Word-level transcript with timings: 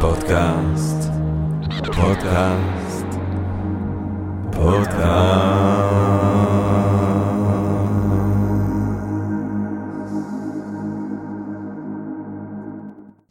פודקאסט, 0.00 1.10
פודקאסט, 1.96 3.06
פודקאסט. 4.52 4.98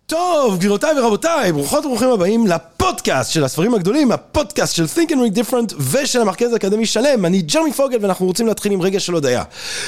טוב, 0.06 0.58
גבירותיי 0.58 1.00
ורבותיי, 1.00 1.52
ברוכות 1.52 1.86
וברוכים 1.86 2.10
הבאים 2.10 2.48
לפודקאסט 2.88 3.32
של 3.32 3.44
הספרים 3.44 3.74
הגדולים, 3.74 4.12
הפודקאסט 4.12 4.76
של 4.76 4.86
Think 4.86 5.10
and 5.10 5.14
Read 5.14 5.38
Different 5.38 5.76
ושל 5.92 6.22
המרכז 6.22 6.54
האקדמי 6.54 6.86
שלם. 6.86 7.26
אני 7.26 7.42
ג'רמי 7.42 7.74
פוגל 7.74 7.98
ואנחנו 8.02 8.26
רוצים 8.26 8.48
להתחיל 8.48 8.72
עם 8.72 8.82
רגע 8.82 9.00
של 9.00 9.14
הודיה. 9.14 9.44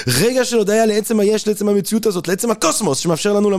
רגע 0.08 0.46
של 0.46 0.58
הודיה 0.58 0.86
לעצם 0.86 1.20
היש, 1.20 1.48
לעצם 1.48 1.70
המציאות 1.70 2.06
הזאת, 2.06 2.28
לעצם 2.28 2.52
הקוסמוס 2.52 3.00
שמאפשר 3.00 3.34
לנו 3.34 3.50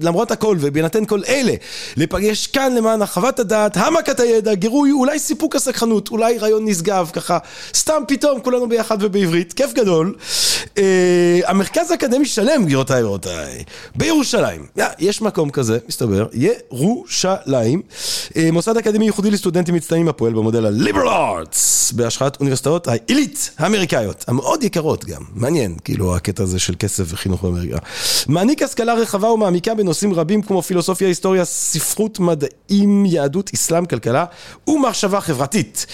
למרות 0.00 0.30
הכל 0.30 0.56
ובהינתן 0.60 1.04
כל 1.04 1.20
אלה, 1.28 1.52
להיפגש 1.96 2.46
כאן 2.46 2.74
למען 2.74 3.00
הרחבת 3.00 3.38
הדעת, 3.38 3.76
העמקת 3.76 4.20
הידע, 4.20 4.54
גירוי, 4.54 4.90
אולי 4.92 5.18
סיפוק 5.18 5.56
הסקחנות, 5.56 6.08
אולי 6.08 6.38
רעיון 6.38 6.68
נשגב, 6.68 7.10
ככה, 7.12 7.38
סתם 7.74 8.02
פתאום 8.08 8.40
כולנו 8.40 8.68
ביחד 8.68 8.96
ובעברית, 9.00 9.52
כיף 9.52 9.72
גדול. 9.72 10.14
אה, 10.78 11.40
המרכז 11.46 11.90
האקדמי 11.90 12.24
שלם, 12.24 12.64
גבירותיי 12.64 13.02
ורבותיי, 13.02 13.64
בירושלים. 13.94 14.66
יש 14.98 15.22
מקום 15.22 15.50
כזה, 15.50 15.78
מסתבר, 15.88 16.26
ירושלים. 16.32 17.82
אה, 18.36 18.48
מוסד 18.52 18.76
אקדמי 18.82 19.04
ייחודי 19.04 19.30
לסטודנטים 19.30 19.74
מצטיינים 19.74 20.08
הפועל 20.08 20.32
במודל 20.32 20.66
ה-Liberal 20.66 21.08
Arts 21.08 21.94
בהשחת 21.94 22.40
אוניברסיטאות 22.40 22.88
העילית 22.88 23.50
האמריקאיות, 23.58 24.24
המאוד 24.28 24.62
יקרות 24.62 25.04
גם, 25.04 25.22
מעניין, 25.34 25.76
כאילו 25.84 26.16
הקטע 26.16 26.42
הזה 26.42 26.58
של 26.58 26.74
כסף 26.78 27.04
וחינוך 27.08 27.42
באמריקה. 27.42 27.78
מעניק 28.28 28.62
השכלה 28.62 28.94
רחבה 28.94 29.30
ומעמיקה 29.30 29.74
בנושאים 29.74 30.14
רבים 30.14 30.42
כמו 30.42 30.62
פילוסופיה, 30.62 31.08
היסטוריה, 31.08 31.44
ספרות, 31.44 32.18
מדעים, 32.20 33.06
יהדות, 33.06 33.50
אסלאם, 33.54 33.86
כלכלה 33.86 34.24
ומחשבה 34.66 35.20
חברתית. 35.20 35.86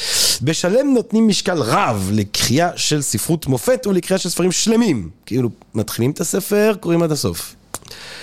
בשלם 0.43 0.95
נותנים 0.95 1.29
משקל 1.29 1.63
רב 1.63 2.11
לקריאה 2.13 2.71
של 2.77 3.03
ספרות 3.03 3.47
מופת 3.47 3.87
ולקריאה 3.87 4.19
של 4.19 4.29
ספרים 4.29 4.53
שלמים. 4.53 5.09
כאילו, 5.27 5.49
מתחילים 5.75 6.11
את 6.11 6.21
הספר, 6.21 6.75
קוראים 6.81 7.03
עד 7.03 7.13
הסוף. 7.13 7.55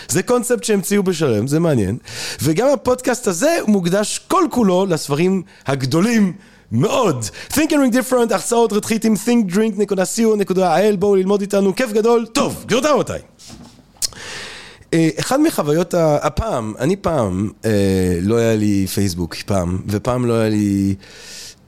זה 0.08 0.23
קונספט 0.23 0.63
שהמציאו 0.63 1.03
בשלם, 1.03 1.47
זה 1.47 1.59
מעניין. 1.59 1.97
וגם 2.41 2.67
הפודקאסט 2.73 3.27
הזה 3.27 3.58
מוקדש 3.67 4.19
כל 4.27 4.44
כולו 4.52 4.85
לספרים 4.85 5.41
הגדולים 5.67 6.33
מאוד. 6.71 7.25
Think 7.49 7.69
and 7.69 7.73
Drink 7.73 7.93
Different, 7.93 8.33
הרצאות 8.33 8.73
רתחיתים, 8.73 9.13
thinkdrink.co.il, 9.25 10.95
בואו 10.99 11.16
ללמוד 11.16 11.41
איתנו, 11.41 11.75
כיף 11.75 11.91
גדול. 11.91 12.25
טוב, 12.25 12.63
גבירותיי 12.67 12.91
רבותיי. 12.91 13.19
אחד 15.19 15.41
מחוויות 15.41 15.93
הפעם, 15.97 16.73
אני 16.80 16.95
פעם, 16.95 17.49
לא 18.21 18.36
היה 18.36 18.55
לי 18.55 18.88
פייסבוק, 18.93 19.36
פעם, 19.36 19.81
ופעם 19.88 20.25
לא 20.25 20.33
היה 20.33 20.49
לי 20.49 20.95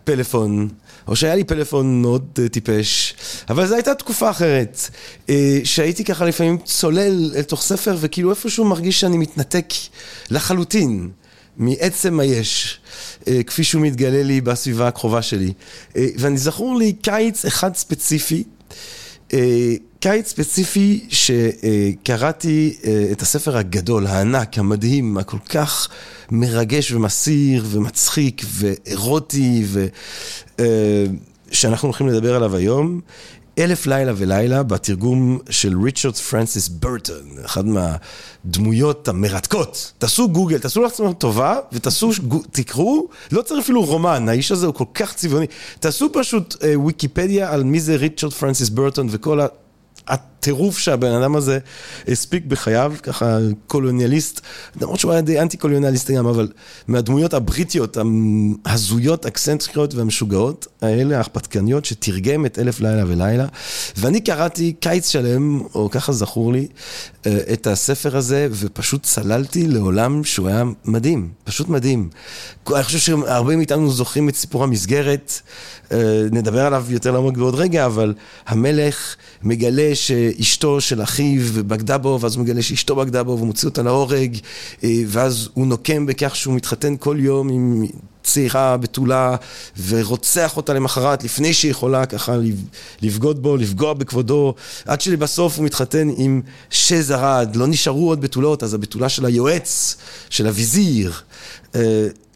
פלאפון. 0.03 0.69
או 1.07 1.15
שהיה 1.15 1.35
לי 1.35 1.43
פלאפון 1.43 2.01
מאוד 2.01 2.39
טיפש, 2.51 3.15
אבל 3.49 3.67
זו 3.67 3.75
הייתה 3.75 3.95
תקופה 3.95 4.29
אחרת, 4.29 4.89
שהייתי 5.63 6.03
ככה 6.03 6.25
לפעמים 6.25 6.57
צולל 6.65 7.31
אל 7.35 7.43
תוך 7.43 7.61
ספר 7.61 7.97
וכאילו 7.99 8.29
איפשהו 8.29 8.65
מרגיש 8.65 8.99
שאני 8.99 9.17
מתנתק 9.17 9.65
לחלוטין 10.31 11.09
מעצם 11.57 12.19
היש, 12.19 12.79
כפי 13.47 13.63
שהוא 13.63 13.81
מתגלה 13.81 14.23
לי 14.23 14.41
בסביבה 14.41 14.87
הקרובה 14.87 15.21
שלי. 15.21 15.53
ואני 15.95 16.37
זכור 16.37 16.77
לי 16.77 16.93
קיץ 16.93 17.45
אחד 17.45 17.75
ספציפי, 17.75 18.43
קיץ 19.99 20.29
ספציפי 20.29 21.05
שקראתי 21.09 22.77
את 23.11 23.21
הספר 23.21 23.57
הגדול, 23.57 24.07
הענק, 24.07 24.57
המדהים, 24.57 25.17
הכל 25.17 25.37
כך 25.49 25.89
מרגש 26.31 26.91
ומסעיר 26.91 27.65
ומצחיק 27.69 28.41
ואירוטי 28.45 29.65
שאנחנו 31.51 31.87
הולכים 31.87 32.07
לדבר 32.07 32.35
עליו 32.35 32.55
היום, 32.55 33.01
אלף 33.59 33.87
לילה 33.87 34.13
ולילה 34.17 34.63
בתרגום 34.63 35.39
של 35.49 35.81
ריצ'רד 35.83 36.15
פרנסיס 36.15 36.67
ברטון, 36.67 37.37
אחד 37.45 37.65
מהדמויות 37.65 39.07
המרתקות. 39.07 39.91
תעשו 39.97 40.29
גוגל, 40.29 40.57
תעשו 40.57 40.81
לעצמם 40.81 41.13
טובה 41.13 41.55
ותעשו, 41.71 42.11
תקראו, 42.51 43.07
לא 43.31 43.41
צריך 43.41 43.63
אפילו 43.63 43.85
רומן, 43.85 44.29
האיש 44.29 44.51
הזה 44.51 44.65
הוא 44.65 44.73
כל 44.73 44.85
כך 44.93 45.13
צבעוני. 45.13 45.45
תעשו 45.79 46.09
פשוט 46.13 46.55
וויקיפדיה 46.75 47.53
על 47.53 47.63
מי 47.63 47.79
זה 47.79 47.95
ריצ'רד 47.95 48.33
פרנסיס 48.33 48.69
ברטון 48.69 49.07
וכל 49.11 49.41
ה... 49.41 49.47
att 50.07 50.36
הטירוף 50.39 50.77
שהבן 50.77 51.11
אדם 51.11 51.35
הזה 51.35 51.59
הספיק 52.07 52.45
בחייו, 52.45 52.93
ככה 53.03 53.37
קולוניאליסט, 53.67 54.41
למרות 54.81 54.99
שהוא 54.99 55.11
היה 55.11 55.21
די 55.21 55.41
אנטי 55.41 55.57
קולוניאליסט 55.57 56.11
גם, 56.11 56.27
אבל 56.27 56.47
מהדמויות 56.87 57.33
הבריטיות, 57.33 57.97
ההזויות, 58.65 59.25
אקסנטריות 59.25 59.93
והמשוגעות 59.93 60.67
האלה, 60.81 61.15
ההרפתקניות, 61.15 61.85
שתרגם 61.85 62.45
את 62.45 62.59
אלף 62.59 62.79
לילה 62.79 63.03
ולילה. 63.07 63.45
ואני 63.97 64.21
קראתי 64.21 64.73
קיץ 64.79 65.09
שלם, 65.09 65.61
או 65.75 65.89
ככה 65.89 66.11
זכור 66.11 66.53
לי, 66.53 66.67
את 67.27 67.67
הספר 67.67 68.17
הזה, 68.17 68.47
ופשוט 68.51 69.03
צללתי 69.03 69.67
לעולם 69.67 70.23
שהוא 70.23 70.47
היה 70.47 70.63
מדהים, 70.85 71.29
פשוט 71.43 71.69
מדהים. 71.69 72.09
אני 72.75 72.83
חושב 72.83 72.99
שהרבה 72.99 73.55
מאיתנו 73.55 73.91
זוכרים 73.91 74.29
את 74.29 74.35
סיפור 74.35 74.63
המסגרת, 74.63 75.41
נדבר 76.31 76.65
עליו 76.65 76.85
יותר 76.89 77.11
לעומק 77.11 77.37
בעוד 77.37 77.55
רגע, 77.55 77.85
אבל 77.85 78.13
המלך 78.47 79.15
מגלה 79.43 79.91
שאשתו 80.37 80.81
של 80.81 81.03
אחיו 81.03 81.41
בגדה 81.67 81.97
בו, 81.97 82.19
ואז 82.21 82.35
הוא 82.35 82.43
מגלה 82.43 82.61
שאשתו 82.61 82.95
בגדה 82.95 83.23
בו, 83.23 83.31
והוא 83.31 83.47
מוציא 83.47 83.67
אותה 83.67 83.81
להורג, 83.81 84.37
ואז 84.83 85.49
הוא 85.53 85.67
נוקם 85.67 86.05
בכך 86.05 86.35
שהוא 86.35 86.53
מתחתן 86.53 86.95
כל 86.99 87.17
יום 87.19 87.49
עם 87.49 87.85
צעירה 88.23 88.77
בתולה, 88.77 89.35
ורוצח 89.87 90.57
אותה 90.57 90.73
למחרת, 90.73 91.23
לפני 91.23 91.53
שהיא 91.53 91.71
יכולה 91.71 92.05
ככה 92.05 92.35
לבגוד 93.01 93.43
בו, 93.43 93.57
לפגוע 93.57 93.93
בכבודו, 93.93 94.53
עד 94.85 95.01
שלבסוף 95.01 95.57
הוא 95.57 95.65
מתחתן 95.65 96.09
עם 96.17 96.41
שזרד, 96.69 97.55
לא 97.55 97.67
נשארו 97.67 98.07
עוד 98.07 98.21
בתולות, 98.21 98.63
אז 98.63 98.73
הבתולה 98.73 99.09
של 99.09 99.25
היועץ, 99.25 99.97
של 100.29 100.47
הוויזיר, 100.47 101.13
הוא 101.73 101.81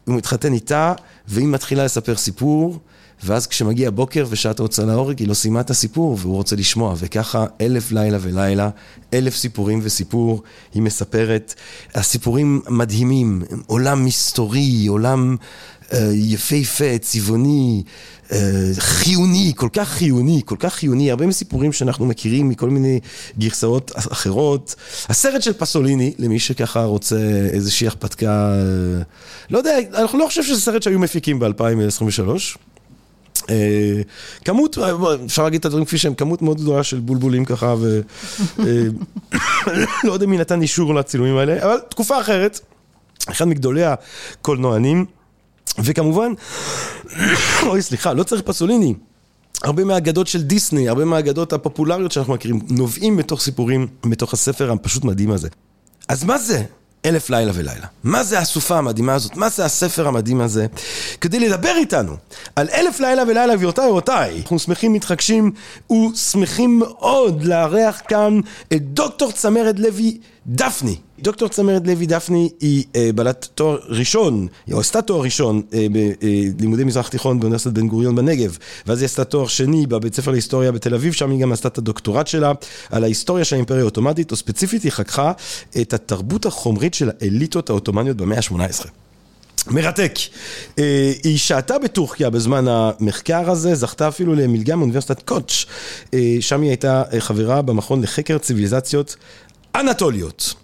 מתחתן 0.06 0.52
איתה, 0.52 0.92
והיא 1.28 1.46
מתחילה 1.46 1.84
לספר 1.84 2.16
סיפור. 2.16 2.78
ואז 3.24 3.46
כשמגיע 3.46 3.90
בוקר 3.90 4.26
ושעת 4.30 4.58
ההוצאה 4.58 4.86
להורג, 4.86 5.18
היא 5.18 5.28
לא 5.28 5.34
סיימה 5.34 5.60
את 5.60 5.70
הסיפור 5.70 6.18
והוא 6.20 6.36
רוצה 6.36 6.56
לשמוע, 6.56 6.94
וככה 6.98 7.46
אלף 7.60 7.92
לילה 7.92 8.18
ולילה, 8.20 8.70
אלף 9.14 9.36
סיפורים 9.36 9.80
וסיפור, 9.82 10.42
היא 10.74 10.82
מספרת. 10.82 11.54
הסיפורים 11.94 12.60
מדהימים, 12.68 13.42
עולם 13.66 14.04
מסתורי, 14.04 14.86
עולם 14.86 15.36
אה, 15.92 16.10
יפהפה, 16.12 16.98
צבעוני, 17.00 17.82
אה, 18.32 18.38
חיוני, 18.78 19.52
כל 19.56 19.68
כך 19.72 19.88
חיוני, 19.88 20.42
כל 20.44 20.56
כך 20.58 20.74
חיוני, 20.74 21.10
הרבה 21.10 21.26
מסיפורים 21.26 21.72
שאנחנו 21.72 22.06
מכירים 22.06 22.48
מכל 22.48 22.70
מיני 22.70 23.00
גרסאות 23.38 23.92
אחרות. 23.96 24.74
הסרט 25.08 25.42
של 25.42 25.52
פסוליני, 25.52 26.12
למי 26.18 26.38
שככה 26.38 26.84
רוצה 26.84 27.16
איזושהי 27.52 27.86
הרפתקה, 27.86 28.54
לא 29.50 29.58
יודע, 29.58 29.76
אנחנו 29.94 30.18
לא 30.18 30.26
חושב 30.26 30.42
שזה 30.42 30.60
סרט 30.60 30.82
שהיו 30.82 30.98
מפיקים 30.98 31.38
ב-2023. 31.38 32.58
כמות, 34.44 34.78
אפשר 35.26 35.44
להגיד 35.44 35.58
את 35.58 35.64
הדברים 35.64 35.84
כפי 35.84 35.98
שהם, 35.98 36.14
כמות 36.14 36.42
מאוד 36.42 36.60
גדולה 36.60 36.82
של 36.82 37.00
בולבולים 37.00 37.44
ככה, 37.44 37.74
ולא 38.58 38.62
יודע 40.12 40.26
מי 40.26 40.38
נתן 40.38 40.62
אישור 40.62 40.94
לצילומים 40.94 41.36
האלה, 41.36 41.64
אבל 41.64 41.76
תקופה 41.88 42.20
אחרת, 42.20 42.60
אחד 43.30 43.44
מגדולי 43.44 43.84
הקולנוענים, 43.84 45.04
וכמובן, 45.78 46.32
אוי 47.68 47.82
סליחה, 47.82 48.12
לא 48.12 48.22
צריך 48.22 48.42
פסוליני, 48.42 48.94
הרבה 49.62 49.84
מהאגדות 49.84 50.26
של 50.26 50.42
דיסני, 50.42 50.88
הרבה 50.88 51.04
מהאגדות 51.04 51.52
הפופולריות 51.52 52.12
שאנחנו 52.12 52.34
מכירים, 52.34 52.60
נובעים 52.68 53.16
מתוך 53.16 53.40
סיפורים, 53.40 53.86
מתוך 54.04 54.32
הספר 54.32 54.72
הפשוט 54.72 55.04
מדהים 55.04 55.30
הזה. 55.30 55.48
אז 56.08 56.24
מה 56.24 56.38
זה? 56.38 56.64
אלף 57.06 57.30
לילה 57.30 57.52
ולילה. 57.54 57.86
מה 58.04 58.22
זה 58.24 58.38
הסופה 58.38 58.78
המדהימה 58.78 59.14
הזאת? 59.14 59.36
מה 59.36 59.48
זה 59.48 59.64
הספר 59.64 60.08
המדהים 60.08 60.40
הזה? 60.40 60.66
כדי 61.20 61.40
לדבר 61.40 61.74
איתנו 61.76 62.16
על 62.56 62.68
אלף 62.72 63.00
לילה 63.00 63.22
ולילה, 63.22 63.56
גבירותיי 63.56 63.86
ורבותיי, 63.86 64.40
אנחנו 64.40 64.58
שמחים, 64.58 64.92
מתחגשים 64.92 65.52
ושמחים 65.92 66.78
מאוד 66.78 67.44
לארח 67.44 68.02
כאן 68.08 68.40
את 68.72 68.82
דוקטור 68.82 69.32
צמרת 69.32 69.78
לוי 69.78 70.18
דפני. 70.46 70.96
דוקטור 71.20 71.48
צמרת 71.48 71.86
לוי 71.86 72.06
דפני 72.06 72.50
היא 72.60 72.84
בעלת 73.14 73.48
תואר 73.54 73.78
ראשון, 73.88 74.46
היא 74.66 74.76
עשתה 74.76 75.02
תואר 75.02 75.22
ראשון 75.22 75.62
בלימודי 76.56 76.84
מזרח 76.84 77.08
תיכון 77.08 77.40
באוניברסיטת 77.40 77.72
בן 77.72 77.88
גוריון 77.88 78.16
בנגב, 78.16 78.58
ואז 78.86 78.98
היא 78.98 79.06
עשתה 79.06 79.24
תואר 79.24 79.46
שני 79.46 79.86
בבית 79.86 80.14
ספר 80.14 80.30
להיסטוריה 80.30 80.72
בתל 80.72 80.94
אביב, 80.94 81.12
שם 81.12 81.30
היא 81.30 81.40
גם 81.40 81.52
עשתה 81.52 81.68
את 81.68 81.78
הדוקטורט 81.78 82.26
שלה 82.26 82.52
על 82.90 83.04
ההיסטוריה 83.04 83.44
של 83.44 83.56
האימפריה 83.56 83.80
האוטומטית, 83.80 84.30
או 84.30 84.36
ספציפית 84.36 84.82
היא 84.82 84.92
חככה 84.92 85.32
את 85.80 85.94
התרבות 85.94 86.46
החומרית 86.46 86.94
של 86.94 87.10
האליטות 87.20 87.70
האוטומניות 87.70 88.16
במאה 88.16 88.38
ה-18. 88.38 88.86
מרתק. 89.66 90.14
היא 91.24 91.38
שהתה 91.38 91.78
בטורקיה 91.78 92.30
בזמן 92.30 92.68
המחקר 92.68 93.50
הזה, 93.50 93.74
זכתה 93.74 94.08
אפילו 94.08 94.34
למלגה 94.34 94.76
מאוניברסיטת 94.76 95.22
קוטש, 95.22 95.66
שם 96.40 96.62
היא 96.62 96.70
הייתה 96.70 97.02
חברה 97.18 97.62
במכון 97.62 98.02
לחקר 98.02 98.38
ציוויליזציות 98.38 99.16
אנטוליות. 99.76 100.54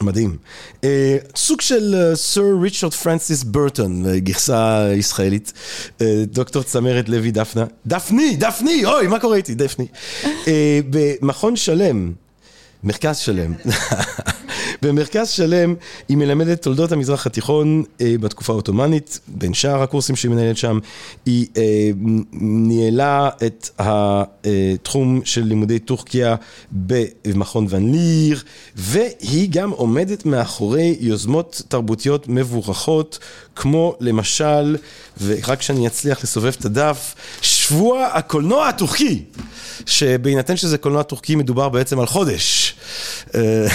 מדהים. 0.00 0.36
אה, 0.84 1.16
סוג 1.36 1.60
של 1.60 2.12
סר 2.14 2.42
ריצ'רד 2.62 2.94
פרנסיס 2.94 3.42
ברטון, 3.42 4.06
אה, 4.06 4.18
גרסה 4.18 4.88
ישראלית, 4.94 5.52
אה, 6.00 6.22
דוקטור 6.26 6.62
צמרת 6.62 7.08
לוי 7.08 7.30
דפנה, 7.30 7.64
דפני, 7.86 8.36
דפני, 8.36 8.84
אוי, 8.84 9.06
מה 9.06 9.18
קורה 9.18 9.36
איתי, 9.36 9.54
דפני. 9.54 9.86
אה, 10.24 10.80
במכון 10.90 11.56
שלם, 11.56 12.12
מרכז 12.84 13.16
שלם. 13.16 13.54
במרכז 14.82 15.28
שלם 15.28 15.74
היא 16.08 16.16
מלמדת 16.16 16.62
תולדות 16.62 16.92
המזרח 16.92 17.26
התיכון 17.26 17.84
אה, 18.00 18.14
בתקופה 18.20 18.52
העות'מאנית, 18.52 19.20
בין 19.28 19.54
שאר 19.54 19.82
הקורסים 19.82 20.16
שהיא 20.16 20.30
מנהלת 20.30 20.56
שם, 20.56 20.78
היא 21.26 21.46
אה, 21.56 21.90
ניהלה 22.40 23.28
את 23.46 23.70
התחום 23.78 25.20
של 25.24 25.42
לימודי 25.42 25.78
טורקיה 25.78 26.36
במכון 26.72 27.66
ון 27.68 27.92
ליר, 27.92 28.42
והיא 28.76 29.48
גם 29.50 29.70
עומדת 29.70 30.26
מאחורי 30.26 30.96
יוזמות 31.00 31.62
תרבותיות 31.68 32.28
מבורכות, 32.28 33.18
כמו 33.56 33.96
למשל, 34.00 34.76
ורק 35.22 35.58
כשאני 35.58 35.86
אצליח 35.86 36.22
לסובב 36.24 36.52
את 36.58 36.64
הדף, 36.64 37.14
שבוע 37.68 38.06
הקולנוע 38.06 38.68
הטורקי, 38.68 39.22
שבהינתן 39.86 40.56
שזה 40.56 40.78
קולנוע 40.78 41.02
טורקי 41.02 41.34
מדובר 41.34 41.68
בעצם 41.68 42.00
על 42.00 42.06
חודש. 42.06 42.74
אה, 43.34 43.66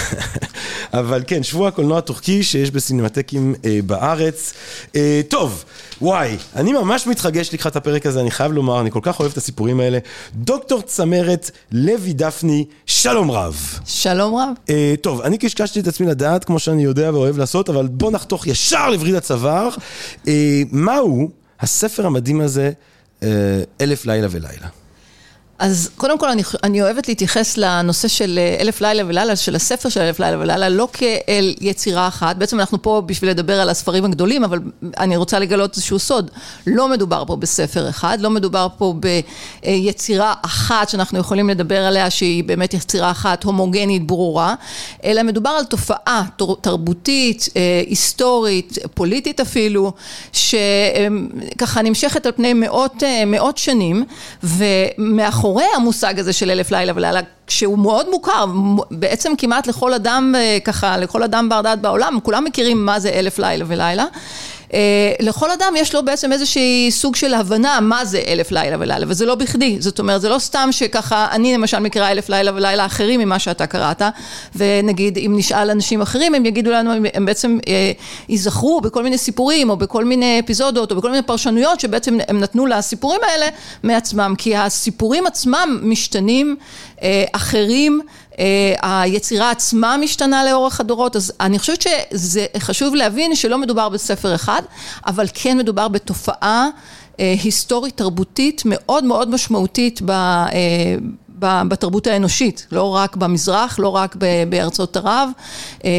אבל 0.99 1.23
כן, 1.27 1.43
שבוע 1.43 1.67
הקולנוע 1.67 1.97
הטורקי 1.97 2.43
שיש 2.43 2.71
בסינמטקים 2.71 3.55
אה, 3.65 3.79
בארץ. 3.85 4.53
אה, 4.95 5.21
טוב, 5.27 5.63
וואי, 6.01 6.37
אני 6.55 6.73
ממש 6.73 7.07
מתרגש 7.07 7.53
לקראת 7.53 7.75
הפרק 7.75 8.05
הזה, 8.05 8.21
אני 8.21 8.31
חייב 8.31 8.51
לומר, 8.51 8.81
אני 8.81 8.91
כל 8.91 8.99
כך 9.01 9.19
אוהב 9.19 9.31
את 9.31 9.37
הסיפורים 9.37 9.79
האלה. 9.79 9.99
דוקטור 10.35 10.81
צמרת 10.81 11.51
לוי 11.71 12.13
דפני, 12.13 12.65
שלום 12.85 13.31
רב. 13.31 13.79
שלום 13.85 14.35
רב. 14.35 14.49
אה, 14.69 14.93
טוב, 15.01 15.21
אני 15.21 15.37
קשקשתי 15.37 15.79
את 15.79 15.87
עצמי 15.87 16.07
לדעת, 16.07 16.43
כמו 16.43 16.59
שאני 16.59 16.83
יודע 16.83 17.11
ואוהב 17.13 17.37
לעשות, 17.37 17.69
אבל 17.69 17.87
בוא 17.87 18.11
נחתוך 18.11 18.47
ישר 18.47 18.89
לווריד 18.89 19.15
הצוואר. 19.15 19.69
אה, 20.27 20.61
מהו 20.71 21.29
הספר 21.59 22.05
המדהים 22.05 22.41
הזה, 22.41 22.71
אלף 23.81 24.05
לילה 24.05 24.27
ולילה? 24.31 24.67
אז 25.59 25.89
קודם 25.97 26.17
כל 26.17 26.29
אני, 26.29 26.43
אני 26.63 26.81
אוהבת 26.81 27.07
להתייחס 27.07 27.57
לנושא 27.57 28.07
של 28.07 28.39
אה, 28.41 28.57
אלף 28.59 28.81
לילה 28.81 29.03
ולילה, 29.07 29.35
של 29.35 29.55
הספר 29.55 29.89
של 29.89 30.01
אלף 30.01 30.19
לילה 30.19 30.39
ולילה, 30.39 30.69
לא 30.69 30.87
כאל 30.93 31.55
יצירה 31.61 32.07
אחת. 32.07 32.35
בעצם 32.35 32.59
אנחנו 32.59 32.81
פה 32.81 33.01
בשביל 33.05 33.29
לדבר 33.29 33.59
על 33.61 33.69
הספרים 33.69 34.05
הגדולים, 34.05 34.43
אבל 34.43 34.59
אני 34.97 35.17
רוצה 35.17 35.39
לגלות 35.39 35.75
איזשהו 35.75 35.99
סוד. 35.99 36.31
לא 36.67 36.89
מדובר 36.89 37.23
פה 37.27 37.35
בספר 37.35 37.89
אחד, 37.89 38.17
לא 38.21 38.29
מדובר 38.29 38.67
פה 38.77 38.93
ביצירה 39.63 40.33
אחת 40.41 40.89
שאנחנו 40.89 41.19
יכולים 41.19 41.49
לדבר 41.49 41.85
עליה, 41.85 42.09
שהיא 42.09 42.43
באמת 42.43 42.73
יצירה 42.73 43.11
אחת 43.11 43.43
הומוגנית 43.43 44.07
ברורה, 44.07 44.55
אלא 45.03 45.23
מדובר 45.23 45.49
על 45.49 45.65
תופעה 45.65 46.23
תרבותית, 46.61 47.49
אה, 47.55 47.83
היסטורית, 47.87 48.77
פוליטית 48.93 49.39
אפילו, 49.39 49.93
שככה 50.33 51.81
נמשכת 51.81 52.25
על 52.25 52.31
פני 52.31 52.53
מאות, 52.53 53.03
אה, 53.03 53.25
מאות 53.25 53.57
שנים, 53.57 54.05
ומאחורי... 54.43 55.42
מאחורי 55.43 55.65
המושג 55.75 56.19
הזה 56.19 56.33
של 56.33 56.51
אלף 56.51 56.71
לילה 56.71 56.91
ולילה, 56.95 57.19
שהוא 57.47 57.79
מאוד 57.79 58.09
מוכר, 58.09 58.45
בעצם 58.91 59.33
כמעט 59.37 59.67
לכל 59.67 59.93
אדם, 59.93 60.33
אה, 60.37 60.57
ככה, 60.63 60.97
לכל 60.97 61.23
אדם 61.23 61.49
בר 61.49 61.61
דעת 61.61 61.81
בעולם, 61.81 62.17
כולם 62.23 62.43
מכירים 62.43 62.85
מה 62.85 62.99
זה 62.99 63.09
אלף 63.09 63.39
לילה 63.39 63.65
ולילה. 63.67 64.05
אה, 64.73 64.79
לכל 65.19 65.51
אדם 65.51 65.73
יש 65.77 65.95
לו 65.95 66.05
בעצם 66.05 66.31
איזושהי 66.31 66.87
סוג 66.91 67.15
של 67.15 67.33
הבנה 67.33 67.79
מה 67.81 68.05
זה 68.05 68.21
אלף 68.27 68.51
לילה 68.51 68.77
ולילה, 68.79 69.05
וזה 69.07 69.25
לא 69.25 69.35
בכדי, 69.35 69.77
זאת 69.79 69.99
אומרת, 69.99 70.21
זה 70.21 70.29
לא 70.29 70.39
סתם 70.39 70.69
שככה, 70.71 71.27
אני 71.31 71.53
למשל 71.53 71.79
מכירה 71.79 72.11
אלף 72.11 72.29
לילה 72.29 72.51
ולילה 72.55 72.85
אחרים 72.85 73.19
ממה 73.19 73.39
שאתה 73.39 73.67
קראת, 73.67 74.01
ונגיד 74.55 75.17
אם 75.17 75.33
נשאל 75.37 75.69
אנשים 75.69 76.01
אחרים, 76.01 76.35
הם 76.35 76.45
יגידו 76.45 76.71
לנו, 76.71 76.91
הם 77.13 77.25
בעצם 77.25 77.57
אה, 77.67 77.91
ייזכרו 78.29 78.81
בכל 78.81 79.03
מיני 79.03 79.17
סיפורים, 79.17 79.69
או 79.69 79.77
בכל 79.77 80.05
מיני 80.05 80.39
אפיזודות, 80.39 80.91
או 80.91 80.95
בכל 80.95 81.11
מיני 81.11 81.23
פרשנויות, 81.23 81.79
שבעצם 81.79 82.17
הם 82.27 82.39
נתנו 82.39 82.65
לסיפורים 82.65 83.21
האלה 83.23 83.47
מעצמם, 83.83 84.33
כי 84.37 84.55
הסיפורים 84.55 85.27
עצמם 85.27 85.79
משתנים, 85.83 86.55
אה, 87.03 87.23
אחרים, 87.31 88.01
היצירה 88.81 89.51
עצמה 89.51 89.97
משתנה 89.97 90.45
לאורך 90.45 90.79
הדורות, 90.79 91.15
אז 91.15 91.33
אני 91.39 91.59
חושבת 91.59 91.81
שזה 91.81 92.45
חשוב 92.59 92.95
להבין 92.95 93.35
שלא 93.35 93.57
מדובר 93.57 93.89
בספר 93.89 94.35
אחד, 94.35 94.61
אבל 95.05 95.25
כן 95.33 95.57
מדובר 95.57 95.87
בתופעה 95.87 96.67
אה, 97.19 97.35
היסטורית 97.43 97.97
תרבותית 97.97 98.61
מאוד 98.65 99.03
מאוד 99.03 99.29
משמעותית 99.29 100.01
ב... 100.05 100.11
בתרבות 101.45 102.07
האנושית, 102.07 102.67
לא 102.71 102.95
רק 102.95 103.15
במזרח, 103.15 103.79
לא 103.79 103.87
רק 103.87 104.15
בארצות 104.49 104.97
ערב, 104.97 105.29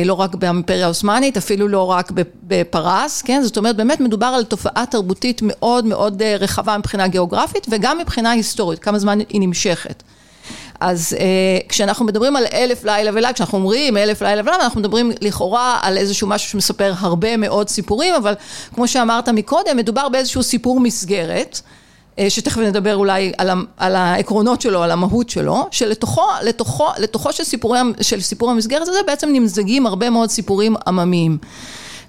לא 0.05 0.15
רק 0.15 0.35
באימפריה 0.35 0.85
העות'מאנית, 0.85 1.37
אפילו 1.37 1.69
לא 1.69 1.91
רק 1.91 2.13
בפרס, 2.43 3.23
כן? 3.23 3.43
זאת 3.43 3.57
אומרת, 3.57 3.77
באמת 3.77 4.01
מדובר 4.01 4.27
על 4.27 4.45
תופעה 4.45 4.87
תרבותית 4.87 5.41
מאוד 5.45 5.85
מאוד 5.85 6.23
רחבה 6.23 6.79
מבחינה 6.79 7.09
גיאוגרפית 7.09 7.67
וגם 7.71 7.99
מבחינה 7.99 8.31
היסטורית, 8.31 8.79
כמה 8.79 8.99
זמן 8.99 9.19
היא 9.29 9.41
נמשכת. 9.41 10.03
אז 10.81 11.17
אה, 11.21 11.59
כשאנחנו 11.69 12.05
מדברים 12.05 12.37
על 12.37 12.45
אלף 12.53 12.85
לילה 12.85 13.11
ולילה, 13.11 13.33
כשאנחנו 13.33 13.59
אומרים 13.59 13.97
אלף 13.97 14.23
לילה 14.23 14.43
ולילה, 14.43 14.65
אנחנו 14.65 14.81
מדברים 14.81 15.13
לכאורה 15.21 15.79
על 15.83 15.99
איזשהו 15.99 16.29
משהו 16.29 16.51
שמספר 16.51 16.93
הרבה 16.99 17.37
מאוד 17.37 17.69
סיפורים, 17.69 18.15
אבל 18.15 18.35
כמו 18.75 18.89
שאמרת 18.89 19.29
מקודם, 19.29 19.77
מדובר 19.77 20.09
באיזשהו 20.09 20.43
סיפור 20.43 20.81
מסגרת. 20.81 21.61
אה, 22.19 22.31
שתכף 22.31 22.59
נדבר 22.59 22.97
אולי 22.97 23.33
על, 23.39 23.51
על 23.77 23.97
העקרונות 23.97 24.61
שלו, 24.61 24.83
על 24.83 24.91
המהות 24.91 25.31
שלו, 25.31 25.69
שלתוכו 25.71 26.27
לתוכו, 26.43 26.87
לתוכו 26.99 27.33
של, 27.33 27.45
סיפורי, 27.45 27.79
של 28.01 28.21
סיפור 28.21 28.51
המסגרת 28.51 28.89
הזה 28.89 28.99
בעצם 29.07 29.29
נמזגים 29.33 29.87
הרבה 29.87 30.11
מאוד 30.11 30.31
סיפורים 30.31 30.77
עממיים. 30.87 31.39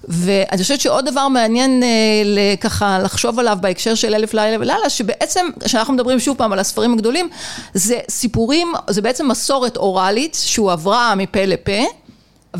ואני 0.04 0.62
חושבת 0.62 0.80
שעוד 0.80 1.08
דבר 1.08 1.28
מעניין 1.28 1.82
אה, 1.82 2.54
ככה 2.60 2.98
לחשוב 2.98 3.38
עליו 3.38 3.58
בהקשר 3.60 3.94
של 3.94 4.14
אלף 4.14 4.34
לילה 4.34 4.56
ולילה, 4.60 4.90
שבעצם, 4.90 5.46
כשאנחנו 5.64 5.94
מדברים 5.94 6.20
שוב 6.20 6.36
פעם 6.36 6.52
על 6.52 6.58
הספרים 6.58 6.92
הגדולים, 6.92 7.28
זה 7.74 7.98
סיפורים, 8.10 8.72
זה 8.90 9.02
בעצם 9.02 9.28
מסורת 9.28 9.76
אוראלית 9.76 10.38
שהועברה 10.40 11.14
מפה 11.14 11.44
לפה. 11.44 12.05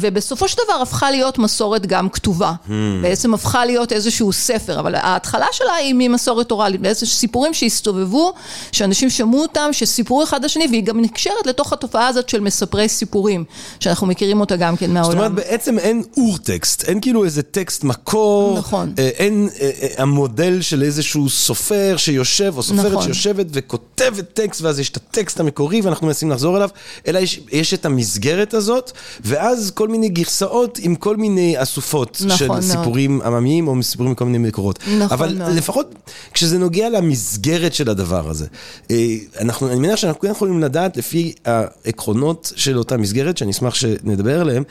ובסופו 0.00 0.48
של 0.48 0.56
דבר 0.64 0.82
הפכה 0.82 1.10
להיות 1.10 1.38
מסורת 1.38 1.87
גם 1.87 2.08
כתובה. 2.08 2.52
Hmm. 2.66 2.70
בעצם 3.02 3.34
הפכה 3.34 3.64
להיות 3.64 3.93
איזשהו 3.93 4.32
ספר, 4.32 4.81
אבל 4.81 4.94
ההתחלה 4.94 5.46
שלה 5.52 5.75
היא 5.75 5.94
ממסורת 5.98 6.50
אוראלית, 6.50 6.81
בעצם 6.81 7.06
סיפורים 7.06 7.54
שהסתובבו, 7.54 8.32
שאנשים 8.72 9.10
שמעו 9.10 9.43
אותם, 9.43 9.69
שסיפרו 9.72 10.22
אחד 10.22 10.44
לשני, 10.44 10.66
והיא 10.70 10.82
גם 10.82 11.00
נקשרת 11.00 11.46
לתוך 11.46 11.72
התופעה 11.72 12.08
הזאת 12.08 12.28
של 12.28 12.40
מספרי 12.40 12.88
סיפורים, 12.88 13.44
שאנחנו 13.81 14.06
מכירים 14.06 14.40
אותה 14.40 14.56
גם 14.56 14.76
כן 14.76 14.90
מהעולם. 14.90 15.10
זאת 15.10 15.19
אומרת, 15.19 15.32
בעצם 15.32 15.78
אין 15.78 16.02
אור-טקסט, 16.16 16.84
אין 16.84 17.00
כאילו 17.00 17.25
איזה 17.25 17.42
טקסט 17.42 17.84
מקור, 17.84 18.58
נכון. 18.58 18.94
אה, 18.99 19.08
אין 19.08 19.49
אה, 19.60 19.70
אה, 19.82 19.88
המודל 20.02 20.61
של 20.61 20.82
איזשהו 20.82 21.28
סופר 21.28 21.94
שיושב, 21.97 22.54
או 22.56 22.62
סופרת 22.62 22.92
נכון. 22.92 23.02
שיושבת 23.02 23.47
וכותבת 23.52 24.35
טקסט, 24.35 24.62
ואז 24.62 24.80
יש 24.80 24.88
את 24.88 24.97
הטקסט 24.97 25.40
המקורי 25.40 25.80
ואנחנו 25.80 26.06
מנסים 26.06 26.30
לחזור 26.30 26.56
אליו, 26.56 26.68
אלא 27.06 27.18
יש, 27.18 27.40
יש 27.52 27.75
את 27.75 27.87
המסגרת 27.87 28.54
הזאת, 28.54 28.92
ואז 29.21 29.71
כל... 29.75 29.86
כל 29.87 29.93
מיני 29.93 30.09
גרסאות 30.09 30.78
עם 30.83 30.95
כל 30.95 31.16
מיני 31.16 31.62
אסופות 31.62 32.23
נכון, 32.25 32.37
של 32.37 32.49
מאוד. 32.49 32.61
סיפורים 32.61 33.23
עממיים 33.23 33.69
או 33.69 33.83
סיפורים 33.83 34.12
מכל 34.12 34.25
מיני 34.25 34.38
מקורות. 34.38 34.78
נכון 34.99 35.00
אבל 35.11 35.35
מאוד. 35.38 35.52
לפחות 35.52 35.95
כשזה 36.35 36.59
נוגע 36.59 36.88
למסגרת 36.88 37.75
של 37.75 37.90
הדבר 37.90 38.31
הזה, 38.31 38.47
אה, 38.90 39.16
אנחנו, 39.40 39.69
אני 39.69 39.78
מניח 39.78 39.97
שאנחנו 39.97 40.21
כן 40.21 40.31
יכולים 40.31 40.61
לדעת 40.61 40.97
לפי 40.97 41.33
העקרונות 41.45 42.52
של 42.57 42.78
אותה 42.78 42.97
מסגרת, 42.97 43.38
שאני 43.38 43.50
אשמח 43.50 43.75
שנדבר 43.75 44.40
עליהם, 44.40 44.62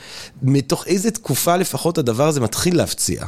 מתוך 0.42 0.86
איזה 0.86 1.10
תקופה 1.10 1.56
לפחות 1.56 1.98
הדבר 1.98 2.28
הזה 2.28 2.40
מתחיל 2.40 2.76
להפציע. 2.76 3.24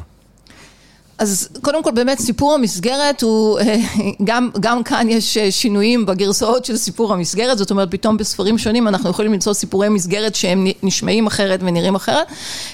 אז 1.18 1.48
קודם 1.62 1.82
כל 1.82 1.90
באמת 1.90 2.18
סיפור 2.18 2.54
המסגרת 2.54 3.22
הוא, 3.22 3.58
אה, 3.58 3.76
גם, 4.24 4.50
גם 4.60 4.82
כאן 4.82 5.06
יש 5.10 5.36
אה, 5.36 5.50
שינויים 5.50 6.06
בגרסאות 6.06 6.64
של 6.64 6.76
סיפור 6.76 7.12
המסגרת, 7.12 7.58
זאת 7.58 7.70
אומרת 7.70 7.90
פתאום 7.90 8.16
בספרים 8.16 8.58
שונים 8.58 8.88
אנחנו 8.88 9.10
יכולים 9.10 9.32
למצוא 9.32 9.52
סיפורי 9.52 9.88
מסגרת 9.88 10.34
שהם 10.34 10.66
נשמעים 10.82 11.26
אחרת 11.26 11.60
ונראים 11.62 11.94
אחרת. 11.94 12.26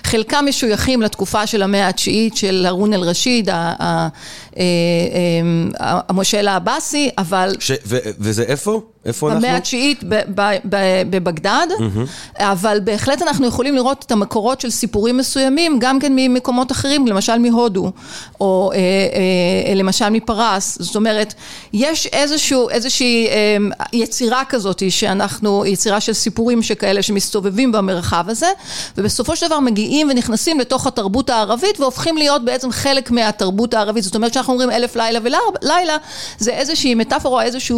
חלקם 0.05 0.45
משויכים 0.49 1.03
לתקופה 1.03 1.47
של 1.47 1.63
המאה 1.63 1.89
התשיעית 1.89 2.37
של 2.37 2.67
הרון 2.69 2.93
אל-רשיד, 2.93 3.49
המושל 5.81 6.49
העבאסי, 6.49 7.11
אבל... 7.19 7.55
ש, 7.61 7.73
ו, 7.87 7.97
וזה 8.19 8.43
איפה? 8.43 8.81
איפה 9.05 9.29
אנחנו? 9.29 9.41
במאה 9.41 9.57
התשיעית 9.57 10.05
בבגדד, 11.11 11.67
אבל 12.39 12.81
בהחלט 12.85 13.23
אנחנו 13.23 13.47
יכולים 13.47 13.75
לראות 13.75 14.05
את 14.07 14.13
המקורות 14.13 14.61
של 14.61 14.71
סיפורים 14.71 15.17
מסוימים, 15.17 15.79
גם 15.81 16.01
כן 16.01 16.13
ממקומות 16.17 16.73
אחרים, 16.73 17.07
למשל 17.07 17.39
מהודו, 17.39 17.93
או 18.41 18.71
אה, 18.75 18.79
אה, 18.79 19.75
למשל 19.75 20.09
מפרס, 20.09 20.79
זאת 20.81 20.97
אומרת, 20.97 21.35
יש 21.73 22.07
איזשהו, 22.07 22.69
איזושהי 22.69 23.29
אה, 23.29 23.57
יצירה 23.93 24.43
כזאת, 24.49 24.83
שאנחנו, 24.89 25.67
יצירה 25.67 26.01
של 26.01 26.13
סיפורים 26.13 26.63
שכאלה 26.63 27.03
שמסתובבים 27.03 27.73
במרחב 27.73 28.25
הזה, 28.29 28.49
ובסופו 28.99 29.37
של 29.37 29.47
דבר 29.47 29.61
מגיעים 29.61 30.09
ונכנסים 30.11 30.61
לתוך 30.61 30.87
התרבות 30.87 31.31
הערבית, 31.31 31.81
והופכים 31.81 32.17
להיות 32.17 32.45
בעצם 32.45 32.73
חלק 32.73 33.11
מהתרבות 33.11 33.75
הערבית, 33.75 34.05
זאת 34.05 34.15
אומרת 34.15 34.35
שאנחנו 34.45 34.53
אומרים 34.53 34.71
אלף 34.71 34.97
לילה 34.97 35.19
ולילה, 35.63 35.97
זה 36.39 36.51
איזושהי 36.51 36.95
מטאפורה, 36.95 37.43
איזושהי 37.43 37.77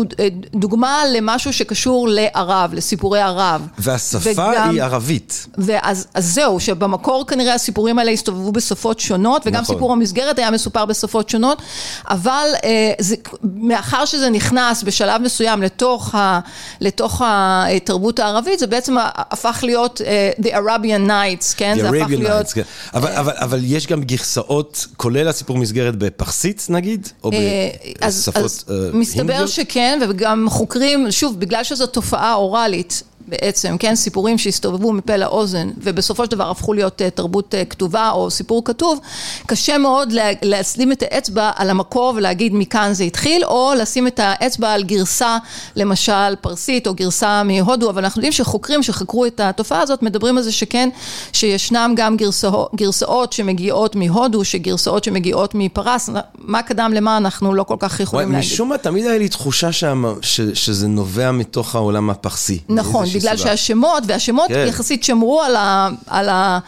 דוגמה 0.54 1.02
למשהו 1.16 1.52
שקשור 1.52 2.08
לערב, 2.08 2.74
לסיפורי 2.74 3.20
ערב. 3.20 3.66
והשפה 3.78 4.30
וגם, 4.30 4.70
היא 4.70 4.82
ערבית. 4.82 5.46
ואז 5.58 6.06
אז 6.14 6.34
זהו, 6.34 6.60
שבמקור 6.60 7.26
כנראה 7.26 7.54
הסיפורים 7.54 7.98
האלה 7.98 8.10
הסתובבו 8.10 8.52
בשפות 8.52 9.00
שונות, 9.00 9.42
וגם 9.46 9.62
נכון. 9.62 9.74
סיפור 9.74 9.92
המסגרת 9.92 10.38
היה 10.38 10.50
מסופר 10.50 10.84
בשפות 10.84 11.28
שונות, 11.28 11.62
אבל 12.08 12.48
אה, 12.64 12.92
זה, 12.98 13.16
מאחר 13.42 14.04
שזה 14.04 14.30
נכנס 14.30 14.82
בשלב 14.82 15.22
מסוים 15.22 15.62
לתוך, 15.62 16.14
ה, 16.14 16.40
לתוך 16.80 17.22
התרבות 17.24 18.18
הערבית, 18.18 18.58
זה 18.58 18.66
בעצם 18.66 18.96
הפך 19.16 19.60
להיות 19.62 20.00
uh, 20.00 20.42
The 20.42 20.48
Arabian 20.48 21.08
Nights, 21.08 21.54
כן? 21.56 21.76
The 21.78 21.82
זה 21.82 21.90
Arabian 21.90 22.02
הפך 22.02 22.10
להיות... 22.10 22.46
Nights, 22.46 22.54
כן. 22.54 22.62
אבל, 22.94 23.12
אבל, 23.12 23.32
אבל 23.36 23.60
יש 23.62 23.86
גם 23.86 24.02
גרסאות, 24.02 24.86
כולל 24.96 25.28
הסיפור 25.28 25.58
מסגרת 25.58 25.96
בפרסית 25.96 26.55
נגיד? 26.68 27.08
או 27.24 27.30
בשפות 27.30 28.00
אז, 28.00 28.30
אז 28.36 28.64
מסתבר 28.92 29.46
שכן, 29.46 29.98
וגם 30.08 30.46
חוקרים, 30.50 31.10
שוב, 31.10 31.40
בגלל 31.40 31.64
שזו 31.64 31.86
תופעה 31.86 32.34
אוראלית, 32.34 33.02
בעצם, 33.28 33.76
כן, 33.78 33.94
סיפורים 33.94 34.38
שהסתובבו 34.38 34.92
מפה 34.92 35.16
לאוזן 35.16 35.70
ובסופו 35.78 36.24
של 36.24 36.30
דבר 36.30 36.50
הפכו 36.50 36.72
להיות 36.72 37.02
uh, 37.02 37.10
תרבות 37.10 37.54
uh, 37.54 37.70
כתובה 37.70 38.10
או 38.10 38.30
סיפור 38.30 38.64
כתוב, 38.64 39.00
קשה 39.46 39.78
מאוד 39.78 40.12
לשים 40.42 40.92
את 40.92 41.02
האצבע 41.02 41.50
על 41.56 41.70
המקור 41.70 42.12
ולהגיד 42.16 42.54
מכאן 42.54 42.92
זה 42.92 43.04
התחיל, 43.04 43.44
או 43.44 43.72
לשים 43.78 44.06
את 44.06 44.20
האצבע 44.22 44.72
על 44.72 44.82
גרסה, 44.82 45.38
למשל 45.76 46.36
פרסית 46.40 46.86
או 46.86 46.94
גרסה 46.94 47.42
מהודו, 47.42 47.90
אבל 47.90 48.04
אנחנו 48.04 48.20
יודעים 48.20 48.32
שחוקרים 48.32 48.82
שחקרו 48.82 49.26
את 49.26 49.40
התופעה 49.40 49.80
הזאת 49.80 50.02
מדברים 50.02 50.36
על 50.36 50.42
זה 50.42 50.52
שכן, 50.52 50.88
שישנם 51.32 51.94
גם 51.96 52.16
גרסאות, 52.16 52.70
גרסאות 52.74 53.32
שמגיעות 53.32 53.96
מהודו, 53.96 54.44
שגרסאות 54.44 55.04
שמגיעות 55.04 55.54
מפרס, 55.54 56.10
מה 56.38 56.62
קדם 56.62 56.92
למה 56.94 57.16
אנחנו 57.16 57.54
לא 57.54 57.62
כל 57.62 57.76
כך 57.78 58.00
יכולים 58.00 58.32
להגיד. 58.32 58.52
משום 58.52 58.68
מה 58.68 58.78
תמיד 58.78 59.06
היה 59.06 59.18
לי 59.18 59.28
תחושה 59.28 59.72
שם, 59.72 60.04
ש, 60.22 60.40
שזה 60.40 60.88
נובע 60.88 61.32
מתוך 61.32 61.74
העולם 61.74 62.10
הפרסי. 62.10 62.58
נכון. 62.68 63.06
בגלל 63.18 63.36
שהשמות, 63.36 64.02
והשמות 64.06 64.48
כן. 64.48 64.64
יחסית 64.68 65.04
שמרו 65.04 65.42
על 65.42 65.56
ה... 65.56 65.88
על 66.06 66.28
ה 66.28 66.58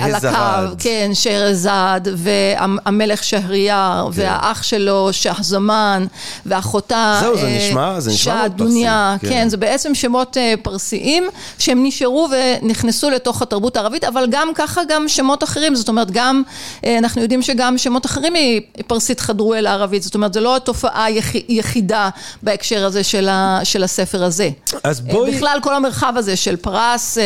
על 0.00 0.14
הקו, 0.14 0.74
כן, 0.78 1.10
שרזד, 1.14 2.00
והמלך 2.14 3.24
שהרייר, 3.24 4.04
כן. 4.04 4.10
והאח 4.12 4.62
שלו, 4.62 5.08
שחזמן, 5.12 6.06
ואחותה, 6.46 7.18
זהו, 7.20 7.36
זה 7.36 7.46
אה, 7.46 7.56
נשמע, 7.56 8.00
זה 8.00 8.10
נשמע 8.10 8.34
מאוד 8.34 8.52
פרסי. 8.56 8.84
כן. 9.20 9.28
כן, 9.28 9.48
זה 9.48 9.56
בעצם 9.56 9.94
שמות 9.94 10.36
אה, 10.36 10.54
פרסיים, 10.62 11.24
שהם 11.58 11.86
נשארו 11.86 12.28
ונכנסו 12.62 13.10
לתוך 13.10 13.42
התרבות 13.42 13.76
הערבית, 13.76 14.04
אבל 14.04 14.26
גם 14.30 14.48
ככה 14.54 14.80
גם 14.88 15.08
שמות 15.08 15.44
אחרים, 15.44 15.74
זאת 15.74 15.88
אומרת, 15.88 16.10
גם, 16.10 16.42
אנחנו 16.86 17.22
יודעים 17.22 17.42
שגם 17.42 17.78
שמות 17.78 18.06
אחרים 18.06 18.32
מפרסית 18.78 19.20
חדרו 19.20 19.54
אל 19.54 19.66
הערבית, 19.66 20.02
זאת 20.02 20.14
אומרת, 20.14 20.34
זו 20.34 20.40
לא 20.40 20.56
התופעה 20.56 21.06
יחידה 21.48 22.08
בהקשר 22.42 22.84
הזה 22.84 23.04
של, 23.04 23.28
ה, 23.28 23.60
של 23.64 23.84
הספר 23.84 24.24
הזה. 24.24 24.50
אז 24.84 25.00
בואי... 25.00 25.30
בכלל, 25.30 25.58
כל 25.62 25.74
המרחב 25.74 26.12
הזה 26.16 26.36
של 26.36 26.56
פרס, 26.56 27.18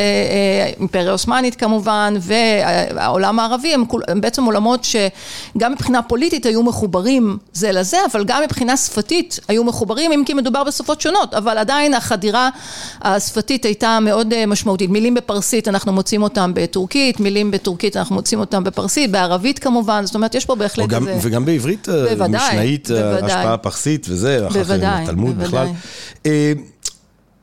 אימפריה 0.79 1.11
עות'מאנית 1.11 1.55
כמובן, 1.55 2.15
והעולם 2.21 3.39
הערבי 3.39 3.75
הם, 3.75 3.85
הם 4.09 4.21
בעצם 4.21 4.45
עולמות 4.45 4.85
שגם 4.85 5.73
מבחינה 5.73 6.03
פוליטית 6.03 6.47
היו 6.47 6.63
מחוברים 6.63 7.39
זה 7.53 7.73
לזה, 7.73 7.97
אבל 8.13 8.25
גם 8.25 8.43
מבחינה 8.43 8.77
שפתית 8.77 9.41
היו 9.49 9.65
מחוברים, 9.65 10.13
אם 10.13 10.23
כי 10.27 10.35
מדובר 10.35 10.65
בשפות 10.65 11.01
שונות, 11.01 11.35
אבל 11.35 11.59
עדיין 11.59 11.95
החדירה 11.95 12.51
השפתית 13.03 13.65
הייתה 13.65 13.99
מאוד 14.01 14.33
אה, 14.33 14.47
משמעותית. 14.47 14.91
מילים 14.91 15.15
בפרסית 15.15 15.69
אנחנו 15.69 15.93
מוצאים 15.93 16.23
אותם 16.23 16.53
בטורקית, 16.55 17.21
מילים 17.21 17.51
בטורקית 17.51 17.97
אנחנו 17.97 18.15
מוצאים 18.15 18.41
אותם 18.41 18.65
בפרסית, 18.65 19.11
בערבית 19.11 19.59
כמובן, 19.59 20.07
זאת 20.07 20.15
אומרת 20.15 20.35
יש 20.35 20.45
פה 20.45 20.55
בהחלט 20.55 20.89
גם, 20.89 21.09
איזה... 21.09 21.29
וגם 21.29 21.45
בעברית 21.45 21.89
אה, 21.89 22.05
בוודאי, 22.15 22.49
משנאית, 22.49 22.91
אה, 22.91 23.03
בוודאי. 23.03 23.33
השפעה 23.33 23.57
פרסית 23.57 24.07
וזה, 24.09 24.47
אחר 24.47 24.65
כך 24.65 24.71
התלמוד 24.83 25.39
בכלל. 25.39 25.67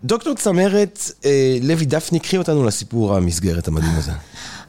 דוקטור 0.03 0.34
צמרת 0.36 1.00
לוי 1.62 1.86
דפני, 1.86 2.20
קחי 2.20 2.38
אותנו 2.38 2.63
לסיפור 2.65 3.15
המסגרת 3.15 3.67
המדהים 3.67 3.96
הזה. 3.98 4.12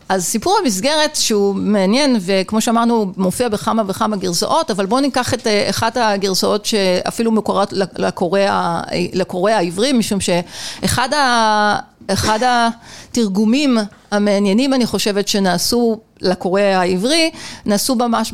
אז 0.08 0.24
סיפור 0.24 0.58
המסגרת 0.62 1.16
שהוא 1.16 1.54
מעניין 1.54 2.16
וכמו 2.20 2.60
שאמרנו 2.60 3.12
מופיע 3.16 3.48
בכמה 3.48 3.82
וכמה 3.86 4.16
גרסאות 4.16 4.70
אבל 4.70 4.86
בואו 4.86 5.00
ניקח 5.00 5.34
את 5.34 5.46
אה, 5.46 5.70
אחת 5.70 5.96
הגרסאות 5.96 6.66
שאפילו 6.66 7.32
מקורות 7.32 7.72
לקורא 8.92 9.52
העברי 9.52 9.92
משום 9.92 10.18
שאחד 10.20 11.12
ה... 11.14 11.78
אחד 12.08 12.38
התרגומים 13.16 13.78
המעניינים 14.10 14.74
אני 14.74 14.86
חושבת 14.86 15.28
שנעשו 15.28 16.00
לקורא 16.20 16.60
העברי, 16.60 17.30
נעשו 17.66 17.94
ממש 17.94 18.32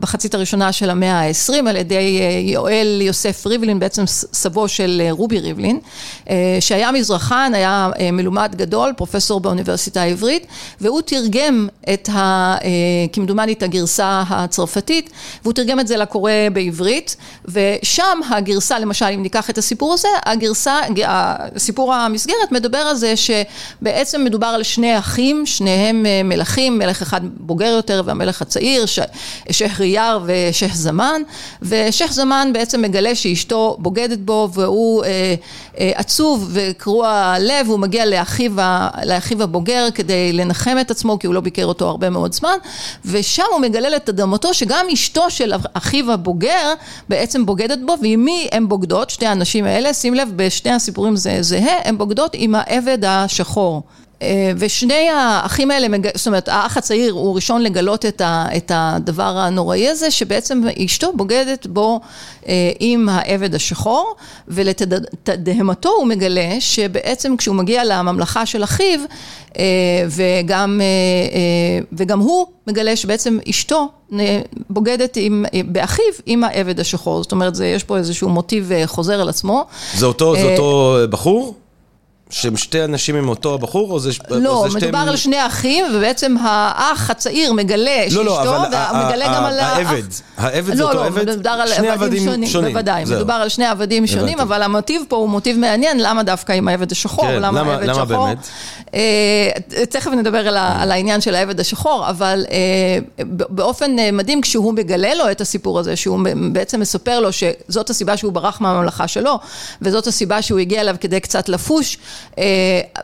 בחצית 0.00 0.34
הראשונה 0.34 0.72
של 0.72 0.90
המאה 0.90 1.20
העשרים 1.20 1.66
על 1.66 1.76
ידי 1.76 2.18
אה, 2.20 2.40
יואל 2.52 2.98
יוסף 3.02 3.46
ריבלין, 3.46 3.78
בעצם 3.78 4.04
סבו 4.32 4.68
של 4.68 5.02
אה, 5.04 5.12
רובי 5.12 5.40
ריבלין, 5.40 5.78
אה, 6.30 6.56
שהיה 6.60 6.92
מזרחן, 6.92 7.52
היה 7.54 7.90
מלומד 8.12 8.54
גדול, 8.56 8.92
פרופסור 8.96 9.40
באוניברסיטה 9.40 10.02
העברית, 10.02 10.46
והוא 10.80 11.00
תרגם 11.00 11.68
את 11.92 12.08
ה... 12.08 12.56
כמדומני 13.12 13.52
את 13.52 13.62
הגרסה 13.62 14.22
הצרפתית, 14.28 15.10
והוא 15.42 15.52
תרגם 15.52 15.80
את 15.80 15.86
זה 15.86 15.96
לקורא 15.96 16.32
בעברית, 16.52 17.16
ושם 17.44 18.20
הגרסה, 18.30 18.78
למשל 18.78 19.06
אם 19.14 19.22
ניקח 19.22 19.50
את 19.50 19.58
הסיפור 19.58 19.92
הזה, 19.92 20.08
הגרסה, 20.26 20.80
סיפור 21.58 21.94
המסגרת 21.94 22.52
מדבר 22.52 22.78
על 22.78 22.96
זה 22.96 23.14
שבעצם 23.16 23.95
מדובר 24.18 24.46
על 24.46 24.62
שני 24.62 24.98
אחים, 24.98 25.46
שניהם 25.46 26.06
מלכים, 26.24 26.78
מלך 26.78 27.02
אחד 27.02 27.20
בוגר 27.40 27.66
יותר 27.66 28.02
והמלך 28.04 28.42
הצעיר, 28.42 28.84
שחרייר 29.50 30.20
ושייח 30.26 30.76
זמן, 30.76 31.22
ושייח 31.62 32.12
זמן 32.12 32.50
בעצם 32.52 32.82
מגלה 32.82 33.14
שאשתו 33.14 33.76
בוגדת 33.78 34.18
בו 34.18 34.48
והוא 34.52 35.04
אה, 35.04 35.34
אה, 35.78 35.92
עצוב 35.94 36.50
וקרוע 36.52 37.34
לב, 37.40 37.66
הוא 37.68 37.78
מגיע 37.78 38.06
לאחיו, 38.06 38.52
לאחיו 39.04 39.42
הבוגר 39.42 39.88
כדי 39.94 40.32
לנחם 40.32 40.76
את 40.80 40.90
עצמו 40.90 41.18
כי 41.18 41.26
הוא 41.26 41.34
לא 41.34 41.40
ביקר 41.40 41.64
אותו 41.64 41.88
הרבה 41.88 42.10
מאוד 42.10 42.32
זמן, 42.32 42.56
ושם 43.04 43.42
הוא 43.52 43.60
מגלה 43.60 43.88
לתדהמתו 43.88 44.54
שגם 44.54 44.86
אשתו 44.92 45.30
של 45.30 45.52
אחיו 45.72 46.12
הבוגר 46.12 46.74
בעצם 47.08 47.46
בוגדת 47.46 47.78
בו, 47.86 47.94
ועם 48.02 48.24
מי 48.24 48.48
הן 48.52 48.68
בוגדות, 48.68 49.10
שתי 49.10 49.26
הנשים 49.26 49.64
האלה, 49.64 49.94
שים 49.94 50.14
לב 50.14 50.28
בשני 50.36 50.72
הסיפורים 50.72 51.16
זה 51.16 51.38
זהה, 51.40 51.76
הן 51.84 51.98
בוגדות 51.98 52.30
עם 52.34 52.54
העבד 52.54 53.04
השחור. 53.04 53.82
אה, 54.22 54.52
ושני 54.56 55.08
האחים 55.08 55.70
האלה, 55.70 55.86
זאת 56.14 56.26
אומרת 56.26 56.48
האח 56.48 56.76
הצעיר 56.76 57.12
הוא 57.12 57.34
ראשון 57.34 57.62
לגלות 57.62 58.06
את, 58.06 58.20
ה, 58.20 58.46
את 58.56 58.72
הדבר 58.74 59.38
הנוראי 59.38 59.88
הזה 59.88 60.10
שבעצם 60.10 60.62
אשתו 60.84 61.12
בוגדת 61.12 61.66
בו 61.66 62.00
אה, 62.48 62.70
עם 62.80 63.08
העבד 63.08 63.54
השחור 63.54 64.14
ולתדהמתו 64.48 65.88
הוא 65.88 66.06
מגלה 66.06 66.56
שבעצם 66.60 67.36
כשהוא 67.36 67.56
מגיע 67.56 67.84
לממלכה 67.84 68.46
של 68.46 68.64
אחיו 68.64 69.00
אה, 69.58 69.62
וגם, 70.08 70.80
וגם 71.92 72.20
הוא 72.20 72.46
מגלה 72.66 72.96
שבעצם 72.96 73.38
אשתו 73.50 73.88
בוגדת 74.70 75.16
עם, 75.20 75.44
באחיו 75.66 76.04
עם 76.26 76.44
העבד 76.44 76.80
השחור 76.80 77.22
זאת 77.22 77.32
אומרת 77.32 77.54
זה, 77.54 77.66
יש 77.66 77.84
פה 77.84 77.96
איזשהו 77.96 78.28
מוטיב 78.28 78.70
חוזר 78.86 79.20
על 79.20 79.28
עצמו. 79.28 79.64
זה 79.94 80.06
אותו, 80.06 80.36
זה 80.36 80.52
אותו 80.52 80.96
בחור? 81.10 81.54
שהם 82.30 82.56
שתי 82.56 82.84
אנשים 82.84 83.16
עם 83.16 83.28
אותו 83.28 83.54
הבחור, 83.54 83.90
או 83.90 84.00
זה, 84.00 84.10
לא, 84.30 84.50
או 84.50 84.70
זה 84.70 84.78
מדובר 84.78 84.98
על 84.98 85.16
שני 85.16 85.46
אחים, 85.46 85.84
ובעצם 85.94 86.36
האח 86.40 87.10
הצעיר 87.10 87.52
מגלה 87.52 88.04
שאשתו, 88.04 88.22
לא, 88.22 88.44
לא, 88.44 88.50
ומגלה 88.50 89.26
גם 89.26 89.44
על 89.44 89.58
האח... 89.58 89.76
העבד, 89.76 90.02
העבד 90.36 90.74
זה 90.74 90.82
לא, 90.82 90.88
אותו 90.88 90.98
לא, 90.98 91.06
עבד, 91.06 91.30
מדובר 91.30 91.50
על 91.50 91.68
שני 91.68 91.88
עבדים 91.88 92.24
שונים, 92.24 92.48
שונים. 92.48 92.72
בוודאי. 92.72 93.04
מדובר 93.04 93.34
על 93.34 93.48
שני 93.48 93.66
עבדים 93.66 94.06
שונים, 94.06 94.40
אבל 94.40 94.62
המוטיב 94.62 95.02
פה 95.08 95.16
הוא 95.16 95.28
מוטיב 95.28 95.58
מעניין, 95.58 96.00
למה 96.00 96.22
דווקא 96.22 96.52
עם 96.52 96.68
העבד 96.68 96.92
השחור, 96.92 97.26
כן, 97.26 97.42
למה 97.42 97.60
למה 97.60 97.72
העבד 97.72 97.84
למה 97.84 97.94
שחור. 97.94 98.26
באמת? 98.26 98.38
אה, 98.94 99.84
תכף 99.90 100.10
נדבר 100.10 100.48
על, 100.48 100.56
על 100.56 100.92
העניין 100.92 101.20
של 101.20 101.34
העבד 101.34 101.60
השחור, 101.60 102.10
אבל 102.10 102.44
אה, 102.50 103.24
באופן 103.28 103.98
אה, 103.98 104.12
מדהים, 104.12 104.40
כשהוא 104.40 104.74
מגלה 104.74 105.14
לו 105.14 105.30
את 105.30 105.40
הסיפור 105.40 105.78
הזה, 105.78 105.96
שהוא 105.96 106.20
בעצם 106.52 106.80
מספר 106.80 107.20
לו 107.20 107.28
שזאת 107.32 107.90
הסיבה 107.90 108.16
שהוא 108.16 108.32
ברח 108.32 108.60
מהממלכה 108.60 109.08
שלו, 109.08 109.38
וזאת 109.82 110.06
הסיבה 110.06 110.42
שהוא 110.42 110.58
הגיע 110.58 110.80
אליו 110.80 110.96
כדי 111.00 111.20
קצת 111.20 111.48
לפוש, 111.48 111.98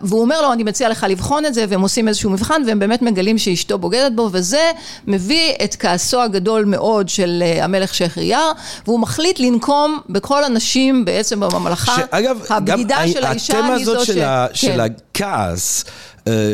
והוא 0.00 0.20
אומר 0.20 0.42
לו, 0.42 0.52
אני 0.52 0.62
מציע 0.62 0.88
לך 0.88 1.06
לבחון 1.08 1.46
את 1.46 1.54
זה, 1.54 1.64
והם 1.68 1.80
עושים 1.80 2.08
איזשהו 2.08 2.30
מבחן, 2.30 2.62
והם 2.66 2.78
באמת 2.78 3.02
מגלים 3.02 3.38
שאשתו 3.38 3.78
בוגדת 3.78 4.12
בו, 4.12 4.28
וזה 4.32 4.70
מביא 5.06 5.52
את 5.64 5.74
כעסו 5.74 6.22
הגדול 6.22 6.64
מאוד 6.64 7.08
של 7.08 7.42
אה, 7.46 7.64
המלך 7.64 7.92
יאר, 8.16 8.52
והוא 8.86 9.00
מחליט 9.00 9.40
לנקום 9.40 10.00
בכל 10.08 10.44
הנשים 10.44 11.04
בעצם 11.04 11.40
בממלכה. 11.40 11.96
שאגב, 11.96 12.38
הבגידה 12.48 13.08
של 13.08 13.24
האישה 13.24 13.74
היא 13.74 13.84
זו 13.84 14.04
ש... 14.04 14.06
של, 14.06 14.22
ה... 14.22 14.46
כן. 14.48 14.54
של 14.54 14.80
הכעס, 14.80 15.84
אה, 15.84 15.90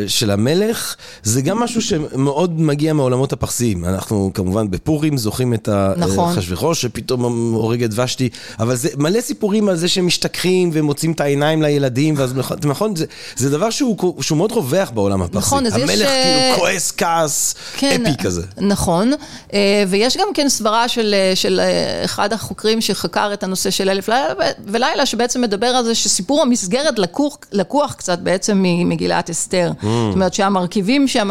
של 0.06 0.30
המלך, 0.30 0.96
זה 1.22 1.40
גם 1.40 1.58
משהו 1.58 1.82
שמאוד 1.82 2.60
מגיע 2.60 2.92
מהעולמות 2.92 3.32
הפרסיים. 3.32 3.84
אנחנו 3.84 4.30
כמובן 4.34 4.70
בפורים 4.70 5.16
זוכרים 5.16 5.54
את 5.54 5.68
נכון. 5.96 6.32
אחשוורוש 6.32 6.82
שפתאום 6.82 7.52
הורג 7.54 7.84
את 7.84 7.90
ושתי, 7.98 8.28
אבל 8.60 8.76
זה 8.76 8.88
מלא 8.96 9.20
סיפורים 9.20 9.68
על 9.68 9.76
זה 9.76 9.88
שהם 9.88 10.06
משתכחים 10.06 10.70
ומוצאים 10.72 11.12
את 11.12 11.20
העיניים 11.20 11.62
לילדים, 11.62 12.14
ואז 12.18 12.34
נכון, 12.64 12.96
זה, 12.96 13.04
זה 13.36 13.50
דבר 13.50 13.70
שהוא, 13.70 14.22
שהוא 14.22 14.38
מאוד 14.38 14.52
רווח 14.52 14.90
בעולם 14.90 15.22
הפרסי. 15.22 15.38
נכון, 15.38 15.66
אז 15.66 15.74
המלך 15.76 15.90
יש... 15.90 16.00
כאילו 16.00 16.56
כועס 16.56 16.92
כעס 16.96 17.54
כן, 17.76 18.06
אפי 18.06 18.22
כזה. 18.22 18.42
נכון, 18.56 19.12
אה, 19.52 19.84
ויש 19.88 20.16
גם 20.16 20.28
כן 20.34 20.48
סברה 20.48 20.88
של, 20.88 21.14
של 21.34 21.60
אה, 21.60 22.04
אחד 22.04 22.32
החוקרים 22.32 22.80
שחקר 22.80 23.30
את 23.32 23.42
הנושא 23.42 23.70
של 23.70 23.88
אלף 23.88 24.08
לילה 24.08 24.34
ולילה, 24.66 25.06
שבעצם 25.06 25.40
מדבר 25.40 25.66
על 25.66 25.84
זה 25.84 25.94
שסיפור 25.94 26.42
המסגרת 26.42 26.98
לקוח, 26.98 27.36
לקוח 27.52 27.92
קצת 27.92 28.18
בעצם 28.18 28.58
ממגילת 28.62 29.30
אסתר. 29.30 29.57
Mm. 29.66 29.84
זאת 29.84 30.14
אומרת 30.14 30.34
שהמרכיבים 30.34 31.08
שם 31.08 31.30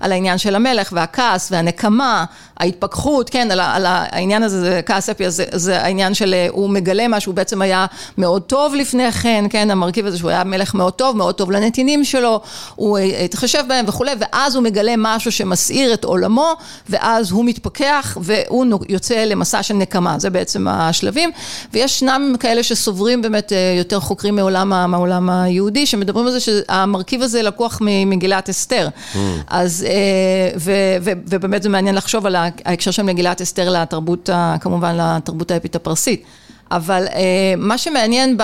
על 0.00 0.12
העניין 0.12 0.38
של 0.38 0.54
המלך 0.54 0.92
והכעס 0.92 1.52
והנקמה, 1.52 2.24
ההתפכחות, 2.58 3.30
כן, 3.30 3.50
על, 3.50 3.60
על 3.60 3.84
העניין 3.86 4.42
הזה, 4.42 4.60
זה 4.60 4.80
כעס 4.86 5.08
אפי, 5.08 5.30
זה, 5.30 5.44
זה 5.52 5.82
העניין 5.82 6.14
של 6.14 6.34
אה, 6.34 6.46
הוא 6.50 6.70
מגלה 6.70 7.08
משהו 7.08 7.32
בעצם 7.32 7.62
היה 7.62 7.86
מאוד 8.18 8.42
טוב 8.42 8.74
לפני 8.74 9.12
כן, 9.12 9.44
כן, 9.50 9.70
המרכיב 9.70 10.06
הזה 10.06 10.18
שהוא 10.18 10.30
היה 10.30 10.44
מלך 10.44 10.74
מאוד 10.74 10.92
טוב, 10.92 11.16
מאוד 11.16 11.34
טוב 11.34 11.50
לנתינים 11.50 12.04
שלו, 12.04 12.40
הוא 12.74 12.98
התחשב 12.98 13.64
בהם 13.68 13.84
וכולי, 13.88 14.10
ואז 14.18 14.54
הוא 14.54 14.64
מגלה 14.64 14.94
משהו 14.98 15.32
שמסעיר 15.32 15.94
את 15.94 16.04
עולמו, 16.04 16.52
ואז 16.88 17.30
הוא 17.30 17.44
מתפכח 17.44 18.18
והוא 18.20 18.66
יוצא 18.88 19.24
למסע 19.24 19.62
של 19.62 19.74
נקמה, 19.74 20.18
זה 20.18 20.30
בעצם 20.30 20.68
השלבים, 20.68 21.30
וישנם 21.72 22.34
כאלה 22.40 22.62
שסוברים 22.62 23.22
באמת 23.22 23.52
אה, 23.52 23.74
יותר 23.78 24.00
חוקרים 24.00 24.36
מעולם, 24.36 24.90
מעולם 24.90 25.30
היהודי, 25.30 25.86
שמדברים 25.86 26.26
על 26.26 26.32
זה 26.32 26.40
שהמרכיב 26.40 27.22
הזה 27.22 27.42
לקוח 27.42 27.78
ממגילת 27.80 28.48
אסתר, 28.48 28.88
mm. 28.88 29.16
אז, 29.46 29.86
אה, 29.88 30.58
ו, 30.58 30.72
ו, 31.00 31.10
ובאמת 31.28 31.62
זה 31.62 31.68
מעניין 31.68 31.94
לחשוב 31.94 32.26
על 32.26 32.36
ההקשר 32.64 32.90
של 32.90 33.02
מגילת 33.02 33.40
אסתר 33.40 33.70
לתרבות, 33.70 34.30
כמובן 34.60 34.96
לתרבות 34.96 35.50
האפית 35.50 35.76
הפרסית, 35.76 36.24
אבל 36.70 37.06
אה, 37.14 37.54
מה 37.56 37.78
שמעניין 37.78 38.36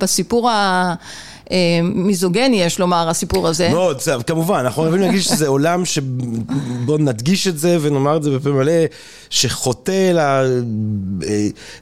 בסיפור 0.00 0.50
ה... 0.50 0.94
מיזוגני, 1.82 2.62
יש 2.62 2.78
לומר, 2.78 3.08
הסיפור 3.08 3.48
הזה. 3.48 3.68
מאוד, 3.68 4.00
זה, 4.00 4.14
כמובן, 4.26 4.58
אנחנו 4.58 4.82
אוהבים 4.82 5.00
להגיד 5.00 5.20
שזה 5.20 5.46
עולם 5.46 5.84
שבואו 5.84 6.98
נדגיש 6.98 7.46
את 7.46 7.58
זה 7.58 7.76
ונאמר 7.80 8.16
את 8.16 8.22
זה 8.22 8.30
בפה 8.30 8.50
מלא, 8.50 8.72
שחוטא 9.30 10.12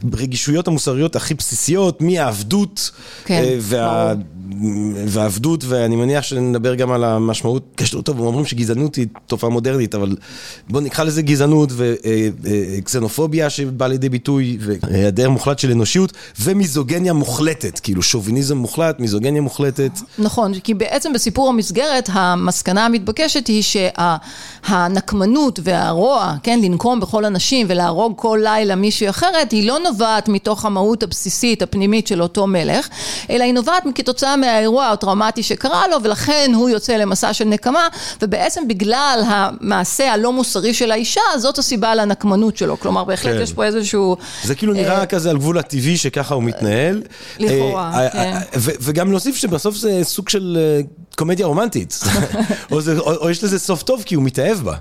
לרגישויות 0.03 0.69
המוסריות 0.69 1.17
הכי 1.17 1.35
בסיסיות, 1.35 2.01
מהעבדות 2.01 2.91
כן, 3.25 3.57
וה... 3.61 4.15
והעבדות, 5.07 5.65
ואני 5.69 5.97
מניח 5.97 6.23
שנדבר 6.25 6.75
גם 6.75 6.93
על 6.93 7.05
המשמעות, 7.05 7.63
קשור 7.75 8.03
טוב, 8.03 8.21
אומרים 8.21 8.47
שגזענות 8.47 8.95
היא 8.95 9.07
תופעה 9.27 9.51
מודרנית, 9.51 9.95
אבל 9.95 10.17
בואו 10.71 10.83
נקרא 10.83 11.05
לזה 11.05 11.23
גזענות 11.23 11.73
וקסנופוביה 11.77 13.51
שבאה 13.51 13.89
לידי 13.89 14.09
ביטוי, 14.09 14.59
והיעדר 14.61 15.31
מוחלט 15.31 15.59
של 15.59 15.71
אנושיות, 15.71 16.13
ומיזוגניה 16.41 17.13
מוחלטת, 17.13 17.79
כאילו 17.79 18.03
שוביניזם 18.03 18.57
מוחלט, 18.57 19.01
מיזוגניה 19.01 19.43
מוחלטת. 19.43 19.56
נכון, 20.19 20.55
כי 20.55 20.75
בעצם 20.75 21.13
בסיפור 21.13 21.49
המסגרת, 21.49 22.09
המסקנה 22.13 22.85
המתבקשת 22.85 23.47
היא 23.47 23.63
שהנקמנות 23.63 25.59
והרוע, 25.63 26.35
כן, 26.43 26.61
לנקום 26.63 27.01
בכל 27.01 27.25
הנשים 27.25 27.67
ולהרוג 27.71 28.13
כל 28.17 28.41
לילה 28.43 28.75
מישהי 28.75 29.09
אחרת, 29.11 29.53
היא 29.53 29.69
לא 29.69 29.79
נובעת 29.79 30.29
מתוך 30.29 30.65
המהות 30.65 31.03
הבסיסית, 31.03 31.63
הפנימית 31.63 32.07
של 32.07 32.23
אותו 32.23 32.47
מלך, 32.47 32.89
אלא 33.31 33.45
היא 33.45 33.55
נובעת 33.55 33.83
כתוצאה 33.95 34.37
מהאירוע 34.37 34.87
הטראומטי 34.87 35.43
שקרה 35.43 35.89
לו, 35.89 35.97
ולכן 36.03 36.53
הוא 36.55 36.71
יוצא 36.71 36.97
למסע 36.97 37.33
של 37.33 37.45
נקמה, 37.45 37.89
ובעצם 38.23 38.69
בגלל 38.69 39.23
המעשה 39.27 40.13
הלא 40.13 40.33
מוסרי 40.33 40.75
של 40.75 40.91
האישה, 40.91 41.21
זאת 41.37 41.59
הסיבה 41.59 41.95
לנקמנות 41.95 42.57
שלו. 42.57 42.81
כלומר, 42.81 43.05
בהחלט 43.05 43.37
כן. 43.37 43.43
יש 43.43 43.53
פה 43.53 43.65
איזשהו... 43.65 44.17
זה 44.45 44.55
כאילו 44.55 44.73
נראה 44.73 45.01
אה, 45.01 45.07
כזה 45.07 45.31
על 45.31 45.37
גבול 45.37 45.59
הטבעי 45.59 45.97
שככה 45.97 46.35
הוא 46.35 46.43
מתנהל. 46.43 47.03
לכאורה, 47.39 47.91
אה, 47.95 48.11
כן. 48.11 48.19
אה, 48.19 48.41
וגם 48.55 49.11
להוסיף 49.11 49.37
שבסוף 49.47 49.77
זה 49.77 50.01
סוג 50.03 50.29
של 50.29 50.59
קומדיה 51.17 51.47
רומנטית, 51.47 52.01
או, 52.73 52.81
זה, 52.81 52.99
או, 52.99 53.15
או 53.15 53.31
יש 53.31 53.45
לזה 53.45 53.59
סוף 53.59 53.83
טוב 53.83 54.03
כי 54.07 54.15
הוא 54.15 54.25
מתאהב 54.25 54.59
בה. 54.59 54.75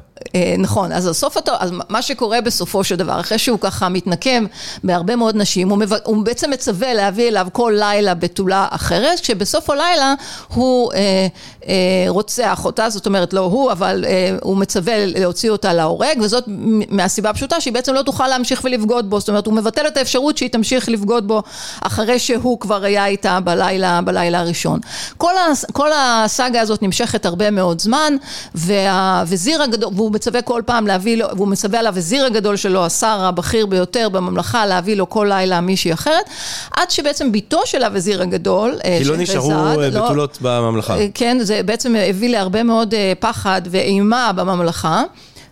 נכון, 0.58 0.92
אז 0.92 1.08
הסוף 1.08 1.38
הטוב, 1.38 1.56
אז 1.60 1.72
מה 1.89 2.01
שקורה 2.01 2.42
בסופו 2.42 2.84
של 2.84 2.96
דבר, 2.96 3.20
אחרי 3.20 3.38
שהוא 3.38 3.60
ככה 3.60 3.89
מתנקם 3.89 4.46
בהרבה 4.84 5.15
מאוד 5.15 5.36
נשים, 5.36 5.70
הוא, 5.70 5.77
מבק, 5.77 6.01
הוא 6.04 6.25
בעצם 6.25 6.51
מצווה 6.51 6.94
להביא 6.94 7.27
אליו 7.27 7.48
כל 7.51 7.74
לילה 7.80 8.13
בתולה 8.13 8.68
אחרת, 8.72 9.20
כשבסוף 9.20 9.70
הלילה 9.70 10.13
הוא 10.54 10.94
אה, 10.94 11.27
אה, 11.68 12.06
רוצח 12.08 12.65
אותה, 12.65 12.89
זאת 12.89 13.06
אומרת 13.06 13.34
לא 13.34 13.39
הוא, 13.39 13.72
אבל 13.72 14.06
אה, 14.08 14.38
הוא 14.42 14.58
מצווה 14.58 15.06
להוציא 15.06 15.50
אותה 15.50 15.74
להורג, 15.74 16.18
וזאת 16.22 16.44
מהסיבה 16.89 17.30
הפשוטה 17.30 17.62
שהיא 17.62 17.74
בעצם 17.74 17.94
לא 17.94 18.01
תוכל 18.01 18.27
להמשיך 18.27 18.62
ולבגוד 18.63 19.10
בו, 19.10 19.20
זאת 19.20 19.30
אומרת 19.30 19.46
הוא 19.46 19.54
מבטל 19.54 19.88
את 19.88 19.98
האפשרות 19.98 20.38
שהיא 20.38 20.50
תמשיך 20.50 20.90
לבגוד 20.90 21.27
בו 21.27 21.44
אחרי 21.81 22.20
שהוא 22.20 22.59
כבר 22.59 22.83
היה 22.83 23.05
איתה 23.05 23.40
בלילה, 23.40 24.01
בלילה 24.01 24.40
הראשון. 24.40 24.79
כל, 25.18 25.38
ה, 25.38 25.74
כל 25.74 25.92
הסאגה 26.25 26.61
הזאת 26.61 26.81
נמשכת 26.81 27.25
הרבה 27.25 27.51
מאוד 27.51 27.81
זמן, 27.81 28.14
והווזיר 28.55 29.61
הגדול, 29.61 29.92
והוא 29.96 30.11
מצווה 30.11 30.42
כל 30.42 30.61
פעם 30.66 30.88
להביא 30.88 31.18
לו, 31.18 31.27
והוא 31.35 31.48
מצווה 31.48 31.79
על 31.79 31.88
הווזיר 31.88 32.25
הגדול 32.25 32.55
שלו, 32.55 32.85
השר 32.85 33.25
הבכיר 33.25 33.66
ביותר 33.66 34.09
בממלכה, 34.09 34.66
להביא 34.66 34.96
לו 34.96 35.09
כל 35.09 35.25
לילה 35.29 35.61
מישהי 35.61 35.94
אחרת, 35.94 36.25
עד 36.72 36.92
שבעצם 36.92 37.31
בתו 37.31 37.61
של 37.66 37.83
הווזיר 37.83 38.22
הגדול, 38.22 38.79
כי 38.98 39.03
לא 39.03 39.18
נשארו 39.18 39.51
אה, 39.51 39.90
לא, 39.90 40.05
בתולות 40.05 40.38
בממלכה. 40.42 40.98
אה, 40.98 41.07
כן, 41.14 41.38
זה 41.42 41.61
בעצם 41.66 41.96
הביא 42.09 42.29
להרבה 42.29 42.64
מאוד 42.64 42.94
אה, 42.94 43.14
פחד 43.20 43.61
ואימה 43.70 44.31
בממלכה. 44.35 45.03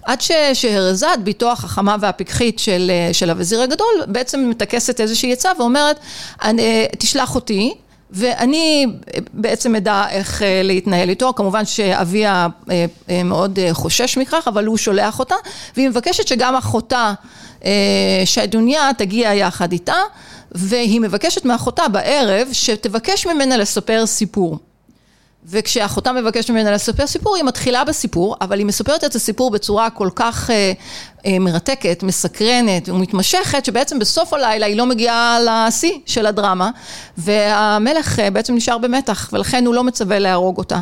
עד 0.06 0.22
ששהרזד, 0.22 1.18
בתו 1.24 1.52
החכמה 1.52 1.96
והפיקחית 2.00 2.60
של, 2.60 2.92
של 3.12 3.30
הווזיר 3.30 3.62
הגדול, 3.62 3.88
בעצם 4.08 4.50
מטכסת 4.50 5.02
איזושהי 5.02 5.34
עצה 5.34 5.50
ואומרת, 5.60 6.00
תשלח 6.98 7.36
אותי, 7.36 7.74
ואני 8.14 8.86
בעצם 9.34 9.76
אדע 9.76 10.06
איך 10.10 10.42
להתנהל 10.64 11.10
איתו, 11.10 11.34
כמובן 11.36 11.66
שאביה 11.66 12.48
מאוד 13.26 13.60
חושש 13.72 14.18
מכך, 14.18 14.48
אבל 14.48 14.66
הוא 14.66 14.78
שולח 14.78 15.20
אותה, 15.20 15.36
והיא 15.76 15.90
מבקשת 15.90 16.28
שגם 16.28 16.56
אחותה 16.56 17.14
שדוניה 18.26 18.90
תגיע 18.98 19.34
יחד 19.34 19.72
איתה. 19.72 19.96
והיא 20.56 21.02
מבקשת 21.02 21.46
מאחותה 21.46 21.88
בערב 21.88 22.48
שתבקש 22.52 23.28
ממנה 23.28 23.58
לספר 23.58 24.06
סיפור. 24.06 24.58
וכשאחותה 25.46 26.12
מבקשת 26.12 26.50
ממנה 26.50 26.72
לספר 26.72 27.08
סיפור, 27.08 27.36
היא 27.36 27.44
מתחילה 27.44 27.84
בסיפור, 27.84 28.36
אבל 28.42 28.58
היא 28.58 28.66
מספרת 28.66 29.04
את 29.04 29.16
הסיפור 29.16 29.52
בצורה 29.52 29.90
כל 29.90 30.10
כך 30.16 30.50
אה, 30.50 30.74
אה, 31.26 31.40
מרתקת, 31.40 32.04
מסקרנת 32.04 32.90
ומתמשכת, 32.90 33.66
שבעצם 33.66 34.00
בסוף 34.00 34.34
הלילה 34.34 34.66
היא 34.66 34.78
לא 34.78 34.86
מגיעה 34.86 35.40
לשיא 35.46 35.94
של 36.06 36.26
הדרמה, 36.26 36.70
והמלך 37.18 38.20
אה, 38.20 38.30
בעצם 38.30 38.56
נשאר 38.56 38.78
במתח, 38.78 39.30
ולכן 39.34 39.66
הוא 39.66 39.76
לא 39.76 39.84
מצווה 39.84 40.20
להרוג 40.20 40.58
אותה. 40.58 40.80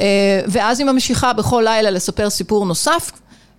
אה, 0.00 0.40
ואז 0.46 0.80
היא 0.80 0.86
ממשיכה 0.86 1.32
בכל 1.32 1.62
לילה 1.66 1.90
לספר 1.90 2.30
סיפור 2.30 2.66
נוסף, 2.66 3.10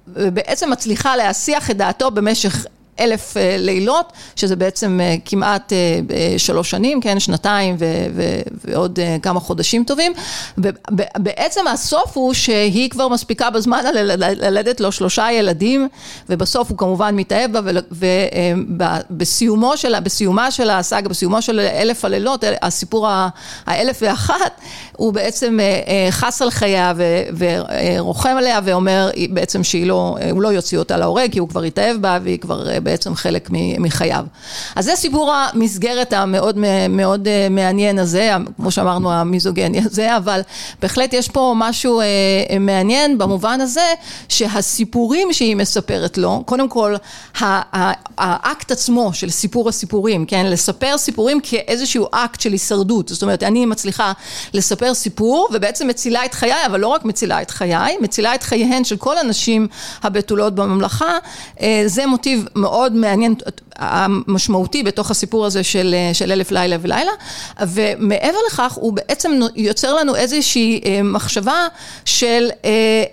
ובעצם 0.07 0.69
מצליחה 0.69 1.15
להסיח 1.15 1.71
את 1.71 1.77
דעתו 1.77 2.11
במשך 2.11 2.65
אלף 2.99 3.37
אה, 3.37 3.55
לילות, 3.59 4.13
שזה 4.35 4.55
בעצם 4.55 4.99
אה, 5.03 5.15
כמעט 5.25 5.73
אה, 5.73 5.99
שלוש 6.37 6.71
שנים, 6.71 7.01
כן, 7.01 7.19
שנתיים 7.19 7.75
ועוד 8.63 8.99
כמה 9.21 9.39
חודשים 9.39 9.83
טובים. 9.83 10.13
בעצם 11.17 11.67
הסוף 11.67 12.17
הוא 12.17 12.33
שהיא 12.33 12.89
כבר 12.89 13.07
מספיקה 13.07 13.49
בזמן 13.49 13.83
ללדת 13.93 14.79
לו 14.79 14.91
שלושה 14.91 15.31
ילדים, 15.31 15.87
ובסוף 16.29 16.69
הוא 16.69 16.77
כמובן 16.77 17.15
מתאהב 17.15 17.57
בה, 17.57 17.71
ובסיומו 19.09 19.77
של, 19.77 19.99
בסיומה 19.99 20.51
של 20.51 20.69
הסאגה, 20.69 21.09
בסיומו 21.09 21.41
של 21.41 21.59
אלף 21.59 22.05
הלילות, 22.05 22.43
הסיפור 22.61 23.07
האלף 23.67 23.99
ואחת, 24.01 24.61
הוא 24.99 25.13
בעצם 25.13 25.59
חס 26.09 26.41
על 26.41 26.51
חייה 26.51 26.93
ורוחם 27.37 28.35
עליה 28.37 28.59
ואומר 28.63 29.09
בעצם 29.29 29.63
שהיא 29.63 29.85
לא, 29.85 30.17
לא 30.35 30.47
יוציא 30.47 30.77
אותה 30.77 30.97
להורג, 30.97 31.31
כי 31.31 31.39
הוא 31.39 31.49
כבר 31.49 31.63
התאהב 31.63 31.97
בה 31.97 32.19
והיא 32.23 32.39
כבר 32.39 32.79
בעצם 32.83 33.15
חלק 33.15 33.49
מחייו. 33.79 34.25
אז 34.75 34.85
זה 34.85 34.95
סיפור 34.95 35.33
המסגרת 35.33 36.13
המאוד 36.13 36.57
מאוד 36.89 37.27
אה, 37.27 37.47
מעניין 37.49 37.99
הזה, 37.99 38.31
כמו 38.55 38.71
שאמרנו 38.71 39.11
המיזוגני 39.11 39.79
הזה, 39.85 40.17
אבל 40.17 40.41
בהחלט 40.81 41.13
יש 41.13 41.29
פה 41.29 41.53
משהו 41.57 42.01
אה, 42.01 42.05
מעניין 42.59 43.17
במובן 43.17 43.61
הזה 43.61 43.93
שהסיפורים 44.29 45.33
שהיא 45.33 45.55
מספרת 45.55 46.17
לו, 46.17 46.43
קודם 46.45 46.69
כל 46.69 46.95
האקט 48.17 48.71
עצמו 48.71 49.13
של 49.13 49.29
סיפור 49.29 49.69
הסיפורים, 49.69 50.25
כן, 50.25 50.45
לספר 50.45 50.97
סיפורים 50.97 51.39
כאיזשהו 51.43 52.07
אקט 52.11 52.41
של 52.41 52.51
הישרדות, 52.51 53.07
זאת 53.07 53.21
אומרת 53.21 53.43
אני 53.43 53.65
מצליחה 53.65 54.11
לספר 54.53 54.88
לספר 54.89 54.93
סיפור, 54.93 55.49
ובעצם 55.53 55.87
מצילה 55.87 56.25
את 56.25 56.33
חיי, 56.33 56.65
אבל 56.65 56.79
לא 56.79 56.87
רק 56.87 57.05
מצילה 57.05 57.41
את 57.41 57.51
חיי, 57.51 57.97
מצילה 58.01 58.35
את 58.35 58.43
חייהן 58.43 58.83
של 58.83 58.97
כל 58.97 59.17
הנשים 59.17 59.67
הבתולות 60.03 60.55
בממלכה, 60.55 61.17
אה, 61.61 61.83
זה 61.85 62.05
מוטיב 62.05 62.47
מאוד 62.55 62.93
מעניין, 62.93 63.35
המשמעותי 63.75 64.83
בתוך 64.83 65.11
הסיפור 65.11 65.45
הזה 65.45 65.63
של, 65.63 65.95
של 66.13 66.31
אלף 66.31 66.51
לילה 66.51 66.77
ולילה, 66.81 67.11
ומעבר 67.61 68.37
לכך 68.47 68.73
הוא 68.73 68.93
בעצם 68.93 69.39
יוצר 69.55 69.93
לנו 69.93 70.15
איזושהי 70.15 70.81
מחשבה 71.03 71.67
של 72.05 72.49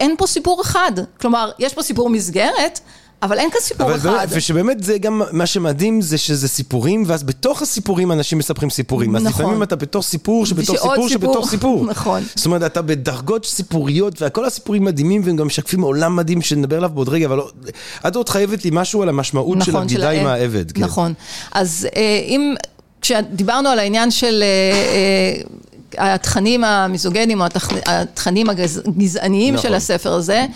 אין 0.01 0.15
פה 0.19 0.27
סיפור 0.27 0.62
אחד, 0.62 0.93
כלומר 1.21 1.51
יש 1.59 1.75
פה 1.75 1.83
סיפור 1.83 2.11
מסגרת, 2.11 2.81
אבל 3.22 3.38
אין 3.38 3.50
כאן 3.50 3.61
סיפור 3.61 3.87
אבל 3.87 3.96
אחד. 3.96 4.09
באמת, 4.09 4.29
ושבאמת 4.31 4.83
זה 4.85 4.98
גם, 4.98 5.22
מה 5.33 5.46
שמדהים 5.46 6.00
זה 6.02 6.18
שזה 6.18 6.48
סיפורים, 6.48 7.05
ואז 7.07 7.22
בתוך 7.22 7.62
הסיפורים 7.62 8.12
אנשים 8.12 8.38
מספרים 8.38 8.70
סיפורים. 8.70 9.16
אז 9.16 9.24
נכון. 9.24 9.44
לפעמים 9.44 9.62
אתה 9.62 9.76
בתוך 9.76 10.05
סיפור 10.05 10.46
שבתוך 10.46 10.76
סיפור 10.76 11.09
סיפור. 11.09 11.09
שבתוך 11.09 11.50
סיפור. 11.55 11.87
נכון. 11.87 12.22
זאת 12.35 12.46
אומרת, 12.46 12.62
אתה 12.62 12.83
בדרגות 12.83 13.44
סיפוריות, 13.44 14.22
וכל 14.22 14.44
הסיפורים 14.44 14.85
מדהימים, 14.85 15.22
והם 15.24 15.37
גם 15.37 15.46
משקפים 15.46 15.83
עולם 15.83 16.16
מדהים 16.16 16.42
שנדבר 16.42 16.76
עליו 16.76 16.90
בעוד 16.94 17.09
רגע, 17.09 17.26
אבל 17.26 17.37
לא- 17.37 17.50
את 18.09 18.16
עוד 18.16 18.29
חייבת 18.29 18.64
לי 18.64 18.70
משהו 18.72 19.02
על 19.02 19.09
המשמעות 19.09 19.59
של 19.62 19.70
נכון, 19.70 19.83
הבגידה 19.83 20.11
עם 20.11 20.26
העבד. 20.26 20.40
העבד. 20.57 20.72
כן. 20.72 20.85
נכון. 20.85 21.12
אז 21.52 21.88
אה, 21.96 22.00
אם, 22.29 22.55
כשדיברנו 23.02 23.68
על 23.68 23.79
העניין 23.79 24.11
של 24.11 24.42
אה, 24.42 24.46
אה, 24.46 25.42
התכנים 25.99 26.65
המיזוגנים 26.65 27.41
או 27.41 27.47
התכ- 27.47 27.83
התכנים 27.87 28.47
הגזעניים 28.51 29.55
נכון. 29.55 29.69
של 29.69 29.75
הספר 29.75 30.13
הזה, 30.13 30.47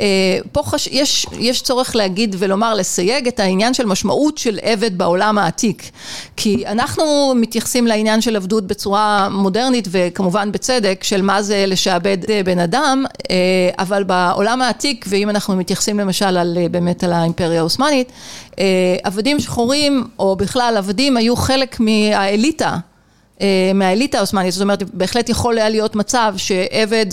אה, 0.00 0.06
פה 0.52 0.62
חש... 0.62 0.86
יש, 0.92 1.26
יש 1.38 1.62
צורך 1.62 1.96
להגיד 1.96 2.36
ולומר, 2.38 2.74
לסייג 2.74 3.28
את 3.28 3.40
העניין 3.40 3.74
של 3.74 3.86
משמעות 3.86 4.38
של 4.38 4.58
עבד 4.62 4.98
בעולם 4.98 5.38
העתיק. 5.38 5.90
כי 6.36 6.66
אנחנו 6.66 7.32
מתייחסים 7.36 7.86
לעניין 7.86 8.20
של 8.20 8.36
עבדות 8.36 8.66
בצורה 8.66 9.28
מודרנית 9.30 9.88
וכמובן 9.90 10.52
בצדק, 10.52 11.04
של 11.04 11.22
מה 11.22 11.42
זה 11.42 11.64
לשעבד 11.66 12.18
אה, 12.30 12.40
בן 12.44 12.58
אדם, 12.58 13.04
אה, 13.30 13.36
אבל 13.78 14.04
בעולם 14.04 14.62
העתיק, 14.62 15.04
ואם 15.08 15.30
אנחנו 15.30 15.56
מתייחסים 15.56 16.00
למשל 16.00 16.36
על, 16.36 16.58
באמת 16.70 17.04
על 17.04 17.12
האימפריה 17.12 17.58
העות'מאנית, 17.60 18.12
עבדים 19.02 19.40
שחורים, 19.40 20.04
או 20.18 20.36
בכלל 20.36 20.74
עבדים, 20.76 21.16
היו 21.16 21.36
חלק 21.36 21.76
מהאליטה. 21.80 22.76
אה, 23.40 23.72
מהאליטה 23.74 24.18
העות'מאנית, 24.18 24.52
זאת 24.52 24.62
אומרת, 24.62 24.82
בהחלט 24.82 25.28
יכול 25.28 25.58
היה 25.58 25.68
להיות 25.68 25.96
מצב 25.96 26.34
שעבד, 26.36 27.06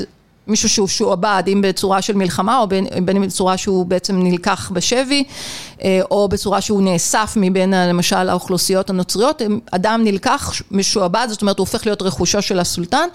מישהו 0.47 0.69
שהוא 0.69 0.87
שועבד, 0.87 1.43
אם 1.47 1.61
בצורה 1.63 2.01
של 2.01 2.15
מלחמה, 2.15 2.59
או 2.59 2.67
בין, 2.67 2.87
בין 3.05 3.15
אם 3.17 3.27
בצורה 3.27 3.57
שהוא 3.57 3.85
בעצם 3.85 4.23
נלקח 4.23 4.71
בשבי, 4.73 5.23
אה, 5.83 5.99
או 6.11 6.27
בצורה 6.27 6.61
שהוא 6.61 6.81
נאסף 6.81 7.33
מבין, 7.35 7.73
ה- 7.73 7.87
למשל, 7.87 8.29
האוכלוסיות 8.29 8.89
הנוצריות, 8.89 9.41
אדם 9.71 10.01
נלקח, 10.03 10.51
משועבד, 10.71 11.27
זאת 11.29 11.41
אומרת, 11.41 11.57
הוא 11.59 11.67
הופך 11.67 11.85
להיות 11.85 12.01
רכושו 12.01 12.41
של 12.41 12.59
הסולטן, 12.59 13.07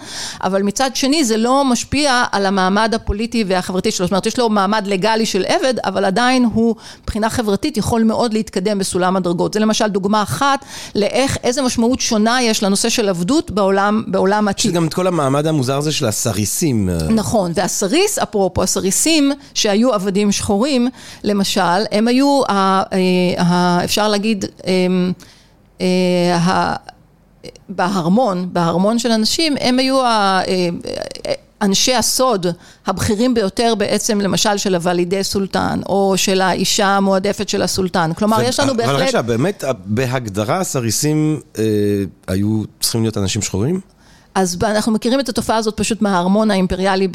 אבל 0.43 0.63
מצד 0.63 0.89
שני 0.93 1.23
זה 1.23 1.37
לא 1.37 1.65
משפיע 1.65 2.23
על 2.31 2.45
המעמד 2.45 2.93
הפוליטי 2.95 3.43
והחברתי 3.47 3.91
שלו, 3.91 4.05
זאת 4.05 4.11
אומרת, 4.11 4.25
יש 4.25 4.39
לו 4.39 4.49
מעמד 4.49 4.87
לגלי 4.87 5.25
של 5.25 5.43
עבד, 5.47 5.73
אבל 5.85 6.05
עדיין 6.05 6.49
הוא, 6.53 6.75
מבחינה 7.03 7.29
חברתית, 7.29 7.77
יכול 7.77 8.03
מאוד 8.03 8.33
להתקדם 8.33 8.79
בסולם 8.79 9.15
הדרגות. 9.15 9.53
זה 9.53 9.59
למשל 9.59 9.87
דוגמה 9.87 10.23
אחת 10.23 10.65
לאיך, 10.95 11.37
איזה 11.43 11.61
משמעות 11.61 11.99
שונה 11.99 12.41
יש 12.41 12.63
לנושא 12.63 12.89
של 12.89 13.09
עבדות 13.09 13.51
בעולם, 13.51 14.03
בעולם 14.07 14.47
יש 14.47 14.53
עתיק. 14.55 14.71
גם 14.73 14.87
את 14.87 14.93
כל 14.93 15.07
המעמד 15.07 15.47
המוזר 15.47 15.77
הזה 15.77 15.91
של 15.91 16.05
הסריסים. 16.05 16.89
אה, 16.89 16.97
נכון, 17.23 17.51
והסריס, 17.55 18.19
אפרופו, 18.19 18.63
הסריסים 18.63 19.31
שהיו 19.53 19.93
עבדים 19.93 20.31
שחורים, 20.31 20.87
למשל, 21.23 21.61
הם 21.91 22.07
היו, 22.07 22.41
ה, 22.49 22.53
ה, 22.53 22.83
ה, 23.37 23.83
אפשר 23.83 24.07
להגיד, 24.07 24.45
הם, 24.63 25.13
אה, 25.81 26.37
ה, 26.37 26.75
בהרמון, 27.69 28.49
בהרמון 28.53 28.99
של 28.99 29.11
אנשים, 29.11 29.55
הם 29.59 29.79
היו 29.79 30.01
ה, 30.01 30.41
אה, 30.47 30.69
אנשי 31.61 31.95
הסוד 31.95 32.47
הבכירים 32.87 33.33
ביותר 33.33 33.75
בעצם, 33.75 34.21
למשל, 34.21 34.57
של 34.57 34.75
הוולידי 34.75 35.23
סולטן, 35.23 35.79
או 35.89 36.13
של 36.17 36.41
האישה 36.41 36.87
המועדפת 36.87 37.49
של 37.49 37.61
הסולטן. 37.61 38.13
כלומר, 38.13 38.41
יש 38.41 38.59
לנו 38.59 38.71
אבל 38.71 38.77
בהחלט... 38.77 39.07
רגע, 39.07 39.21
באמת, 39.21 39.63
בהגדרה 39.85 40.59
הסריסים 40.59 41.39
אה, 41.57 41.63
היו 42.27 42.63
צריכים 42.79 43.01
להיות 43.01 43.17
אנשים 43.17 43.41
שחורים? 43.41 43.79
אז 44.35 44.57
אנחנו 44.63 44.91
מכירים 44.91 45.19
את 45.19 45.29
התופעה 45.29 45.57
הזאת 45.57 45.77
פשוט 45.77 46.01
מהארמון 46.01 46.51
האימפריאלי 46.51 47.07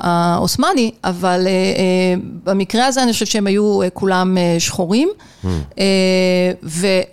העות'מאני, 0.00 0.90
אבל 1.04 1.46
אה, 1.46 1.52
אה, 1.52 2.14
במקרה 2.44 2.86
הזה 2.86 3.02
אני 3.02 3.12
חושבת 3.12 3.28
שהם 3.28 3.46
היו 3.46 3.82
אה, 3.82 3.90
כולם 3.90 4.36
שחורים. 4.58 5.08
אה, 5.78 5.84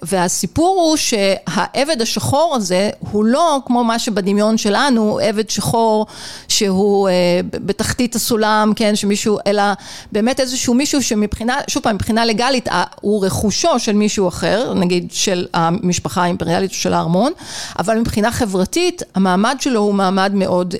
והסיפור 0.02 0.82
הוא 0.82 0.98
שהעבד 0.98 2.02
השחור 2.02 2.54
הזה 2.56 2.90
הוא 3.12 3.26
לא 3.26 3.60
כמו 3.66 3.84
מה 3.84 4.00
שבדמיון 4.00 4.58
שלנו, 4.58 5.20
עבד 5.24 5.50
שחור 5.50 6.06
שהוא 6.48 7.10
אה, 7.10 7.14
בתחתית 7.54 8.16
הסולם, 8.16 8.74
כן, 8.76 8.96
שמישהו, 8.96 9.38
אלא 9.48 9.64
באמת 10.12 10.40
איזשהו 10.40 10.74
מישהו 10.74 11.04
שמבחינה, 11.04 11.58
שוב 11.68 11.84
פעם, 11.84 11.96
מבחינה 11.96 12.26
לגלית 12.26 12.68
אה, 12.68 12.84
הוא 13.02 13.26
רכושו 13.26 13.80
של 13.80 13.94
מישהו 13.94 14.28
אחר, 14.28 14.74
נגיד 14.74 15.08
של 15.12 15.48
המשפחה 15.54 16.24
האימפריאלית 16.24 16.72
של 16.72 16.94
הארמון, 16.94 17.32
אבל 17.80 18.00
מבחינה 18.00 18.32
חברתית 18.32 19.04
המעמד 19.16 19.58
שלו 19.60 19.80
הוא 19.80 19.94
מעמד 19.94 20.32
מאוד 20.34 20.76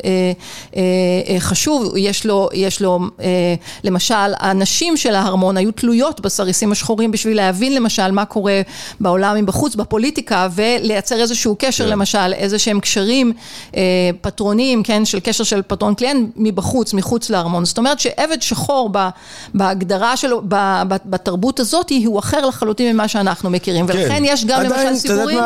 אה, 0.76 0.82
חשוב, 1.40 1.94
יש 1.98 2.26
לו, 2.26 2.50
יש 2.54 2.82
לו 2.82 3.00
למשל 3.84 4.34
הנשים 4.40 4.98
של 4.98 5.16
ההרמון 5.16 5.58
היו 5.58 5.72
תלויות 5.72 6.20
בסריסים 6.20 6.72
השחורים 6.72 7.12
בשביל 7.12 7.35
להבין 7.36 7.76
למשל 7.76 8.12
מה 8.12 8.26
קורה 8.26 8.62
בעולם 9.00 9.36
מבחוץ, 9.36 9.76
בפוליטיקה 9.76 10.48
ולייצר 10.56 11.22
איזשהו 11.22 11.56
קשר 11.60 11.84
כן. 11.84 11.90
למשל, 11.90 12.34
איזה 12.34 12.60
שהם 12.60 12.80
קשרים 12.80 13.34
אה, 13.76 13.82
פטרוניים, 14.22 14.84
כן, 14.84 15.06
של 15.06 15.20
קשר 15.20 15.44
של 15.44 15.62
פטרון 15.68 15.96
קליינט 15.96 16.30
מבחוץ, 16.36 16.94
מחוץ 16.94 17.30
לארמון, 17.30 17.66
זאת 17.66 17.78
אומרת 17.78 18.00
שעבד 18.00 18.42
שחור 18.42 18.90
ב, 18.92 19.10
בהגדרה 19.54 20.18
שלו, 20.18 20.42
ב, 20.48 20.56
ב, 20.88 20.96
בתרבות 21.06 21.60
הזאת 21.60 21.92
הוא 22.06 22.20
אחר 22.20 22.46
לחלוטין 22.46 22.94
ממה 22.94 23.08
שאנחנו 23.08 23.50
מכירים, 23.50 23.88
כן. 23.88 23.94
ולכן 23.98 24.24
יש 24.26 24.46
גם 24.46 24.60
עדיין, 24.60 24.88
למשל 24.88 25.00
סיפורים 25.00 25.40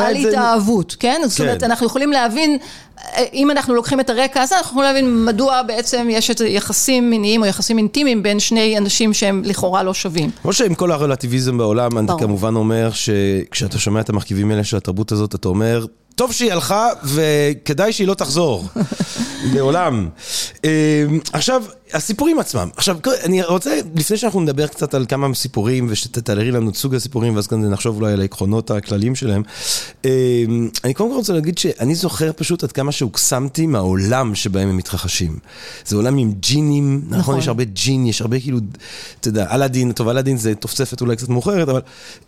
על 0.00 0.16
התאהבות, 0.16 0.96
כן? 1.00 1.20
זאת 1.26 1.40
אומרת, 1.40 1.60
כן. 1.60 1.64
אנחנו 1.64 1.86
יכולים 1.86 2.12
להבין, 2.12 2.58
אם 3.32 3.50
אנחנו 3.50 3.74
לוקחים 3.74 4.00
את 4.00 4.10
הרקע 4.10 4.42
הזה, 4.42 4.56
אנחנו 4.56 4.70
יכולים 4.70 4.94
להבין 4.94 5.24
מדוע 5.24 5.62
בעצם 5.62 6.08
יש 6.10 6.30
את 6.30 6.40
יחסים 6.40 7.10
מיניים 7.10 7.42
או 7.42 7.46
יחסים 7.46 7.78
אינטימיים 7.78 8.22
בין 8.22 8.40
שני 8.40 8.78
אנשים 8.78 9.14
שהם 9.14 9.42
לכאורה 9.44 9.82
לא 9.82 9.94
שווים. 9.94 10.30
כמו 10.42 10.52
שעם 10.52 10.74
כל 10.74 10.92
הרלטיביזם 10.92 11.58
בעולם, 11.58 11.98
אני 11.98 12.06
ברור. 12.06 12.20
כמובן 12.20 12.56
אומר 12.56 12.90
שכשאתה 12.92 13.78
שומע 13.78 14.00
את 14.00 14.08
המרכיבים 14.08 14.50
האלה 14.50 14.64
של 14.64 14.76
התרבות 14.76 15.12
הזאת, 15.12 15.34
אתה 15.34 15.48
אומר, 15.48 15.86
טוב 16.14 16.32
שהיא 16.32 16.52
הלכה 16.52 16.88
וכדאי 17.04 17.92
שהיא 17.92 18.08
לא 18.08 18.14
תחזור. 18.14 18.64
לעולם. 19.54 20.08
אה, 20.64 21.04
עכשיו, 21.32 21.62
הסיפורים 21.92 22.38
עצמם. 22.38 22.68
עכשיו, 22.76 22.96
אני 23.24 23.42
רוצה, 23.42 23.80
לפני 23.94 24.16
שאנחנו 24.16 24.40
נדבר 24.40 24.66
קצת 24.66 24.94
על 24.94 25.06
כמה 25.08 25.34
סיפורים, 25.34 25.86
ושתתארי 25.90 26.50
לנו 26.50 26.70
את 26.70 26.76
סוג 26.76 26.94
הסיפורים, 26.94 27.36
ואז 27.36 27.46
כאן 27.46 27.70
נחשוב 27.70 27.96
אולי 27.96 28.12
על 28.12 28.20
העקרונות 28.20 28.70
הכלליים 28.70 29.14
שלהם. 29.14 29.42
אה, 30.04 30.10
אני 30.84 30.94
קודם 30.94 31.10
כל 31.10 31.16
רוצה 31.16 31.32
להגיד 31.32 31.58
שאני 31.58 31.94
זוכר 31.94 32.30
פשוט 32.36 32.64
עד 32.64 32.72
כמה 32.72 32.92
שהוקסמתי 32.92 33.66
מהעולם 33.66 34.34
שבהם 34.34 34.68
הם 34.68 34.76
מתרחשים. 34.76 35.38
זה 35.86 35.96
עולם 35.96 36.18
עם 36.18 36.32
ג'ינים, 36.40 37.02
נכון? 37.06 37.18
נכון. 37.18 37.38
יש 37.38 37.48
הרבה 37.48 37.64
ג'ין, 37.64 38.06
יש 38.06 38.20
הרבה 38.20 38.40
כאילו, 38.40 38.58
אתה 39.20 39.28
יודע, 39.28 39.46
אלאדין, 39.54 39.92
טוב, 39.92 40.08
אלאדין 40.08 40.36
זה 40.36 40.54
תוספת 40.54 41.00
אולי 41.00 41.16
קצת 41.16 41.28
מאוחרת, 41.28 41.68
אבל 41.68 41.80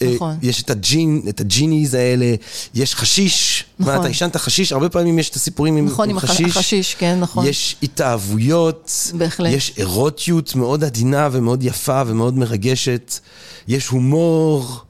אה, 0.03 0.13
נכון. 0.15 0.37
יש 0.43 0.63
את 0.63 0.71
הג'ין, 0.71 1.23
את 1.29 1.41
הג'יניז 1.41 1.95
האלה, 1.95 2.35
יש 2.75 2.95
חשיש, 2.95 3.65
נכון. 3.79 3.95
מה, 3.95 4.01
אתה 4.01 4.09
עישנת 4.09 4.37
חשיש, 4.37 4.73
הרבה 4.73 4.89
פעמים 4.89 5.19
יש 5.19 5.31
את 5.31 5.35
הסיפורים 5.35 5.77
עם, 5.77 5.87
נכון, 5.87 6.11
עם 6.11 6.17
עם 6.17 6.21
חשיש. 6.21 6.57
החשיש, 6.57 6.95
כן, 6.95 7.21
נכון. 7.21 7.47
יש 7.47 7.77
התאהבויות, 7.83 9.13
בהחלט. 9.15 9.46
יש 9.49 9.73
אירוטיות 9.79 10.55
מאוד 10.55 10.85
עדינה 10.85 11.29
ומאוד 11.33 11.63
יפה 11.63 12.03
ומאוד 12.07 12.39
מרגשת, 12.39 13.19
יש 13.69 13.89
הומור. 13.89 14.81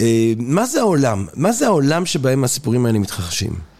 אה, 0.00 0.32
מה 0.38 0.66
זה 0.66 0.80
העולם? 0.80 1.26
מה 1.34 1.52
זה 1.52 1.66
העולם 1.66 2.06
שבהם 2.06 2.44
הסיפורים 2.44 2.86
האלה 2.86 2.98
מתרחשים? 2.98 3.71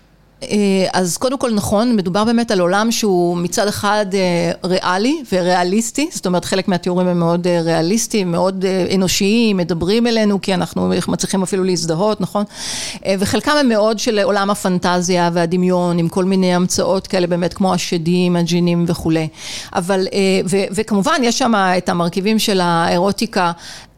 אה, 0.43 0.89
אז 0.93 1.17
קודם 1.17 1.39
כל 1.39 1.51
נכון, 1.55 1.97
מדובר 1.97 2.25
באמת 2.25 2.51
על 2.51 2.61
עולם 2.61 2.93
שהוא 2.93 3.37
מצד 3.37 3.69
אחד 3.69 4.07
אה, 4.15 4.53
ריאלי 4.65 5.23
וריאליסטי, 5.33 6.09
זאת 6.13 6.27
אומרת 6.27 6.45
חלק 6.45 6.69
מהתיאורים 6.69 7.09
הם 7.09 7.19
מאוד 7.19 7.47
אה, 7.47 7.61
ריאליסטיים, 7.61 8.33
מאוד 8.33 8.65
אנושיים, 8.95 9.57
מדברים 9.57 10.07
אלינו 10.07 10.41
כי 10.41 10.55
אנחנו 10.55 10.93
מצליחים 11.09 11.43
אפילו 11.43 11.65
להזדהות, 11.65 12.21
נכון? 12.21 12.45
וחלקם 13.19 13.53
הם 13.61 13.69
מאוד 13.69 13.99
של 13.99 14.19
עולם 14.19 14.51
הפנטזיה 14.51 15.31
והדמיון, 15.33 15.99
עם 15.99 16.09
כל 16.09 16.25
מיני 16.25 16.55
המצאות 16.55 17.07
כאלה 17.07 17.27
באמת 17.27 17.55
כמו 17.55 17.75
השדים, 17.75 18.37
הג'ינים 18.37 18.85
וכולי. 18.89 19.29
אבל, 19.75 20.07
ו- 20.51 20.65
וכמובן 20.71 21.21
יש 21.23 21.39
שם 21.39 21.53
את 21.79 21.89
המרכיבים 21.89 22.39
של 22.39 22.61
האירוטיקה, 22.61 23.53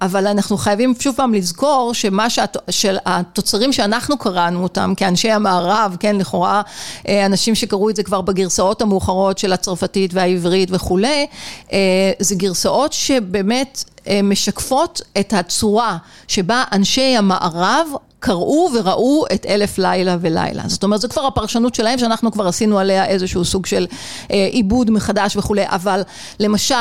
אבל 0.05 0.27
אנחנו 0.27 0.57
חייבים 0.57 0.95
שוב 0.99 1.17
פעם 1.17 1.35
לזכור 1.35 1.95
שמה 1.95 2.31
שהת... 2.31 2.57
של 2.71 2.97
התוצרים 3.07 3.73
שאנחנו 3.73 4.19
קראנו 4.19 4.63
אותם 4.63 4.93
כאנשי 4.97 5.31
המערב, 5.31 5.97
כן, 6.01 6.17
לכאורה 6.17 6.63
אה, 7.09 7.27
אנשים 7.27 7.55
שקראו 7.55 7.91
את 7.91 7.97
זה 7.97 8.03
כבר 8.03 8.21
בגרסאות 8.21 8.83
המאוחרות 8.83 9.39
של 9.39 9.53
הצרפתית 9.53 10.15
והעברית 10.15 10.69
וכולי, 10.73 11.27
אה, 11.73 11.79
זה 12.19 12.35
גרסאות 12.35 12.93
שבאמת 12.93 13.85
אה, 14.09 14.21
משקפות 14.23 15.01
את 15.21 15.33
הצורה 15.33 15.97
שבה 16.29 16.65
אנשי 16.73 17.17
המערב 17.17 17.87
קראו 18.25 18.69
וראו 18.75 19.25
את 19.35 19.47
אלף 19.49 19.79
לילה 19.79 20.17
ולילה. 20.21 20.63
זאת 20.67 20.85
אומרת, 20.85 21.01
זו 21.01 21.09
כבר 21.09 21.27
הפרשנות 21.27 21.75
שלהם, 21.75 21.99
שאנחנו 21.99 22.33
כבר 22.33 22.47
עשינו 22.47 22.79
עליה 22.79 23.07
איזשהו 23.07 23.45
סוג 23.45 23.67
של 23.67 23.87
אה, 24.31 24.49
עיבוד 24.51 24.91
מחדש 24.91 25.37
וכולי, 25.37 25.65
אבל 25.67 26.03
למשל, 26.41 26.75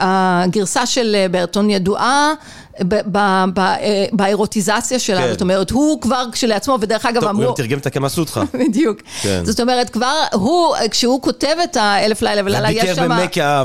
הגרסה 0.00 0.86
של 0.86 1.16
ברטון 1.30 1.70
ידועה 1.70 2.32
באירוטיזציה 4.12 4.98
שלה, 4.98 5.20
כן. 5.20 5.32
זאת 5.32 5.40
אומרת, 5.40 5.70
הוא 5.70 6.00
כבר 6.00 6.24
כשלעצמו, 6.32 6.78
ודרך 6.80 7.06
אגב 7.06 7.20
טוב, 7.20 7.28
אמרו... 7.28 7.44
הוא 7.44 7.56
תרגם 7.56 7.78
את 7.78 8.08
סוטחה. 8.08 8.42
בדיוק. 8.68 8.98
כן. 9.22 9.44
זאת 9.44 9.60
אומרת, 9.60 9.90
כבר 9.90 10.22
הוא, 10.32 10.76
כשהוא 10.90 11.22
כותב 11.22 11.56
את 11.64 11.76
האלף 11.76 12.22
לילה 12.22 12.42
ולילה, 12.44 12.70
יש 12.72 12.96
שם... 12.96 13.08
וביקר 13.12 13.64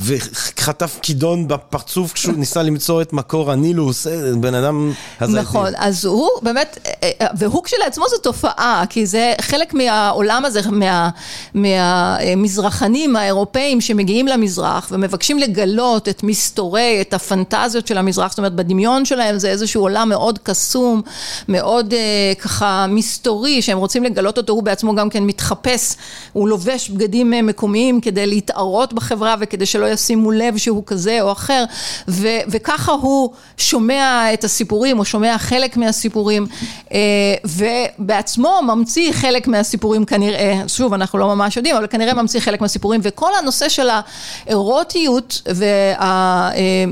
וחטף 0.00 0.98
כידון 1.02 1.48
בפרצוף 1.48 2.12
כשהוא 2.12 2.34
ניסה 2.36 2.62
למצוא 2.62 3.02
את 3.02 3.12
מקור 3.12 3.52
הנילוס, 3.52 4.06
אה, 4.06 4.32
בן 4.40 4.54
אדם 4.54 4.92
הזייתי. 5.20 5.42
נכון, 5.42 5.72
אז 5.76 6.04
הוא 6.04 6.28
באמת, 6.42 6.78
אה, 6.86 6.89
אה, 6.89 6.89
והוא 7.34 7.64
כשלעצמו 7.64 8.04
זו 8.08 8.18
תופעה, 8.18 8.84
כי 8.88 9.06
זה 9.06 9.32
חלק 9.40 9.74
מהעולם 9.74 10.44
הזה, 10.44 10.60
מה, 10.70 11.10
מהמזרחנים 11.54 13.16
האירופאים 13.16 13.80
שמגיעים 13.80 14.26
למזרח 14.26 14.88
ומבקשים 14.92 15.38
לגלות 15.38 16.08
את 16.08 16.22
מסתורי, 16.22 16.98
את 17.00 17.14
הפנטזיות 17.14 17.86
של 17.86 17.98
המזרח. 17.98 18.34
אומרת, 18.40 18.54
בדמיון 18.54 19.04
שלהם 19.04 19.38
זה 19.38 19.50
איזשהו 19.50 19.82
עולם 19.82 20.08
מאוד 20.08 20.38
קסום, 20.42 21.02
מאוד 21.48 21.94
אה, 21.94 22.32
ככה 22.38 22.86
מסתורי, 22.88 23.62
שהם 23.62 23.78
רוצים 23.78 24.04
לגלות 24.04 24.38
אותו, 24.38 24.52
הוא 24.52 24.62
בעצמו 24.62 24.94
גם 24.94 25.10
כן 25.10 25.22
מתחפש, 25.24 25.94
הוא 26.32 26.48
לובש 26.48 26.90
בגדים 26.90 27.34
אה, 27.34 27.42
מקומיים 27.42 28.00
כדי 28.00 28.26
להתערות 28.26 28.92
בחברה 28.92 29.34
וכדי 29.40 29.66
שלא 29.66 29.86
ישימו 29.86 30.30
לב 30.30 30.56
שהוא 30.56 30.82
כזה 30.86 31.22
או 31.22 31.32
אחר, 31.32 31.64
ו, 32.08 32.28
וככה 32.48 32.92
הוא 32.92 33.30
שומע 33.56 34.34
את 34.34 34.44
הסיפורים, 34.44 34.98
או 34.98 35.04
שומע 35.04 35.38
חלק 35.38 35.76
מהסיפורים, 35.76 36.46
ובעצמו 37.44 38.60
ממציא 38.62 39.12
חלק 39.12 39.48
מהסיפורים 39.48 40.04
כנראה, 40.04 40.62
שוב, 40.66 40.94
אנחנו 40.94 41.18
לא 41.18 41.34
ממש 41.34 41.56
יודעים, 41.56 41.76
אבל 41.76 41.86
כנראה 41.86 42.14
ממציא 42.14 42.40
חלק 42.40 42.60
מהסיפורים, 42.60 43.00
וכל 43.04 43.30
הנושא 43.38 43.68
של 43.68 43.88
האירוטיות 44.46 45.42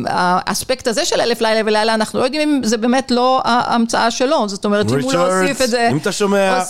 והאספקט 0.07 0.89
הזה 0.89 1.05
של 1.05 1.21
אלף 1.21 1.41
לילה 1.41 1.61
ולילה, 1.67 1.95
אנחנו 1.95 2.19
לא 2.19 2.25
יודעים 2.25 2.49
אם 2.49 2.61
זה 2.65 2.77
באמת 2.77 3.11
לא 3.11 3.41
ההמצאה 3.45 4.11
שלו, 4.11 4.49
זאת 4.49 4.65
אומרת, 4.65 4.93
אם 4.93 5.01
הוא 5.01 5.13
לא 5.13 5.41
הוסיף 5.41 5.63
את 5.63 5.71
זה... 5.71 5.89
אם 5.93 5.97
אתה 5.97 6.13
שומע... 6.13 6.63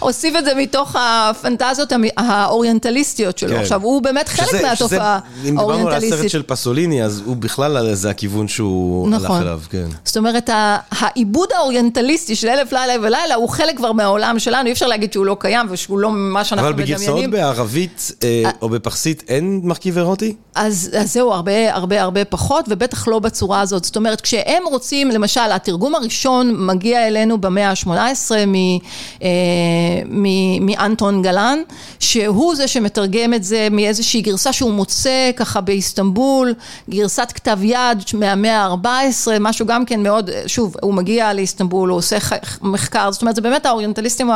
הוסיף 0.00 0.36
את 0.38 0.44
זה 0.44 0.54
מתוך 0.54 0.96
הפנטזיות 0.98 1.92
האוריינטליסטיות 2.16 3.38
שלו. 3.38 3.50
כן. 3.50 3.60
עכשיו, 3.60 3.82
הוא 3.82 4.02
באמת 4.02 4.28
חלק 4.28 4.62
מהתופעה 4.62 5.18
האוריינטליסטית. 5.42 5.44
אם 5.44 5.56
דיברנו 5.56 5.88
על 5.88 5.94
הסרט 5.94 6.30
של 6.30 6.42
פסוליני, 6.42 7.04
אז 7.04 7.22
הוא 7.24 7.36
בכלל, 7.36 7.94
זה 7.94 8.10
הכיוון 8.10 8.48
שהוא 8.48 9.08
נכון. 9.08 9.30
הלך 9.30 9.42
אליו, 9.42 9.60
כן. 9.70 9.86
זאת 10.04 10.16
אומרת, 10.16 10.50
העיבוד 10.90 11.48
האוריינטליסטי 11.56 12.11
של 12.34 12.48
אלף 12.48 12.72
לילה 12.72 12.92
ולילה 13.02 13.34
הוא 13.34 13.48
חלק 13.48 13.76
כבר 13.76 13.92
מהעולם 13.92 14.38
שלנו, 14.38 14.66
אי 14.66 14.72
אפשר 14.72 14.86
להגיד 14.86 15.12
שהוא 15.12 15.26
לא 15.26 15.36
קיים 15.40 15.66
ושהוא 15.70 15.98
לא 15.98 16.10
מה 16.12 16.44
שאנחנו 16.44 16.70
מדמיינים. 16.70 16.94
אבל 16.94 17.02
בגרסאות 17.04 17.30
בערבית 17.30 18.12
אה, 18.24 18.50
או 18.62 18.68
בפרסית 18.68 19.22
אין 19.28 19.60
מרכיב 19.64 19.98
אירוטי? 19.98 20.34
אז 20.54 20.90
זהו, 21.04 21.32
הרבה 21.32 21.74
הרבה 21.74 22.02
הרבה 22.02 22.24
פחות, 22.24 22.64
ובטח 22.68 23.08
לא 23.08 23.18
בצורה... 23.18 23.42
בצורה 23.42 23.60
הזאת. 23.60 23.84
זאת 23.84 23.96
אומרת, 23.96 24.20
כשהם 24.20 24.62
רוצים, 24.66 25.10
למשל, 25.10 25.40
התרגום 25.40 25.94
הראשון 25.94 26.66
מגיע 26.66 27.06
אלינו 27.06 27.38
במאה 27.38 27.70
ה-18 27.70 28.30
אה, 29.22 29.28
מאנטון 30.60 31.22
גלן, 31.22 31.58
שהוא 32.00 32.54
זה 32.54 32.68
שמתרגם 32.68 33.34
את 33.34 33.44
זה 33.44 33.68
מאיזושהי 33.70 34.20
גרסה 34.20 34.52
שהוא 34.52 34.72
מוצא 34.72 35.30
ככה 35.36 35.60
באיסטנבול, 35.60 36.54
גרסת 36.90 37.32
כתב 37.34 37.58
יד 37.62 38.02
מהמאה 38.14 38.66
ה-14, 38.66 39.30
משהו 39.40 39.66
גם 39.66 39.84
כן 39.84 40.02
מאוד, 40.02 40.30
שוב, 40.46 40.76
הוא 40.82 40.94
מגיע 40.94 41.32
לאיסטנבול, 41.32 41.88
הוא 41.88 41.98
עושה 42.02 42.18
מחקר, 42.62 43.12
זאת 43.12 43.22
אומרת, 43.22 43.34
זה 43.34 43.42
באמת 43.42 43.66
האוריינטליסטים 43.66 44.30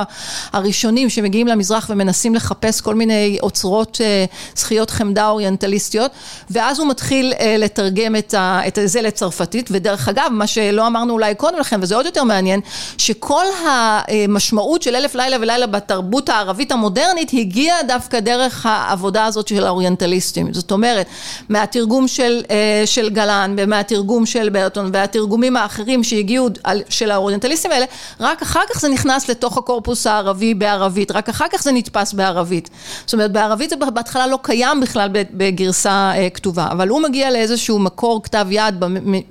הראשונים 0.53 1.11
שמגיעים 1.11 1.47
למזרח 1.47 1.87
ומנסים 1.91 2.35
לחפש 2.35 2.81
כל 2.81 2.95
מיני 2.95 3.39
אוצרות 3.43 3.99
אה, 4.01 4.25
זכיות 4.57 4.91
חמדה 4.91 5.29
אוריינטליסטיות, 5.29 6.11
ואז 6.51 6.79
הוא 6.79 6.89
מתחיל 6.89 7.33
אה, 7.41 7.57
לתרגם 7.59 8.17
את, 8.17 8.35
ה, 8.35 8.61
את 8.69 8.79
זה 8.85 9.03
לצרפתית, 9.03 9.69
ודרך 9.73 10.09
אגב, 10.09 10.29
מה 10.31 10.47
שלא 10.47 10.87
אמרנו 10.87 11.13
אולי 11.13 11.35
קודם 11.35 11.59
לכן, 11.59 11.79
וזה 11.83 11.97
עוד 11.97 12.07
יותר 12.07 12.25
מעניין, 12.25 12.61
שכל 12.99 13.45
המשמעות 13.67 14.83
של 14.83 14.97
אלף 14.97 15.15
לילה 15.15 15.37
ולילה 15.41 15.67
בתרבות 15.67 16.29
הערבית 16.29 16.73
המודרנית 16.73 17.31
הגיעה 17.33 17.83
דווקא 17.83 18.21
דרך 18.21 18.67
העבודה 18.67 19.25
הזאת 19.25 19.49
של 19.49 19.67
האוריינטליסטים. 19.67 20.53
זאת 20.53 20.71
אומרת, 20.71 21.07
מהתרגום 21.49 22.09
של, 22.09 22.43
אה, 22.51 22.83
של 22.87 23.11
גלן 23.11 23.55
ומהתרגום 23.59 24.27
של 24.27 24.49
ברטון 24.49 24.91
והתרגומים 24.93 25.57
האחרים 25.57 26.05
שהגיעו 26.05 26.49
של 26.89 27.11
האוריינטליסטים 27.11 27.56
האלה, 27.65 27.87
רק 28.21 28.43
אחר 28.43 28.61
כך 28.71 28.81
זה 28.81 28.89
נכנס 28.89 29.29
לתוך 29.29 29.59
הקורפוס 29.59 30.07
הערבי 30.07 30.55
בערבית, 30.55 31.11
רק 31.11 31.29
אחר 31.29 31.45
כך 31.53 31.63
זה 31.63 31.73
נתפס 31.73 32.13
בערבית. 32.13 32.71
זאת 33.05 33.13
אומרת, 33.13 33.33
בערבית 33.33 33.71
זה 33.71 33.77
בהתחלה 33.77 34.27
לא 34.27 34.39
קיים 34.43 34.81
בכלל 34.81 35.09
בגרסה 35.13 36.13
אה, 36.15 36.31
כתובה, 36.31 36.69
אבל 36.71 36.89
הוא 36.89 37.03
מגיע 37.03 37.31
לאיזשהו 37.31 37.79
מקור 37.79 38.23
כתב 38.23 38.47
יד 38.51 38.75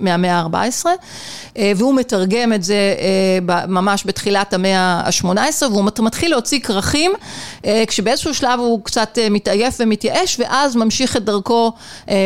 מהמאה 0.00 0.40
ה-14, 0.40 0.86
אה, 1.58 1.72
והוא 1.76 1.94
מתרגם 1.94 2.52
את 2.52 2.62
זה 2.62 2.94
אה, 2.98 3.66
ממש 3.66 4.02
בתחילת 4.06 4.52
המאה 4.52 5.02
ה-18, 5.04 5.66
והוא 5.70 5.84
מתחיל 6.00 6.30
להוציא 6.30 6.60
כרכים, 6.60 7.12
כשבאיזשהו 7.86 8.34
שלב 8.34 8.60
הוא 8.60 8.84
קצת 8.84 9.18
מתעייף 9.30 9.76
ומתייאש, 9.80 10.36
ואז 10.38 10.76
ממשיך 10.76 11.16
את 11.16 11.24
דרכו 11.24 11.72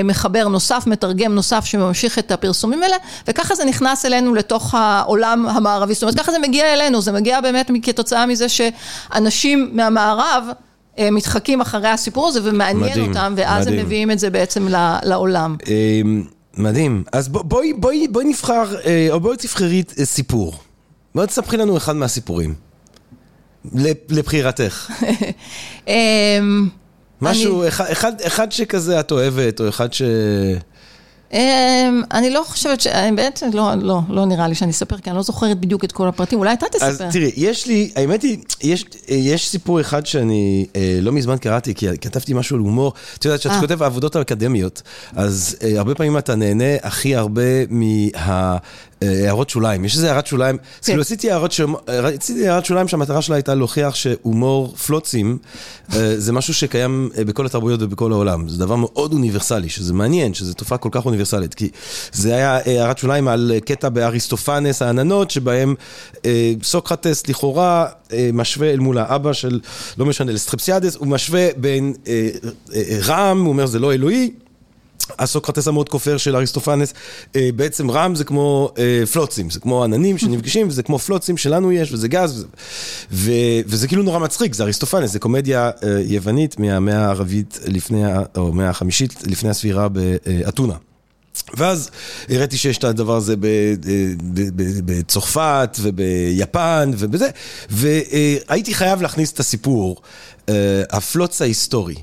מחבר 0.04 0.48
נוסף, 0.48 0.82
מתרגם 0.86 1.34
נוסף 1.34 1.64
שממשיך 1.64 2.18
את 2.18 2.32
הפרסומים 2.32 2.82
האלה, 2.82 2.96
וככה 3.28 3.54
זה 3.54 3.64
נכנס 3.64 4.06
אלינו 4.06 4.34
לתוך 4.34 4.74
העולם 4.74 5.46
המערבי, 5.48 5.89
זאת 5.94 6.02
אומרת 6.02 6.18
ככה 6.18 6.32
זה 6.32 6.38
מגיע 6.38 6.72
אלינו, 6.74 7.02
זה 7.02 7.12
מגיע 7.12 7.40
באמת 7.40 7.70
כתוצאה 7.82 8.26
מזה 8.26 8.46
שאנשים 8.48 9.70
מהמערב 9.72 10.44
מתחקים 10.98 11.60
אחרי 11.60 11.88
הסיפור 11.88 12.28
הזה 12.28 12.40
ומעניין 12.42 12.90
מדהים, 12.90 13.08
אותם, 13.08 13.34
ואז 13.36 13.66
מדהים. 13.66 13.80
הם 13.80 13.86
מביאים 13.86 14.10
את 14.10 14.18
זה 14.18 14.30
בעצם 14.30 14.68
לעולם. 15.02 15.56
אמ, 15.66 16.24
מדהים. 16.56 17.04
אז 17.12 17.28
בואי, 17.28 17.72
בואי, 17.72 18.08
בואי 18.08 18.24
נבחר, 18.24 18.76
אה, 18.84 19.08
או 19.10 19.20
בואי 19.20 19.36
תבחרי 19.36 19.82
אה, 19.98 20.04
סיפור. 20.04 20.54
בואי 21.14 21.26
תספחי 21.26 21.56
לנו 21.56 21.76
אחד 21.76 21.96
מהסיפורים. 21.96 22.54
לבחירתך. 24.08 24.90
אמ, 25.88 26.68
משהו, 27.20 27.68
אחד, 27.68 28.20
אחד 28.26 28.52
שכזה 28.52 29.00
את 29.00 29.10
אוהבת, 29.10 29.60
או 29.60 29.68
אחד 29.68 29.92
ש... 29.92 30.02
אמ, 31.32 32.02
אני 32.12 32.30
לא 32.30 32.42
חושבת 32.46 32.80
ש... 32.80 32.86
בעצם 33.16 33.50
לא, 33.52 33.74
לא, 33.74 34.00
לא 34.08 34.26
נראה 34.26 34.48
לי 34.48 34.54
שאני 34.54 34.70
אספר, 34.70 34.98
כי 34.98 35.10
אני 35.10 35.16
לא 35.16 35.22
זוכרת 35.22 35.60
בדיוק 35.60 35.84
את 35.84 35.92
כל 35.92 36.08
הפרטים, 36.08 36.38
אולי 36.38 36.52
אתה 36.52 36.66
תספר. 36.72 36.86
אז 36.86 37.02
תראי, 37.12 37.30
יש 37.36 37.66
לי, 37.66 37.90
האמת 37.96 38.22
היא, 38.22 38.38
יש, 38.62 38.84
יש 39.08 39.48
סיפור 39.48 39.80
אחד 39.80 40.06
שאני 40.06 40.66
אה, 40.76 40.98
לא 41.02 41.12
מזמן 41.12 41.38
קראתי, 41.38 41.74
כי 41.74 41.86
כתבתי 42.00 42.34
משהו 42.34 42.56
על 42.56 42.62
הומור. 42.62 42.92
את 43.18 43.24
יודעת, 43.24 43.40
כשאת 43.40 43.52
אה. 43.52 43.60
כותב 43.60 43.82
עבודות 43.82 44.16
אקדמיות, 44.16 44.82
אז 45.16 45.56
אה, 45.62 45.78
הרבה 45.78 45.94
פעמים 45.94 46.18
אתה 46.18 46.34
נהנה 46.34 46.74
הכי 46.82 47.16
הרבה 47.16 47.66
מה... 47.68 48.56
הערות 49.02 49.50
שוליים, 49.50 49.84
יש 49.84 49.96
איזה 49.96 50.12
הערת 50.12 50.26
שוליים, 50.26 50.58
כן. 50.58 50.64
כאילו 50.82 51.02
עשיתי 51.02 51.30
הערות 51.30 51.52
עשיתי 52.20 52.48
הערת 52.48 52.64
שוליים 52.64 52.88
שהמטרה 52.88 53.22
שלה 53.22 53.36
הייתה 53.36 53.54
להוכיח 53.54 53.94
שהומור 53.94 54.76
פלוצים 54.76 55.38
אה, 55.96 56.14
זה 56.20 56.32
משהו 56.32 56.54
שקיים 56.54 57.10
אה, 57.18 57.24
בכל 57.24 57.46
התרבויות 57.46 57.82
ובכל 57.82 58.12
העולם, 58.12 58.48
זה 58.48 58.58
דבר 58.58 58.76
מאוד 58.76 59.12
אוניברסלי, 59.12 59.68
שזה 59.68 59.92
מעניין, 59.92 60.34
שזו 60.34 60.54
תופעה 60.54 60.78
כל 60.78 60.88
כך 60.92 61.06
אוניברסלית, 61.06 61.54
כי 61.54 61.68
זה 62.12 62.34
היה 62.34 62.58
אה, 62.58 62.82
הערת 62.82 62.98
שוליים 62.98 63.28
על 63.28 63.52
קטע 63.64 63.88
באריסטופנס 63.88 64.82
העננות, 64.82 65.30
שבהם 65.30 65.74
סוקרטס 66.62 67.28
לכאורה 67.28 67.86
משווה 68.32 68.70
אל 68.70 68.78
מול 68.78 68.98
האבא 68.98 69.32
של, 69.32 69.60
לא 69.98 70.06
משנה, 70.06 70.32
לסטרפסיאדס, 70.32 70.96
הוא 70.96 71.08
משווה 71.08 71.48
בין 71.56 71.94
רעם, 73.02 73.40
הוא 73.40 73.48
אומר 73.48 73.66
זה 73.66 73.78
לא 73.78 73.92
אלוהי. 73.92 74.30
הסוקרטס 75.18 75.68
המאוד 75.68 75.88
כופר 75.88 76.16
של 76.16 76.36
אריסטופנס, 76.36 76.94
אה, 77.36 77.48
בעצם 77.56 77.90
רם 77.90 78.14
זה 78.14 78.24
כמו 78.24 78.72
אה, 78.78 79.06
פלוצים, 79.06 79.50
זה 79.50 79.60
כמו 79.60 79.84
עננים 79.84 80.18
שנפגשים, 80.18 80.68
וזה 80.68 80.82
כמו 80.82 80.98
פלוצים 80.98 81.36
שלנו 81.36 81.72
יש, 81.72 81.92
וזה 81.92 82.08
גז, 82.08 82.32
וזה, 82.32 82.46
ו, 83.12 83.30
וזה 83.66 83.88
כאילו 83.88 84.02
נורא 84.02 84.18
מצחיק, 84.18 84.54
זה 84.54 84.62
אריסטופנס, 84.62 85.10
זה 85.10 85.18
קומדיה 85.18 85.70
אה, 85.82 86.00
יוונית 86.06 86.58
מהמאה 86.58 87.04
הערבית 87.06 87.60
לפני, 87.66 88.02
או 88.36 88.52
מאה 88.52 88.68
החמישית 88.68 89.14
לפני 89.26 89.50
הספירה 89.50 89.88
באתונה. 89.88 90.74
ואז 91.54 91.90
הראיתי 92.28 92.56
שיש 92.56 92.78
את 92.78 92.84
הדבר 92.84 93.16
הזה 93.16 93.34
בצרפת 94.84 95.76
וביפן 95.80 96.90
ובזה, 96.98 97.28
והייתי 97.70 98.74
חייב 98.74 99.02
להכניס 99.02 99.32
את 99.32 99.40
הסיפור, 99.40 100.02
הפלוץ 100.90 101.42
ההיסטורי. 101.42 101.94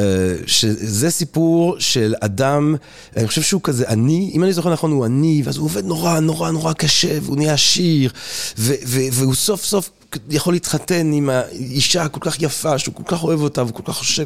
אה, 0.00 0.34
שזה 0.46 1.10
סיפור 1.10 1.76
של 1.78 2.14
אדם, 2.20 2.74
אני 3.16 3.28
חושב 3.28 3.42
שהוא 3.42 3.60
כזה 3.64 3.88
עני, 3.88 4.30
אם 4.34 4.44
אני 4.44 4.52
זוכר 4.52 4.72
נכון 4.72 4.92
הוא 4.92 5.04
עני, 5.04 5.42
ואז 5.44 5.56
הוא 5.56 5.64
עובד 5.64 5.84
נורא 5.84 6.20
נורא 6.20 6.50
נורא 6.50 6.72
קשה, 6.72 7.18
והוא 7.22 7.36
נהיה 7.36 7.54
עשיר, 7.54 8.10
והוא 8.56 9.34
סוף 9.34 9.64
סוף 9.64 9.90
יכול 10.30 10.54
להתחתן 10.54 11.12
עם 11.12 11.30
האישה 11.30 12.08
כל 12.08 12.20
כך 12.22 12.42
יפה, 12.42 12.78
שהוא 12.78 12.94
כל 12.94 13.02
כך 13.06 13.24
אוהב 13.24 13.40
אותה, 13.40 13.62
והוא 13.62 13.74
כל 13.74 13.82
כך 13.92 13.98
חושק, 13.98 14.24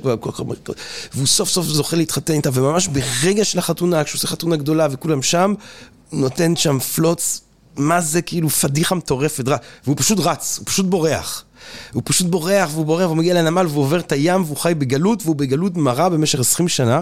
והוא 1.15 1.27
סוף 1.27 1.49
סוף 1.49 1.67
זוכה 1.67 1.97
להתחתן 1.97 2.35
איתה, 2.35 2.51
וממש 2.53 2.89
ברגע 2.89 3.45
של 3.45 3.59
החתונה, 3.59 4.05
כשהוא 4.05 4.19
עושה 4.19 4.29
חתונה 4.29 4.57
גדולה 4.57 4.89
וכולם 4.91 5.23
שם, 5.23 5.55
הוא 6.11 6.21
נותן 6.21 6.57
שם 6.57 6.79
פלוץ 6.79 7.41
מה 7.77 8.01
זה 8.01 8.23
כאילו 8.23 8.51
פדיחה 8.51 8.95
מטורפת, 8.95 9.45
והוא 9.85 9.97
פשוט 9.97 10.19
רץ, 10.21 10.57
הוא 10.59 10.67
פשוט 10.67 10.87
בורח. 10.87 11.45
הוא 11.93 12.03
פשוט 12.05 12.27
בורח 12.27 12.71
והוא 12.73 12.87
בורח 12.87 13.05
והוא 13.07 13.17
מגיע 13.17 13.35
לנמל 13.35 13.67
והוא 13.67 13.83
עובר 13.83 14.01
את 14.01 14.13
הים 14.13 14.43
והוא 14.45 14.57
חי 14.57 14.73
בגלות 14.79 15.23
והוא 15.23 15.37
בגלות 15.37 15.77
מרה 15.77 16.09
במשך 16.09 16.41
20 16.41 16.69
שנה 16.69 17.01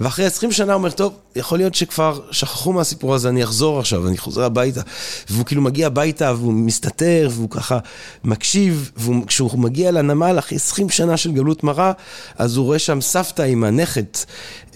ואחרי 0.00 0.24
20 0.24 0.52
שנה 0.52 0.72
הוא 0.72 0.78
אומר, 0.78 0.90
טוב, 0.90 1.12
יכול 1.36 1.58
להיות 1.58 1.74
שכבר 1.74 2.20
שכחו 2.30 2.72
מהסיפור 2.72 3.14
הזה, 3.14 3.28
אני 3.28 3.44
אחזור 3.44 3.78
עכשיו, 3.78 4.08
אני 4.08 4.18
חוזר 4.18 4.44
הביתה. 4.44 4.80
והוא 5.30 5.44
כאילו 5.44 5.62
מגיע 5.62 5.86
הביתה 5.86 6.32
והוא 6.36 6.52
מסתתר 6.52 7.28
והוא 7.32 7.50
ככה 7.50 7.78
מקשיב, 8.24 8.90
וכשהוא 8.96 9.58
מגיע 9.58 9.90
לנמל 9.90 10.38
אחרי 10.38 10.56
20 10.56 10.90
שנה 10.90 11.16
של 11.16 11.32
גלות 11.32 11.64
מרה, 11.64 11.92
אז 12.38 12.56
הוא 12.56 12.64
רואה 12.64 12.78
שם 12.78 13.00
סבתא 13.00 13.42
עם 13.42 13.64
הנכד, 13.64 14.02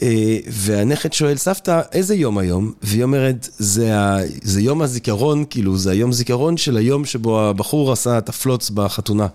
אה, 0.02 0.36
והנכד 0.48 1.12
שואל, 1.12 1.36
סבתא, 1.36 1.80
איזה 1.92 2.14
יום 2.14 2.38
היום? 2.38 2.72
והיא 2.82 3.02
אומרת, 3.02 3.48
זה, 3.58 3.98
ה... 3.98 4.16
זה 4.42 4.60
יום 4.60 4.82
הזיכרון, 4.82 5.44
כאילו, 5.50 5.76
זה 5.76 5.90
היום 5.90 6.12
זיכרון 6.12 6.56
של 6.56 6.76
היום 6.76 7.04
שבו 7.04 7.40
הבחור 7.40 7.92
עשה 7.92 8.18
את 8.18 8.28
הפלוץ 8.28 8.70
בחתונה. 8.70 9.26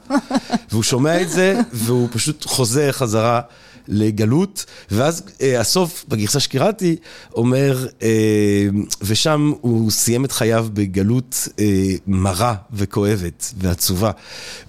והוא 0.72 0.84
שומע 0.84 1.22
את 1.22 1.30
זה, 1.30 1.60
והוא 1.74 2.10
פשוט 2.12 2.46
חוזר 2.46 2.92
חזרה. 2.92 3.42
לגלות, 3.88 4.66
ואז 4.92 5.24
אה, 5.42 5.60
הסוף, 5.60 6.06
בגרסה 6.08 6.40
שקראתי, 6.40 6.96
אומר, 7.36 7.88
אה, 8.02 8.68
ושם 9.02 9.52
הוא 9.62 9.92
סיים 9.92 10.26
את 10.26 10.32
חייו 10.32 10.68
בגלות 10.74 11.48
אה, 11.60 11.66
מרה 12.08 12.56
וכואבת 12.74 13.54
ועצובה. 13.58 14.12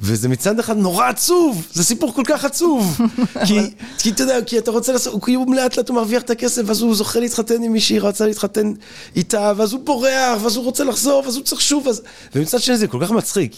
וזה 0.01 0.29
מצד 0.29 0.59
אחד 0.59 0.77
נורא 0.77 1.09
עצוב, 1.09 1.67
זה 1.73 1.85
סיפור 1.85 2.15
כל 2.15 2.23
כך 2.27 2.45
עצוב. 2.45 2.99
כי, 3.47 3.59
כי 3.99 4.11
אתה 4.11 4.23
יודע, 4.23 4.43
כי 4.47 4.59
אתה 4.59 4.71
רוצה 4.71 4.93
לעשות, 4.93 5.13
הוא 5.13 5.23
כאילו 5.23 5.47
לאט 5.57 5.77
לאט 5.77 5.89
הוא 5.89 5.95
מרוויח 5.95 6.23
את 6.23 6.31
הכסף, 6.31 6.63
ואז 6.67 6.81
הוא 6.81 6.95
זוכה 6.95 7.21
להתחתן 7.21 7.63
עם 7.63 7.73
מישהי, 7.73 7.99
רצה 7.99 8.27
להתחתן 8.27 8.73
איתה, 9.17 9.53
ואז 9.57 9.73
הוא 9.73 9.81
בורח, 9.85 10.43
ואז 10.43 10.57
הוא 10.57 10.65
רוצה 10.65 10.85
לחזור, 10.85 11.23
ואז 11.25 11.37
הוא 11.37 11.45
צריך 11.45 11.61
שוב, 11.61 11.87
ואז... 11.87 12.03
ומצד 12.35 12.61
שני 12.61 12.77
זה 12.77 12.87
כל 12.87 12.99
כך 13.03 13.11
מצחיק. 13.11 13.53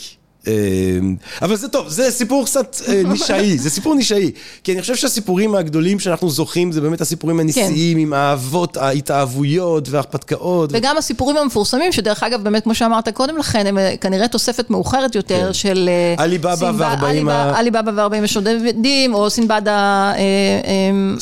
אמ, 0.47 1.17
אבל 1.43 1.57
זה 1.57 1.69
טוב, 1.69 1.89
זה 1.89 2.11
סיפור 2.11 2.45
קצת 2.45 2.77
אה, 2.89 3.03
נישאי, 3.13 3.59
זה 3.59 3.71
סיפור 3.71 3.95
נישאי. 3.95 4.31
כי 4.65 4.73
אני 4.73 4.81
חושב 4.81 4.97
שהסיפורים 4.97 5.55
הגדולים 5.55 5.99
שאנחנו 5.99 6.31
זוכים 6.31 6.73
זה 6.73 6.81
באמת 6.81 7.01
הסיפורים 7.01 7.41
הניסיים 7.41 7.97
כן. 7.97 8.03
עם 8.03 8.13
האהבות, 8.13 8.77
ההתאהבויות 8.77 9.89
וההרפתקאות. 9.89 10.71
וגם 10.73 10.97
הסיפורים 10.97 11.37
המפורסמים, 11.37 11.93
שדרך 11.93 12.23
אגב, 12.23 12.45
באמת, 12.45 12.65
כמו 12.65 12.75
שאמרת 12.75 13.09
קודם 13.09 13.37
לכן, 13.37 13.67
הם 13.67 13.79
אה, 13.79 13.95
כנראה 14.01 14.29
תוספת 14.29 14.71
מאוחרת 14.71 15.15
יותר 15.15 15.47
כן. 15.47 15.53
של... 15.53 15.91
אה, 16.19 16.25
עלי 16.25 16.39
בבא 16.39 16.73
וארבעים 16.77 17.29
ה... 17.29 17.59
עלי 17.59 17.71
בבא 17.71 17.91
וארבעים 17.97 18.25
השודדים, 18.25 19.15
או 19.15 19.31
סינבד 19.31 19.63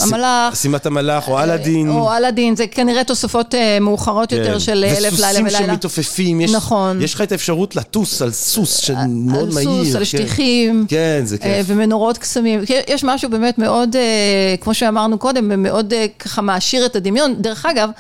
המלאך. 0.01 0.57
שימת 0.57 0.87
המלאך, 0.87 1.29
או 1.29 1.41
אלאדין. 1.41 1.89
או 1.89 2.13
אלאדין, 2.17 2.57
זה 2.57 2.67
כנראה 2.67 3.05
תוספות 3.05 3.55
מאוחרות 3.81 4.33
יותר 4.33 4.53
כן. 4.53 4.61
של 4.61 4.85
אלף 4.85 5.19
לילה 5.19 5.29
ולילה. 5.29 5.47
וסוסים 5.49 5.67
שמתעופפים, 5.67 6.41
נכון. 6.41 7.03
יש 7.03 7.15
לך 7.15 7.21
את 7.21 7.33
האפשרות 7.33 7.77
לטוס 7.77 8.23
על 8.23 8.33
סוס 8.33 8.77
מאוד 9.09 9.55
מהיר. 9.55 9.71
על 9.71 9.85
סוס, 9.85 9.95
על 9.95 9.99
כן. 10.01 10.05
שטיחים. 10.05 10.87
כן, 10.89 11.21
זה 11.25 11.39
כיף. 11.39 11.67
ומנורות 11.67 12.19
קסמים. 12.19 12.61
יש 12.89 13.05
משהו 13.05 13.31
באמת 13.31 13.59
מאוד, 13.59 13.97
אה, 13.97 14.55
כמו 14.61 14.75
שאמרנו 14.75 15.19
קודם, 15.19 15.63
מאוד 15.63 15.93
אה, 15.93 16.07
ככה 16.19 16.43
מעשיר 16.43 16.87
את 16.87 16.97
הדמיון. 16.97 17.35
דרך 17.39 17.67
אגב, 17.67 17.91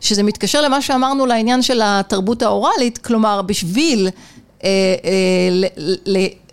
שזה 0.00 0.22
מתקשר 0.22 0.62
למה 0.62 0.82
שאמרנו 0.82 1.26
לעניין 1.26 1.62
של 1.62 1.80
התרבות 1.84 2.42
האוראלית, 2.42 2.98
כלומר, 2.98 3.42
בשביל... 3.42 4.08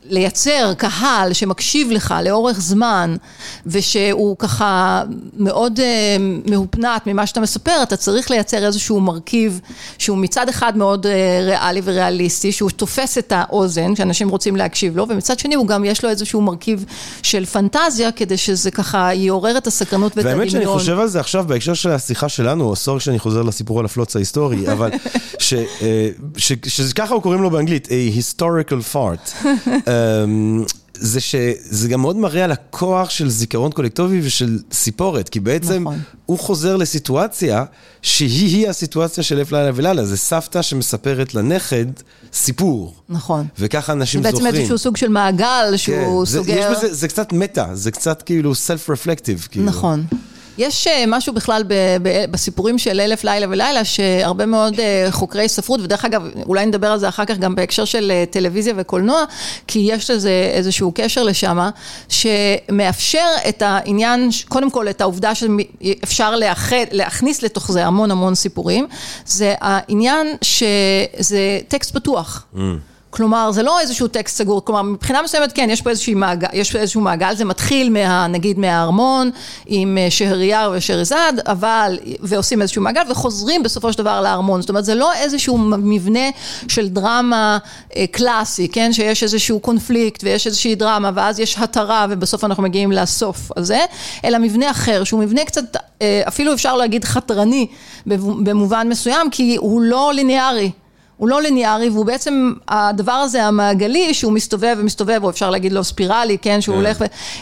אה, 0.05 0.13
לייצר 0.13 0.73
קהל 0.77 1.33
שמקשיב 1.33 1.91
לך 1.91 2.13
לאורך 2.25 2.61
זמן 2.61 3.15
ושהוא 3.65 4.35
ככה 4.39 5.03
מאוד 5.37 5.79
uh, 5.79 6.49
מהופנט 6.49 7.01
ממה 7.07 7.27
שאתה 7.27 7.39
מספר, 7.39 7.83
אתה 7.83 7.97
צריך 7.97 8.31
לייצר 8.31 8.65
איזשהו 8.65 8.99
מרכיב 8.99 9.59
שהוא 9.97 10.17
מצד 10.17 10.49
אחד 10.49 10.77
מאוד 10.77 11.05
uh, 11.05 11.09
ריאלי 11.45 11.81
וריאליסטי, 11.83 12.51
שהוא 12.51 12.69
תופס 12.69 13.17
את 13.17 13.33
האוזן 13.35 13.95
שאנשים 13.95 14.29
רוצים 14.29 14.55
להקשיב 14.55 14.97
לו, 14.97 15.05
ומצד 15.09 15.39
שני 15.39 15.55
הוא 15.55 15.67
גם 15.67 15.85
יש 15.85 16.03
לו 16.03 16.09
איזשהו 16.09 16.41
מרכיב 16.41 16.85
של 17.21 17.45
פנטזיה 17.45 18.11
כדי 18.11 18.37
שזה 18.37 18.71
ככה 18.71 19.13
יעורר 19.13 19.57
את 19.57 19.67
הסקרנות 19.67 20.11
ואת 20.17 20.25
הדמיון. 20.25 20.37
והאמת 20.39 20.51
שאני 20.51 20.65
חושב 20.65 20.99
על 20.99 21.07
זה 21.07 21.19
עכשיו 21.19 21.45
בהקשר 21.47 21.73
של 21.73 21.89
השיחה 21.89 22.29
שלנו, 22.29 22.63
או 22.63 22.75
סורי 22.75 22.99
שאני 22.99 23.19
חוזר 23.19 23.41
לסיפור 23.41 23.79
על 23.79 23.85
הפלוץ 23.85 24.15
ההיסטורי, 24.15 24.67
אבל 24.73 24.91
שככה 26.67 27.19
קוראים 27.19 27.41
לו 27.41 27.49
באנגלית, 27.49 27.87
a 27.87 28.19
historical 28.19 28.93
fart. 28.93 29.45
אמ, 30.23 30.63
זה 30.93 31.19
שזה 31.19 31.87
גם 31.87 32.01
מאוד 32.01 32.15
מראה 32.15 32.43
על 32.43 32.51
הכוח 32.51 33.09
של 33.09 33.29
זיכרון 33.29 33.71
קולקטיבי 33.71 34.21
ושל 34.23 34.59
סיפורת, 34.71 35.29
כי 35.29 35.39
בעצם 35.39 35.81
נכון. 35.81 35.99
הוא 36.25 36.39
חוזר 36.39 36.75
לסיטואציה 36.75 37.63
שהיא-היא 38.01 38.69
הסיטואציה 38.69 39.23
של 39.23 39.37
אלף 39.37 39.51
לילה 39.51 39.71
ולילה, 39.75 40.05
זה 40.05 40.17
סבתא 40.17 40.61
שמספרת 40.61 41.33
לנכד 41.33 41.85
סיפור. 42.33 42.93
נכון. 43.09 43.47
וככה 43.59 43.93
אנשים 43.93 44.23
זוכרים. 44.23 44.43
בעצם 44.43 44.57
איזשהו 44.57 44.77
סוג 44.77 44.97
של 44.97 45.09
מעגל 45.09 45.73
שהוא 45.77 46.25
כן, 46.25 46.31
סוגר. 46.31 46.73
זה, 46.73 46.77
בזה, 46.77 46.93
זה 46.93 47.07
קצת 47.07 47.33
מטה, 47.33 47.67
זה 47.73 47.91
קצת 47.91 48.21
כאילו 48.21 48.51
self-reflective. 48.51 49.47
כאילו. 49.51 49.65
נכון. 49.65 50.03
יש 50.57 50.87
אה, 50.87 51.03
משהו 51.07 51.33
בכלל 51.33 51.63
בסיפורים 52.31 52.77
של 52.77 52.99
אלף 52.99 53.23
לילה 53.23 53.45
ולילה, 53.49 53.85
שהרבה 53.85 54.45
מאוד 54.45 54.79
אה, 54.79 55.07
חוקרי 55.11 55.49
ספרות, 55.49 55.79
ודרך 55.83 56.05
אגב, 56.05 56.29
אולי 56.45 56.65
נדבר 56.65 56.87
על 56.87 56.99
זה 56.99 57.09
אחר 57.09 57.25
כך 57.25 57.37
גם 57.37 57.55
בהקשר 57.55 57.85
של 57.85 58.11
אה, 58.11 58.23
טלוויזיה 58.29 58.73
וקולנוע, 58.77 59.23
כי 59.67 59.79
יש 59.79 60.11
לזה 60.11 60.51
איזשהו 60.53 60.91
קשר 60.95 61.23
לשם, 61.23 61.69
שמאפשר 62.09 63.27
את 63.49 63.61
העניין, 63.61 64.29
קודם 64.47 64.71
כל 64.71 64.89
את 64.89 65.01
העובדה 65.01 65.31
שאפשר 65.35 66.35
לאחד, 66.35 66.75
להכניס 66.91 67.43
לתוך 67.43 67.71
זה 67.71 67.85
המון 67.85 68.11
המון 68.11 68.35
סיפורים, 68.35 68.87
זה 69.25 69.53
העניין 69.61 70.27
שזה 70.41 71.59
טקסט 71.67 71.93
פתוח. 71.93 72.45
Mm. 72.55 72.59
כלומר, 73.15 73.51
זה 73.51 73.63
לא 73.63 73.79
איזשהו 73.79 74.07
טקסט 74.07 74.37
סגור, 74.37 74.65
כלומר, 74.65 74.81
מבחינה 74.81 75.21
מסוימת, 75.21 75.51
כן, 75.51 75.69
יש 75.69 75.81
פה 75.81 75.89
מעגל, 76.15 76.47
יש 76.53 76.71
פה 76.71 76.77
איזשהו 76.77 77.01
מעגל, 77.01 77.35
זה 77.35 77.45
מתחיל 77.45 77.89
מה, 77.89 78.27
נגיד 78.27 78.59
מהארמון, 78.59 79.29
עם 79.65 79.97
אה, 79.97 80.07
שהרייר 80.09 80.71
ושהריזד, 80.73 81.33
אבל, 81.47 81.99
ועושים 82.19 82.61
איזשהו 82.61 82.81
מעגל, 82.81 83.01
וחוזרים 83.09 83.63
בסופו 83.63 83.93
של 83.93 83.97
דבר 83.97 84.21
לארמון. 84.21 84.61
זאת 84.61 84.69
אומרת, 84.69 84.85
זה 84.85 84.95
לא 84.95 85.13
איזשהו 85.13 85.57
מבנה 85.57 86.29
של 86.67 86.89
דרמה 86.89 87.57
אה, 87.95 88.07
קלאסי, 88.11 88.67
כן, 88.67 88.93
שיש 88.93 89.23
איזשהו 89.23 89.59
קונפליקט 89.59 90.23
ויש 90.23 90.47
איזושהי 90.47 90.75
דרמה, 90.75 91.11
ואז 91.15 91.39
יש 91.39 91.57
התרה, 91.57 92.05
ובסוף 92.09 92.43
אנחנו 92.43 92.63
מגיעים 92.63 92.91
לסוף 92.91 93.51
הזה, 93.57 93.79
אלא 94.25 94.37
מבנה 94.37 94.71
אחר, 94.71 95.03
שהוא 95.03 95.19
מבנה 95.19 95.45
קצת, 95.45 95.75
אה, 96.01 96.21
אפילו 96.27 96.53
אפשר 96.53 96.77
להגיד 96.77 97.05
חתרני 97.05 97.67
במובן 98.05 98.89
מסוים, 98.89 99.29
כי 99.29 99.55
הוא 99.59 99.81
לא 99.81 100.11
ליניארי. 100.13 100.71
הוא 101.17 101.29
לא 101.29 101.41
ליניארי 101.41 101.89
והוא 101.89 102.05
בעצם 102.05 102.53
הדבר 102.67 103.11
הזה 103.11 103.43
המעגלי 103.43 104.13
שהוא 104.13 104.33
מסתובב 104.33 104.75
ומסתובב 104.79 105.19
או 105.23 105.29
אפשר 105.29 105.49
להגיד 105.49 105.71
לו 105.71 105.83
ספירלי 105.83 106.37
כן 106.37 106.61
שהוא 106.61 106.75
yeah. 106.75 106.79
כן. 106.79 106.85
הולך 106.85 107.01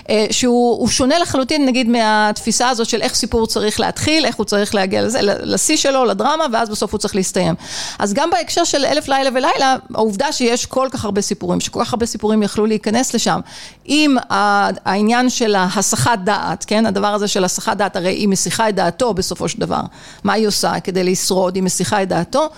אה, 0.09 0.25
שהוא 0.31 0.87
שונה 0.87 1.19
לחלוטין 1.19 1.65
נגיד 1.65 1.89
מהתפיסה 1.89 2.69
הזאת 2.69 2.89
של 2.89 3.01
איך 3.01 3.13
סיפור 3.13 3.47
צריך 3.47 3.79
להתחיל 3.79 4.25
איך 4.25 4.35
הוא 4.35 4.45
צריך 4.45 4.75
להגיע 4.75 5.01
לזה 5.01 5.19
לשיא 5.21 5.77
שלו 5.77 6.05
לדרמה 6.05 6.45
ואז 6.53 6.69
בסוף 6.69 6.91
הוא 6.91 6.97
צריך 6.97 7.15
להסתיים 7.15 7.55
אז 7.99 8.13
גם 8.13 8.29
בהקשר 8.29 8.63
של 8.63 8.85
אלף 8.85 9.07
לילה 9.07 9.29
ולילה 9.29 9.75
העובדה 9.93 10.31
שיש 10.31 10.65
כל 10.65 10.87
כך 10.91 11.05
הרבה 11.05 11.21
סיפורים 11.21 11.59
שכל 11.59 11.79
כך 11.85 11.93
הרבה 11.93 12.05
סיפורים 12.05 12.43
יכלו 12.43 12.65
להיכנס 12.65 13.13
לשם 13.13 13.39
עם 13.85 14.15
העניין 14.29 15.29
של 15.29 15.55
ההסחת 15.55 16.19
דעת 16.23 16.65
כן 16.67 16.85
הדבר 16.85 17.13
הזה 17.13 17.27
של 17.27 17.43
הסחת 17.43 17.77
דעת 17.77 17.95
הרי 17.95 18.09
היא 18.09 18.27
מסיחה 18.27 18.69
את 18.69 18.75
דעתו 18.75 19.13
בסופו 19.13 19.49
של 19.49 19.59
דבר 19.59 19.81
מה 20.23 20.33
היא 20.33 20.47
עושה 20.47 20.79
כדי 20.83 21.03
לשרוד 21.03 21.55
היא 21.55 21.63
מסיחה 21.63 22.03
את 22.03 22.07
דעתו 22.07 22.49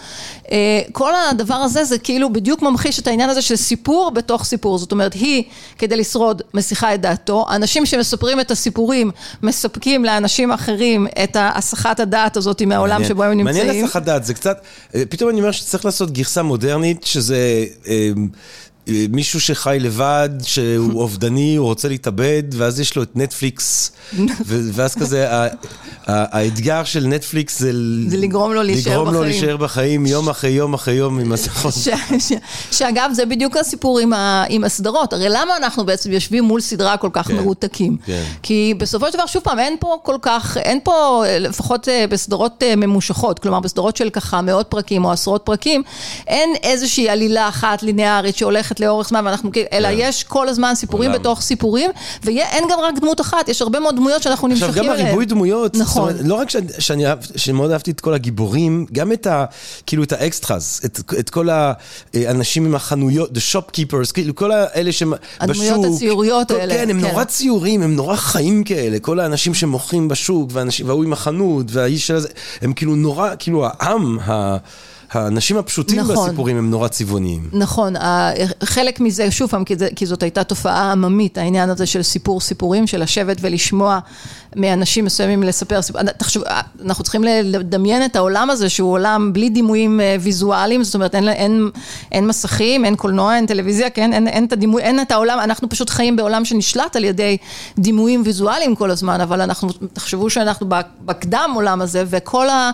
כל 0.92 1.12
הדבר 1.30 1.56
הזה 1.56 1.84
זה 1.84 1.98
כאילו 1.98 2.34
בדיוק 2.34 2.62
ממחיש 2.62 3.00
את 3.00 3.08
העניין 3.08 3.30
הזה 3.30 3.42
של 3.42 3.56
סיפור 3.56 4.12
בתוך 4.12 4.44
סיפור, 4.44 4.78
זאת 4.78 4.92
אומרת 4.92 5.14
היא 5.14 5.44
כדי 5.78 5.98
לשרוד 5.98 6.42
מסיחה 6.54 6.94
את 6.94 7.02
דעתו, 7.02 7.46
אנשים 7.50 7.86
שמספרים 7.86 8.40
את 8.40 8.52
הסיפורים 8.52 9.12
מספקים 9.44 10.06
לאנשים 10.06 10.52
אחרים 10.52 11.08
את 11.24 11.38
הסחת 11.40 12.00
הדעת 12.00 12.38
הזאת 12.38 12.62
מהעולם 12.62 12.92
מעניין. 12.92 13.10
שבו 13.10 13.24
הם 13.24 13.38
נמצאים. 13.38 13.68
מעניין 13.68 13.86
הסחת 13.86 14.04
דעת, 14.04 14.26
זה 14.26 14.34
קצת, 14.34 14.58
אה, 14.96 15.04
פתאום 15.10 15.30
אני 15.30 15.40
אומר 15.40 15.52
שצריך 15.52 15.86
לעשות 15.86 16.12
גרסה 16.12 16.44
מודרנית 16.44 17.04
שזה... 17.04 17.38
אה, 18.88 19.06
מישהו 19.10 19.42
שחי 19.42 19.78
לבד, 19.80 20.30
שהוא 20.44 21.00
אובדני, 21.02 21.56
הוא 21.56 21.66
רוצה 21.66 21.88
להתאבד, 21.88 22.44
ואז 22.54 22.80
יש 22.80 22.96
לו 22.96 23.04
את 23.04 23.16
נטפליקס, 23.16 23.92
ואז 24.46 24.96
כזה, 24.96 25.28
האתגר 26.08 26.84
של 26.84 27.08
נטפליקס 27.08 27.60
זה... 27.60 27.72
זה 28.08 28.18
לגרום 28.18 28.54
לו 28.54 28.64
להישאר 28.64 28.92
בחיים. 28.92 29.02
לגרום 29.02 29.14
לו 29.14 29.24
להישאר 29.24 29.58
בחיים 29.58 30.06
יום 30.06 30.30
אחרי 30.30 30.50
יום 30.50 30.74
אחרי 30.74 30.94
יום 30.94 31.20
עם 31.20 31.30
מסכות. 31.30 31.74
שאגב, 32.72 33.12
זה 33.14 33.26
בדיוק 33.26 33.58
הסיפור 33.58 34.00
עם 34.50 34.64
הסדרות. 34.64 35.14
הרי 35.14 35.30
למה 35.30 35.58
אנחנו 35.58 35.86
בעצם 35.86 36.12
יושבים 36.12 36.44
מול 36.44 36.62
סדרה 36.62 36.98
כל 36.98 37.10
כך 37.14 37.28
כן, 37.28 37.36
מרותקים? 37.36 37.98
כן. 38.06 38.24
כי 38.44 38.74
בסופו 38.78 39.08
של 39.08 39.14
דבר, 39.14 39.26
שוב 39.26 39.44
פעם, 39.44 39.60
אין 39.60 39.76
פה 39.80 39.98
כל 40.04 40.18
כך, 40.22 40.58
אין 40.58 40.80
פה, 40.84 41.24
לפחות 41.40 41.90
אה, 41.90 42.06
בסדרות 42.10 42.64
אה, 42.64 42.76
ממושכות, 42.76 43.40
כלומר 43.40 43.60
בסדרות 43.60 43.98
של 43.98 44.10
ככה 44.10 44.42
מאות 44.42 44.68
פרקים 44.70 45.06
או 45.06 45.12
עשרות 45.12 45.42
פרקים, 45.46 45.84
אין 46.28 46.50
איזושהי 46.64 47.10
עלילה 47.10 47.50
אחת 47.50 47.84
ליניארית 47.84 48.36
שהולכת 48.36 48.75
ללכת 48.76 48.88
לאורך 48.88 49.10
זמן, 49.10 49.26
ואנחנו, 49.26 49.52
כאילו- 49.52 49.68
אלא 49.74 49.88
כן. 49.90 49.96
יש 49.98 50.24
כל 50.24 50.50
הזמן 50.50 50.76
סיפורים 50.76 51.10
עולם. 51.12 51.22
בתוך 51.22 51.42
סיפורים, 51.42 51.92
ואין 52.24 52.64
גם 52.72 52.80
רק 52.80 53.00
דמות 53.00 53.22
אחת, 53.22 53.50
יש 53.50 53.62
הרבה 53.62 53.80
מאוד 53.80 53.96
דמויות 53.96 54.24
שאנחנו 54.24 54.48
נמשכים 54.48 54.70
עכשיו, 54.70 54.84
אליהן. 54.84 55.00
גם 55.00 55.06
הריבוי 55.06 55.26
דמויות, 55.26 55.76
נכון. 55.76 56.04
זאת 56.12 56.20
אומרת, 56.20 56.28
לא 56.30 56.36
רק 56.36 56.50
שאני, 56.50 56.68
שאני 56.80 57.08
אהב, 57.08 57.18
שמאוד 57.36 57.72
אהבתי 57.72 57.92
את 57.92 58.02
כל 58.02 58.14
הגיבורים, 58.14 58.86
גם 58.94 59.12
את 59.12 59.28
ה... 59.28 59.46
כאילו 59.86 60.04
את 60.04 60.12
ה 60.12 60.20
extras, 60.20 60.82
את, 60.86 61.00
את 61.20 61.30
כל 61.30 61.50
האנשים 62.14 62.66
עם 62.66 62.76
החנויות, 62.76 63.30
the 63.32 63.56
shopkeepers, 63.56 64.12
כאילו 64.14 64.36
כל 64.36 64.52
האלה 64.52 64.92
שהם 64.92 65.14
הדמויות 65.40 65.80
בשוק. 65.82 65.96
הציוריות 65.96 66.48
כל, 66.48 66.56
האלה, 66.60 66.74
כן, 66.74 66.90
הם 66.90 67.02
כן. 67.02 67.08
נורא 67.08 67.24
ציוריים, 67.24 67.82
הם 67.82 67.96
נורא 67.96 68.16
חיים 68.16 68.64
כאלה, 68.64 69.00
כל 69.00 69.20
האנשים 69.20 69.54
שמוכרים 69.54 70.08
בשוק, 70.08 70.50
והאנשים- 70.54 70.88
וההוא 70.88 71.04
עם 71.04 71.14
החנות, 71.14 71.66
והאיש 71.70 72.08
של 72.08 72.16
הזה, 72.16 72.28
הם 72.62 72.74
כאילו 72.74 72.96
נורא, 72.96 73.30
כאילו 73.40 73.66
העם, 73.80 74.20
ה... 74.20 74.58
האנשים 75.12 75.58
הפשוטים 75.58 76.00
נכון. 76.00 76.16
בסיפורים 76.16 76.58
הם 76.58 76.70
נורא 76.70 76.88
צבעוניים. 76.88 77.50
נכון, 77.54 77.94
חלק 78.64 79.00
מזה, 79.00 79.32
שוב 79.32 79.50
פעם, 79.50 79.64
כי, 79.64 79.76
זה, 79.76 79.88
כי 79.96 80.06
זאת 80.06 80.24
הייתה 80.24 80.44
תופעה 80.44 80.92
עממית, 80.92 81.38
העניין 81.38 81.70
הזה 81.70 81.86
של 81.86 82.04
סיפור 82.04 82.42
סיפורים, 82.42 82.88
של 82.88 83.02
לשבת 83.02 83.38
ולשמוע 83.42 84.00
מאנשים 84.56 85.06
מסוימים 85.06 85.44
לספר 85.44 85.82
סיפור. 85.82 86.02
תחשוב, 86.04 86.44
אנחנו 86.86 87.04
צריכים 87.04 87.24
לדמיין 87.24 88.06
את 88.06 88.16
העולם 88.16 88.50
הזה, 88.50 88.70
שהוא 88.70 88.92
עולם 88.92 89.34
בלי 89.34 89.50
דימויים 89.50 90.02
אה, 90.02 90.16
ויזואליים, 90.20 90.84
זאת 90.84 90.96
אומרת, 90.96 91.16
אין, 91.16 91.30
אין, 91.30 91.70
אין 92.12 92.28
מסכים, 92.28 92.86
אין 92.86 92.96
קולנוע, 92.96 93.36
אין 93.36 93.46
טלוויזיה, 93.46 93.90
כן? 93.90 94.14
אין, 94.14 94.28
אין, 94.28 94.46
את 94.46 94.54
הדימוי, 94.54 94.82
אין 94.82 95.02
את 95.02 95.12
העולם, 95.12 95.40
אנחנו 95.40 95.70
פשוט 95.70 95.90
חיים 95.90 96.16
בעולם 96.16 96.46
שנשלט 96.46 96.96
על 96.96 97.04
ידי 97.04 97.38
דימויים 97.78 98.22
ויזואליים 98.26 98.76
כל 98.76 98.92
הזמן, 98.92 99.22
אבל 99.22 99.42
אנחנו, 99.42 99.70
תחשבו 99.94 100.30
שאנחנו 100.30 100.68
בקדם 101.02 101.52
עולם 101.56 101.82
הזה, 101.82 102.04
וכל 102.08 102.50
ה, 102.50 102.72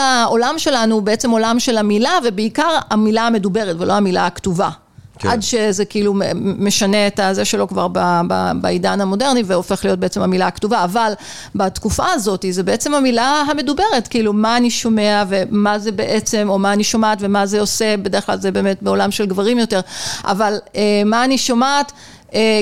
העולם 0.00 0.54
שלנו 0.58 0.94
הוא 0.94 1.02
בעצם 1.02 1.30
עולם 1.30 1.51
של 1.58 1.78
המילה, 1.78 2.18
ובעיקר 2.24 2.78
המילה 2.90 3.26
המדוברת 3.26 3.76
ולא 3.78 3.92
המילה 3.92 4.26
הכתובה. 4.26 4.70
כן. 5.18 5.28
עד 5.28 5.42
שזה 5.42 5.84
כאילו 5.84 6.14
משנה 6.42 7.06
את 7.06 7.20
הזה 7.20 7.44
שלו 7.44 7.68
כבר 7.68 7.88
ב- 7.88 8.20
ב- 8.28 8.52
בעידן 8.60 9.00
המודרני 9.00 9.42
והופך 9.46 9.84
להיות 9.84 9.98
בעצם 9.98 10.22
המילה 10.22 10.46
הכתובה, 10.46 10.84
אבל 10.84 11.12
בתקופה 11.54 12.06
הזאת 12.12 12.44
זה 12.50 12.62
בעצם 12.62 12.94
המילה 12.94 13.44
המדוברת, 13.50 14.08
כאילו 14.10 14.32
מה 14.32 14.56
אני 14.56 14.70
שומע 14.70 15.24
ומה 15.28 15.78
זה 15.78 15.92
בעצם, 15.92 16.46
או 16.50 16.58
מה 16.58 16.72
אני 16.72 16.84
שומעת 16.84 17.18
ומה 17.20 17.46
זה 17.46 17.60
עושה, 17.60 17.96
בדרך 17.96 18.26
כלל 18.26 18.38
זה 18.40 18.50
באמת 18.50 18.82
בעולם 18.82 19.10
של 19.10 19.26
גברים 19.26 19.58
יותר, 19.58 19.80
אבל 20.24 20.54
אה, 20.76 21.02
מה 21.06 21.24
אני 21.24 21.38
שומעת 21.38 21.92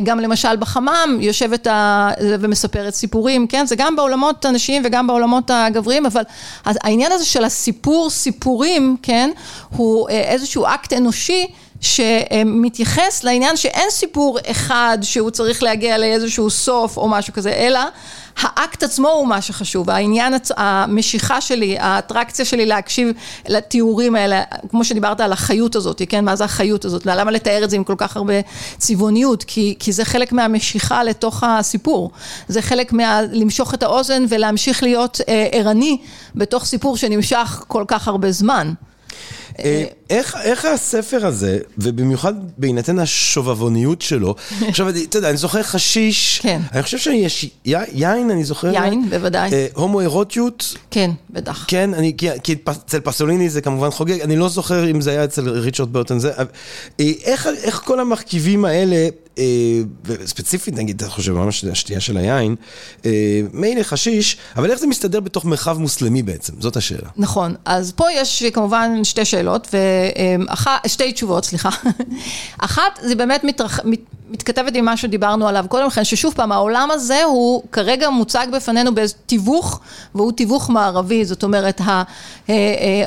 גם 0.03 0.21
למשל 0.21 0.57
בחמם 0.57 1.19
יושבת 1.21 1.67
ה... 1.67 2.11
ומספרת 2.21 2.95
סיפורים, 2.95 3.47
כן? 3.47 3.67
זה 3.67 3.77
גם 3.77 3.97
בעולמות 3.97 4.45
הנשיים 4.45 4.83
וגם 4.85 5.07
בעולמות 5.07 5.51
הגבריים, 5.55 6.07
אבל 6.07 6.23
העניין 6.65 7.13
הזה 7.13 7.25
של 7.25 7.45
הסיפור 7.45 8.11
סיפורים, 8.11 8.97
כן? 9.03 9.31
הוא 9.77 10.09
אה, 10.09 10.21
איזשהו 10.21 10.67
אקט 10.67 10.93
אנושי. 10.93 11.47
שמתייחס 11.81 13.25
לעניין 13.25 13.57
שאין 13.57 13.91
סיפור 13.91 14.39
אחד 14.47 14.99
שהוא 15.03 15.31
צריך 15.31 15.63
להגיע 15.63 15.99
לאיזשהו 15.99 16.51
סוף 16.51 16.97
או 16.97 17.09
משהו 17.09 17.33
כזה, 17.33 17.51
אלא 17.51 17.81
האקט 18.37 18.83
עצמו 18.83 19.09
הוא 19.09 19.27
מה 19.27 19.41
שחשוב, 19.41 19.91
העניין, 19.91 20.35
המשיכה 20.57 21.41
שלי, 21.41 21.79
האטרקציה 21.79 22.45
שלי 22.45 22.67
להקשיב 22.67 23.09
לתיאורים 23.49 24.17
האלה, 24.17 24.43
כמו 24.69 24.85
שדיברת 24.85 25.21
על 25.21 25.33
החיות 25.33 25.77
הזאת, 25.77 26.03
כן, 26.09 26.25
מה 26.25 26.37
זה 26.37 26.45
החיות 26.45 26.85
הזאת, 26.85 27.07
למה 27.07 27.31
לתאר 27.31 27.65
את 27.65 27.71
זה 27.71 27.77
עם 27.77 27.85
כל 27.85 27.95
כך 27.99 28.17
הרבה 28.17 28.35
צבעוניות, 28.79 29.45
כי, 29.45 29.75
כי 29.79 29.93
זה 29.93 30.05
חלק 30.05 30.33
מהמשיכה 30.33 31.05
לתוך 31.05 31.45
הסיפור, 31.47 32.11
זה 32.49 32.63
חלק 32.63 32.93
מה... 32.93 33.21
למשוך 33.33 33.75
את 33.75 33.83
האוזן 33.83 34.25
ולהמשיך 34.29 34.83
להיות 34.83 35.21
אה, 35.29 35.49
ערני 35.53 35.99
בתוך 36.35 36.65
סיפור 36.65 36.97
שנמשך 36.97 37.65
כל 37.69 37.85
כך 37.89 38.09
הרבה 38.09 38.33
זמן. 38.33 38.73
איך, 40.11 40.37
איך 40.43 40.65
הספר 40.65 41.27
הזה, 41.27 41.59
ובמיוחד 41.79 42.35
בהינתן 42.59 42.99
השובבוניות 42.99 44.03
שלו, 44.03 44.35
עכשיו, 44.69 44.89
אתה 44.89 45.19
יודע, 45.19 45.29
אני 45.29 45.37
זוכר 45.37 45.63
חשיש, 45.63 46.41
כן. 46.43 46.61
אני 46.73 46.83
חושב 46.83 46.99
שיש 46.99 47.51
יין, 47.65 48.31
אני 48.31 48.45
זוכר, 48.45 48.75
יין, 48.75 49.11
בוודאי. 49.11 49.53
אה, 49.53 49.67
הומואירוטיות, 49.75 50.75
כן, 50.91 51.11
בטח. 51.31 51.65
כן, 51.69 51.95
אני, 51.95 52.17
כי, 52.17 52.29
כי 52.43 52.57
אצל 52.71 53.01
פסוליני 53.01 53.51
זה 53.51 53.61
כמובן 53.61 53.91
חוגג, 53.91 54.21
אני 54.21 54.37
לא 54.37 54.49
זוכר 54.49 54.91
אם 54.91 55.01
זה 55.01 55.11
היה 55.11 55.25
אצל 55.25 55.49
ריצ'רד 55.49 55.93
ברטון 55.93 56.19
זה, 56.19 56.33
אה, 56.39 56.45
איך, 57.25 57.49
איך 57.63 57.81
כל 57.85 58.01
המרכיבים 58.01 58.65
האלה, 58.65 59.09
אה, 59.39 59.45
וספציפית 60.05 60.75
נגיד, 60.77 61.03
אתה 61.03 61.11
חושב 61.11 61.33
ממש 61.33 61.65
השתייה 61.65 62.01
של 62.01 62.17
היין, 62.17 62.57
אה, 63.05 63.41
מילא 63.53 63.83
חשיש, 63.83 64.37
אבל 64.57 64.71
איך 64.71 64.79
זה 64.79 64.87
מסתדר 64.87 65.21
בתוך 65.21 65.45
מרחב 65.45 65.79
מוסלמי 65.79 66.23
בעצם? 66.23 66.53
זאת 66.59 66.77
השאלה. 66.77 67.09
נכון, 67.17 67.55
אז 67.65 67.93
פה 67.93 68.13
יש 68.13 68.43
כמובן 68.43 69.05
שתי 69.05 69.25
שאלות, 69.25 69.69
ואחת, 70.49 70.71
שתי 70.87 71.13
תשובות, 71.13 71.45
סליחה. 71.45 71.69
אחת, 72.59 72.99
זה 73.03 73.15
באמת 73.15 73.45
מתרח... 73.45 73.81
מת... 73.85 74.01
מתכתבת 74.31 74.75
עם 74.75 74.85
מה 74.85 74.97
שדיברנו 74.97 75.49
עליו 75.49 75.65
קודם 75.69 75.87
לכן, 75.87 76.05
ששוב 76.05 76.35
פעם, 76.35 76.53
העולם 76.53 76.89
הזה 76.91 77.25
הוא 77.25 77.63
כרגע 77.73 78.11
מוצג 78.11 78.47
בפנינו 78.53 78.95
באיזה 78.95 79.15
תיווך, 79.27 79.81
והוא 80.15 80.33
תיווך 80.33 80.71
מערבי, 80.71 81.25
זאת 81.25 81.43
אומרת, 81.43 81.81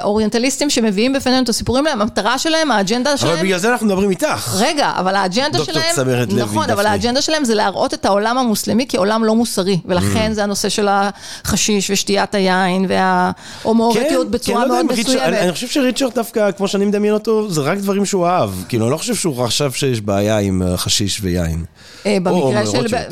האוריינטליסטים 0.01 0.69
שמביאים 0.69 1.13
בפנינו 1.13 1.43
את 1.43 1.49
הסיפורים 1.49 1.85
להם, 1.85 2.01
המטרה 2.01 2.37
שלהם, 2.37 2.71
האג'נדה 2.71 3.17
שלהם... 3.17 3.33
אבל 3.33 3.43
בגלל 3.43 3.59
זה 3.59 3.71
אנחנו 3.71 3.85
מדברים 3.87 4.09
איתך. 4.09 4.55
רגע, 4.57 4.91
אבל 4.95 5.15
האג'נדה 5.15 5.57
דוקטור 5.57 5.73
שלהם... 5.73 5.95
צמרת 5.95 6.33
לוי 6.33 6.41
נכון. 6.41 6.69
אבל 6.69 6.85
האג'נדה 6.85 7.21
שלהם 7.21 7.45
זה 7.45 7.55
להראות 7.55 7.93
את 7.93 8.05
העולם 8.05 8.37
המוסלמי 8.37 8.85
כעולם 8.89 9.23
לא 9.23 9.35
מוסרי, 9.35 9.79
ולכן 9.85 10.31
ממ. 10.31 10.33
זה 10.33 10.43
הנושא 10.43 10.69
של 10.69 10.87
החשיש 10.89 11.89
ושתיית 11.89 12.35
היין 12.35 12.85
וההומוארוטיות 12.87 14.31
בצורה 14.31 14.61
כן, 14.63 14.69
לא 14.69 14.75
מאוד 14.75 14.85
מסוימת. 14.85 15.21
אני, 15.21 15.39
אני 15.39 15.51
חושב 15.51 15.67
שריצ'רד 15.67 16.13
דווקא, 16.15 16.51
כמו 16.51 16.67
שאני 16.67 16.82
מדמיין 16.87 17.13
אותו, 17.13 17.51
זה 17.51 17.61
רק 17.61 17.77
דברים 17.77 18.05
שהוא 18.05 18.27
אהב. 18.27 18.49
כאילו, 18.69 18.85
אני 18.85 18.91
לא 18.91 18.97
חושב 18.97 19.15
שהוא 19.15 19.45
חשב 19.45 19.71
שיש 19.71 20.01
בעיה 20.01 20.37
עם 20.37 20.61
אה, 20.61 20.77
חשיש 20.77 21.19
ויין. 21.21 21.65
אה, 22.05 22.17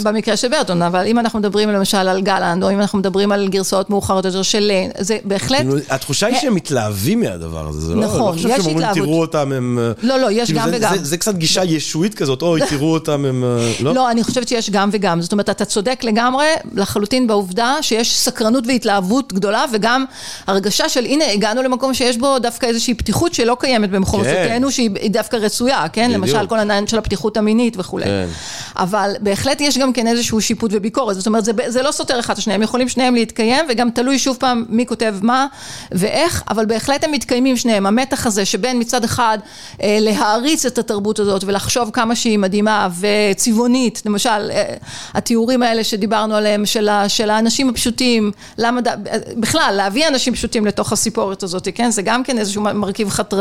במקרה 0.03 0.37
של, 0.37 0.47
ברטון, 0.49 0.81
אבל 0.81 1.07
אם 1.07 1.19
אנחנו 1.19 1.39
מדברים 1.39 1.69
למשל 1.69 1.97
על 1.97 2.21
גלנד, 2.21 2.63
או 2.63 2.71
אם 2.71 2.79
אנחנו 2.79 2.99
מדברים 2.99 3.31
על 3.31 3.47
גרסאות 3.49 3.89
מאוחרות 3.89 4.25
יותר 4.25 4.41
של 4.41 4.59
ליין, 4.59 4.91
זה 4.99 5.17
בהחלט... 5.23 5.57
כאילו, 5.57 5.75
התחושה 5.89 6.27
היא 6.27 6.35
שהם 6.41 6.55
מתלהבים 6.55 7.19
מהדבר 7.19 7.67
הזה, 7.67 7.81
זה 7.81 7.95
לא, 7.95 8.01
נכון, 8.01 8.19
לא 8.19 8.31
חושב 8.31 8.49
יש 8.49 8.55
שהם 8.55 8.65
אומרים, 8.65 8.77
התלהבות. 8.77 9.03
תראו 9.03 9.21
אותם, 9.21 9.51
הם... 9.51 9.79
אה, 9.79 9.91
לא, 10.03 10.19
לא, 10.19 10.31
יש 10.31 10.49
כאילו, 10.49 10.61
גם 10.61 10.69
וגם. 10.73 10.95
זה, 11.01 11.17
קצת 11.17 11.35
גישה 11.35 11.63
ישועית 11.63 12.13
כזאת, 12.13 12.41
אוי, 12.41 12.61
תראו 12.69 12.93
אותם, 12.97 13.25
הם... 13.25 13.43
אה, 13.43 13.71
לא? 13.79 13.93
לא, 13.93 14.11
אני 14.11 14.23
חושבת 14.23 14.47
שיש 14.47 14.69
גם 14.69 14.89
וגם. 14.91 15.21
זאת 15.21 15.31
אומרת, 15.31 15.49
אתה 15.49 15.65
צודק 15.65 16.03
לגמרי, 16.03 16.45
לחלוטין 16.73 17.27
בעובדה 17.27 17.75
שיש 17.81 18.17
סקרנות 18.17 18.63
והתלהבות 18.67 19.33
גדולה, 19.33 19.65
וגם 19.73 20.05
הרגשה 20.47 20.89
של, 20.89 21.05
הנה, 21.05 21.31
הגענו 21.31 21.63
למקום 21.63 21.93
שיש 21.93 22.17
בו 22.17 22.39
דווקא 22.39 22.65
איזושהי 22.65 22.93
פתיחות 22.93 23.33
שלא 23.33 23.57
קיימת 23.61 23.89
במחוזותינו, 23.89 24.71
שהיא 24.71 24.89
היא 25.01 25.11
דווקא 25.11 25.35
רצויה, 25.35 25.85
כן? 25.93 26.07
בדיוק. 26.07 26.17
למשל, 26.35 26.47
כל 26.47 26.59
העניין 26.59 26.87
של 26.87 26.97
הפתיחות 26.97 27.37
המינית 27.37 27.73
וכולי. 27.77 28.05
כן. 28.05 28.27
אבל 28.75 29.11
בהחלט 29.19 29.61
יש 29.61 29.77
גם 29.77 29.93
כן 29.93 30.07
איזשהו 30.07 30.41
שיפוט 30.41 30.71
וביקורת. 30.73 31.15
זאת 31.15 31.27
אומרת, 31.27 31.45
זה, 31.45 31.51
זה 31.67 31.81
לא 31.81 31.91
סותר 31.91 32.19
אחד 32.19 32.33
את 32.33 32.39
השני, 32.39 32.53
הם 32.53 32.61
יכולים 32.61 32.89
שניהם 32.89 33.15
להתקיים, 33.15 33.65
וגם 33.69 33.89
תלוי 33.91 34.19
שוב 34.19 34.37
פעם 34.39 34.65
מי 34.69 34.85
כותב 34.85 35.15
מה 35.21 35.47
ואיך, 35.91 36.43
אבל 36.49 36.65
בהחלט 36.65 37.03
הם 37.03 37.11
מתקיימים 37.11 37.57
שניהם. 37.57 37.85
המתח 37.85 38.25
הזה 38.27 38.45
שבין 38.45 38.79
מצד 38.79 39.03
אחד 39.03 39.37
אה, 39.83 39.97
להעריץ 40.01 40.65
את 40.65 40.77
התרבות 40.77 41.19
הזאת 41.19 41.43
ולחשוב 41.43 41.89
כמה 41.93 42.15
שהיא 42.15 42.39
מדהימה 42.39 42.87
וצבעונית, 42.99 44.01
למשל, 44.05 44.29
אה, 44.51 44.73
התיאורים 45.13 45.63
האלה 45.63 45.83
שדיברנו 45.83 46.35
עליהם, 46.35 46.65
של, 46.65 46.89
ה, 46.89 47.09
של 47.09 47.29
האנשים 47.29 47.69
הפשוטים, 47.69 48.31
למה, 48.57 48.81
ד- 48.81 48.97
בכלל, 49.37 49.73
להביא 49.77 50.07
אנשים 50.07 50.33
פשוטים 50.33 50.65
לתוך 50.65 50.93
הסיפורת 50.93 51.43
הזאת, 51.43 51.67
כן? 51.75 51.91
זה 51.91 52.01
גם 52.01 52.23
כן 52.23 52.37
איזשהו 52.37 52.61
מרכיב 52.61 53.09
חתרני, 53.09 53.40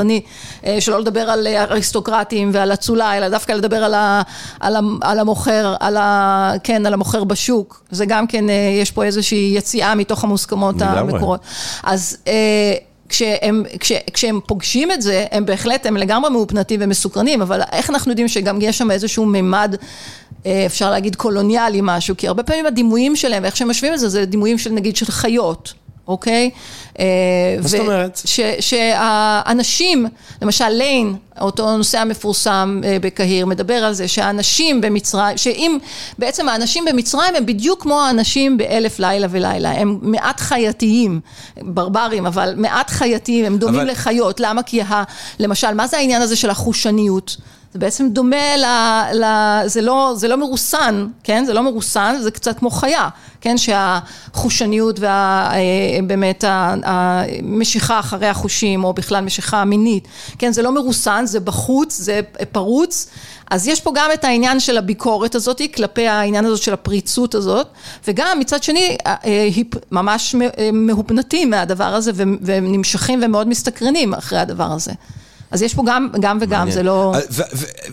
אה, 0.66 0.80
שלא 0.80 1.00
לדבר 1.00 1.20
על 1.30 1.46
אה, 1.46 1.62
אריסטוקרטים 1.62 2.50
ועל 2.52 2.72
אצולה, 2.72 3.16
אלא 3.16 3.28
דווקא 3.28 3.52
לדבר 3.52 3.84
על, 3.84 3.94
ה, 3.94 4.22
על, 4.60 4.76
ה, 4.76 4.80
על 5.00 5.18
המוכר, 5.18 5.74
על 5.80 5.96
ה, 5.96 6.52
כן, 6.64 6.86
על 6.86 6.94
המוכר 6.94 7.24
בשוק. 7.24 7.84
זה 7.90 8.06
גם 8.06 8.26
כן, 8.26 8.50
אה, 8.50 8.78
יש 8.82 8.90
פה 8.90 9.04
איזושהי 9.04 9.52
יציאה 9.56 9.94
מתוך 9.94 10.24
המוסכמות. 10.24 10.82
המקורות. 10.82 11.40
אז... 11.82 12.16
כשהם, 13.08 13.62
כש, 13.80 13.92
כשהם 14.12 14.40
פוגשים 14.46 14.92
את 14.92 15.02
זה, 15.02 15.24
הם 15.30 15.46
בהחלט, 15.46 15.86
הם 15.86 15.96
לגמרי 15.96 16.30
מאופנתים 16.30 16.80
ומסוקרנים, 16.82 17.42
אבל 17.42 17.60
איך 17.72 17.90
אנחנו 17.90 18.10
יודעים 18.10 18.28
שגם 18.28 18.58
יש 18.60 18.78
שם 18.78 18.90
איזשהו 18.90 19.26
מימד, 19.26 19.74
אפשר 20.66 20.90
להגיד 20.90 21.16
קולוניאלי 21.16 21.80
משהו, 21.82 22.16
כי 22.16 22.28
הרבה 22.28 22.42
פעמים 22.42 22.66
הדימויים 22.66 23.16
שלהם, 23.16 23.42
ואיך 23.42 23.56
שהם 23.56 23.70
משווים 23.70 23.94
את 23.94 23.98
זה, 23.98 24.08
זה 24.08 24.24
דימויים 24.24 24.58
של 24.58 24.70
נגיד 24.70 24.96
של 24.96 25.06
חיות. 25.06 25.74
אוקיי? 26.08 26.50
אה, 26.98 27.04
מה 27.62 27.68
זאת 27.68 27.80
אומרת? 27.80 28.20
שהאנשים, 28.60 30.06
למשל 30.42 30.68
ליין, 30.68 31.16
אותו 31.40 31.76
נושא 31.76 31.98
המפורסם 31.98 32.80
אה, 32.84 32.96
בקהיר, 33.00 33.46
מדבר 33.46 33.74
על 33.74 33.92
זה 33.92 34.08
שהאנשים 34.08 34.80
במצרים, 34.80 35.36
שאם 35.38 35.78
בעצם 36.18 36.48
האנשים 36.48 36.84
במצרים 36.84 37.34
הם 37.36 37.46
בדיוק 37.46 37.82
כמו 37.82 38.00
האנשים 38.00 38.58
באלף 38.58 38.98
לילה 38.98 39.26
ולילה, 39.30 39.70
הם 39.70 39.98
מעט 40.02 40.40
חייתיים, 40.40 41.20
ברברים, 41.62 42.26
אבל 42.26 42.54
מעט 42.56 42.90
חייתיים, 42.90 43.44
הם 43.44 43.58
דומים 43.58 43.80
אבל- 43.80 43.90
לחיות, 43.90 44.40
למה? 44.40 44.62
כי 44.62 44.82
ה, 44.82 45.02
למשל, 45.38 45.74
מה 45.74 45.86
זה 45.86 45.96
העניין 45.96 46.22
הזה 46.22 46.36
של 46.36 46.50
החושניות? 46.50 47.36
זה 47.72 47.78
בעצם 47.78 48.08
דומה 48.08 48.56
ל... 48.56 48.64
ל 49.14 49.24
זה, 49.66 49.80
לא, 49.80 50.12
זה 50.16 50.28
לא 50.28 50.36
מרוסן, 50.36 51.06
כן? 51.24 51.44
זה 51.44 51.52
לא 51.54 51.62
מרוסן, 51.62 52.16
זה 52.20 52.30
קצת 52.30 52.58
כמו 52.58 52.70
חיה, 52.70 53.08
כן? 53.40 53.56
שהחושניות 53.58 55.00
ובאמת 55.00 56.44
אה, 56.44 56.74
המשיכה 56.82 58.00
אחרי 58.00 58.26
החושים, 58.26 58.84
או 58.84 58.92
בכלל 58.92 59.24
משיכה 59.24 59.64
מינית, 59.64 60.08
כן? 60.38 60.52
זה 60.52 60.62
לא 60.62 60.72
מרוסן, 60.72 61.26
זה 61.26 61.40
בחוץ, 61.40 61.96
זה 61.96 62.20
פרוץ. 62.52 63.06
אז 63.50 63.68
יש 63.68 63.80
פה 63.80 63.92
גם 63.94 64.10
את 64.14 64.24
העניין 64.24 64.60
של 64.60 64.78
הביקורת 64.78 65.34
הזאת, 65.34 65.60
כלפי 65.74 66.08
העניין 66.08 66.44
הזאת 66.44 66.62
של 66.62 66.72
הפריצות 66.72 67.34
הזאת, 67.34 67.66
וגם 68.08 68.38
מצד 68.40 68.62
שני, 68.62 68.96
אה, 69.06 69.16
ממש 69.90 70.34
מהופנטים 70.72 71.50
מהדבר 71.50 71.84
הזה, 71.94 72.12
ונמשכים 72.42 73.20
ומאוד 73.22 73.48
מסתקרנים 73.48 74.14
אחרי 74.14 74.38
הדבר 74.38 74.72
הזה. 74.72 74.92
אז 75.50 75.62
יש 75.62 75.74
פה 75.74 75.82
גם, 75.86 76.08
גם 76.20 76.38
וגם, 76.40 76.50
מעניין. 76.50 76.74
זה 76.74 76.82
לא... 76.82 77.14
ו- 77.30 77.42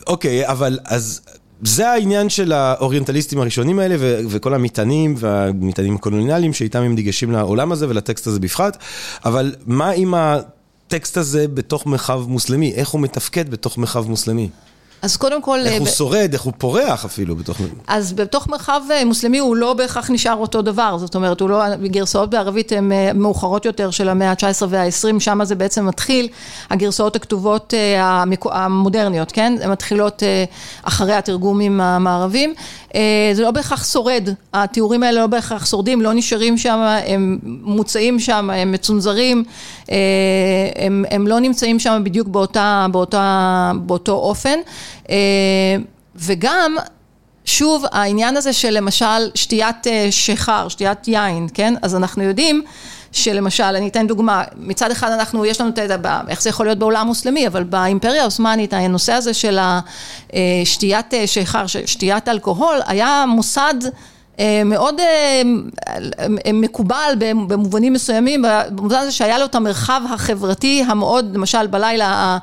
אוקיי, 0.07 0.47
אבל 0.47 0.79
אז... 0.85 1.21
זה 1.61 1.89
העניין 1.89 2.29
של 2.29 2.51
האוריינטליסטים 2.51 3.39
הראשונים 3.39 3.79
האלה 3.79 3.95
ו- 3.99 4.19
וכל 4.29 4.53
המטענים 4.53 5.15
והמטענים 5.17 5.95
הקולוניאליים 5.95 6.53
שאיתם 6.53 6.81
הם 6.81 6.95
ניגשים 6.95 7.31
לעולם 7.31 7.71
הזה 7.71 7.89
ולטקסט 7.89 8.27
הזה 8.27 8.39
בפחת, 8.39 8.77
אבל 9.25 9.55
מה 9.65 9.89
עם 9.89 10.13
הטקסט 10.13 11.17
הזה 11.17 11.47
בתוך 11.47 11.85
מרחב 11.85 12.21
מוסלמי? 12.27 12.73
איך 12.73 12.89
הוא 12.89 13.01
מתפקד 13.01 13.49
בתוך 13.49 13.77
מרחב 13.77 14.09
מוסלמי? 14.09 14.49
אז 15.01 15.17
קודם 15.17 15.41
כל... 15.41 15.59
איך 15.65 15.79
הוא 15.79 15.87
שורד, 15.87 16.29
איך 16.33 16.41
הוא 16.41 16.53
פורח 16.57 17.05
אפילו 17.05 17.35
בתוך... 17.35 17.57
אז 17.87 18.13
בתוך 18.13 18.47
מרחב 18.47 18.81
אה, 18.91 19.05
מוסלמי 19.05 19.37
הוא 19.37 19.55
לא 19.55 19.73
בהכרח 19.73 20.11
נשאר 20.11 20.35
אותו 20.35 20.61
דבר, 20.61 20.97
זאת 20.97 21.15
אומרת, 21.15 21.41
הוא 21.41 21.49
לא... 21.49 21.63
גרסאות 21.85 22.29
בערבית 22.29 22.71
הן 22.71 22.91
אה, 22.91 23.11
מאוחרות 23.13 23.65
יותר 23.65 23.91
של 23.91 24.09
המאה 24.09 24.29
ה-19 24.29 24.65
וה-20, 24.69 25.19
שם 25.19 25.43
זה 25.43 25.55
בעצם 25.55 25.85
מתחיל, 25.85 26.27
הגרסאות 26.69 27.15
הכתובות 27.15 27.73
אה, 27.73 28.23
המודרניות, 28.51 29.31
כן? 29.31 29.53
הן 29.61 29.71
מתחילות 29.71 30.23
אחרי 30.83 31.13
התרגומים 31.13 31.81
המערבים. 31.81 32.53
זה 33.33 33.41
לא 33.41 33.51
בהכרח 33.51 33.91
שורד, 33.91 34.29
התיאורים 34.53 35.03
האלה 35.03 35.21
לא 35.21 35.27
בהכרח 35.27 35.65
שורדים, 35.65 36.01
לא 36.01 36.13
נשארים 36.13 36.57
שם, 36.57 36.79
הם 37.07 37.39
מוצאים 37.43 38.19
שם, 38.19 38.49
הם 38.49 38.71
מצונזרים, 38.71 39.43
הם, 40.75 41.05
הם 41.11 41.27
לא 41.27 41.39
נמצאים 41.39 41.79
שם 41.79 42.01
בדיוק 42.05 42.27
באותה, 42.27 42.87
באותה, 42.91 43.71
באותו 43.85 44.11
אופן. 44.11 44.59
אה, 45.09 45.15
וגם, 46.15 46.75
שוב, 47.45 47.85
העניין 47.91 48.38
הזה 48.38 48.53
של 48.53 48.69
למשל 48.69 49.31
שתיית 49.35 49.88
אה, 49.88 50.07
שיכר, 50.11 50.67
שתיית 50.67 51.07
יין, 51.07 51.47
כן? 51.53 51.73
אז 51.81 51.95
אנחנו 51.95 52.23
יודעים 52.23 52.63
שלמשל, 53.11 53.63
אני 53.63 53.88
אתן 53.88 54.07
דוגמה, 54.07 54.43
מצד 54.55 54.91
אחד 54.91 55.11
אנחנו, 55.11 55.45
יש 55.45 55.61
לנו 55.61 55.69
את 55.69 56.05
ה... 56.05 56.21
איך 56.27 56.41
זה 56.41 56.49
יכול 56.49 56.65
להיות 56.65 56.77
בעולם 56.79 57.07
מוסלמי, 57.07 57.47
אבל 57.47 57.63
באימפריה 57.63 58.21
העות'מאנית, 58.21 58.73
הנושא 58.73 59.13
הזה 59.13 59.33
של 59.33 59.59
אה, 59.59 59.79
שתיית 60.65 61.13
שיכר, 61.25 61.67
שתיית 61.67 62.27
אלכוהול, 62.27 62.79
היה 62.88 63.25
מוסד 63.27 63.73
מאוד 64.65 64.99
אה, 64.99 65.41
מקובל 66.53 67.13
במובנים 67.19 67.93
מסוימים, 67.93 68.45
במובן 68.71 68.95
הזה 68.95 69.11
שהיה 69.11 69.38
לו 69.38 69.45
את 69.45 69.55
המרחב 69.55 70.01
החברתי 70.13 70.83
המאוד, 70.88 71.35
למשל 71.35 71.67
בלילה 71.67 72.38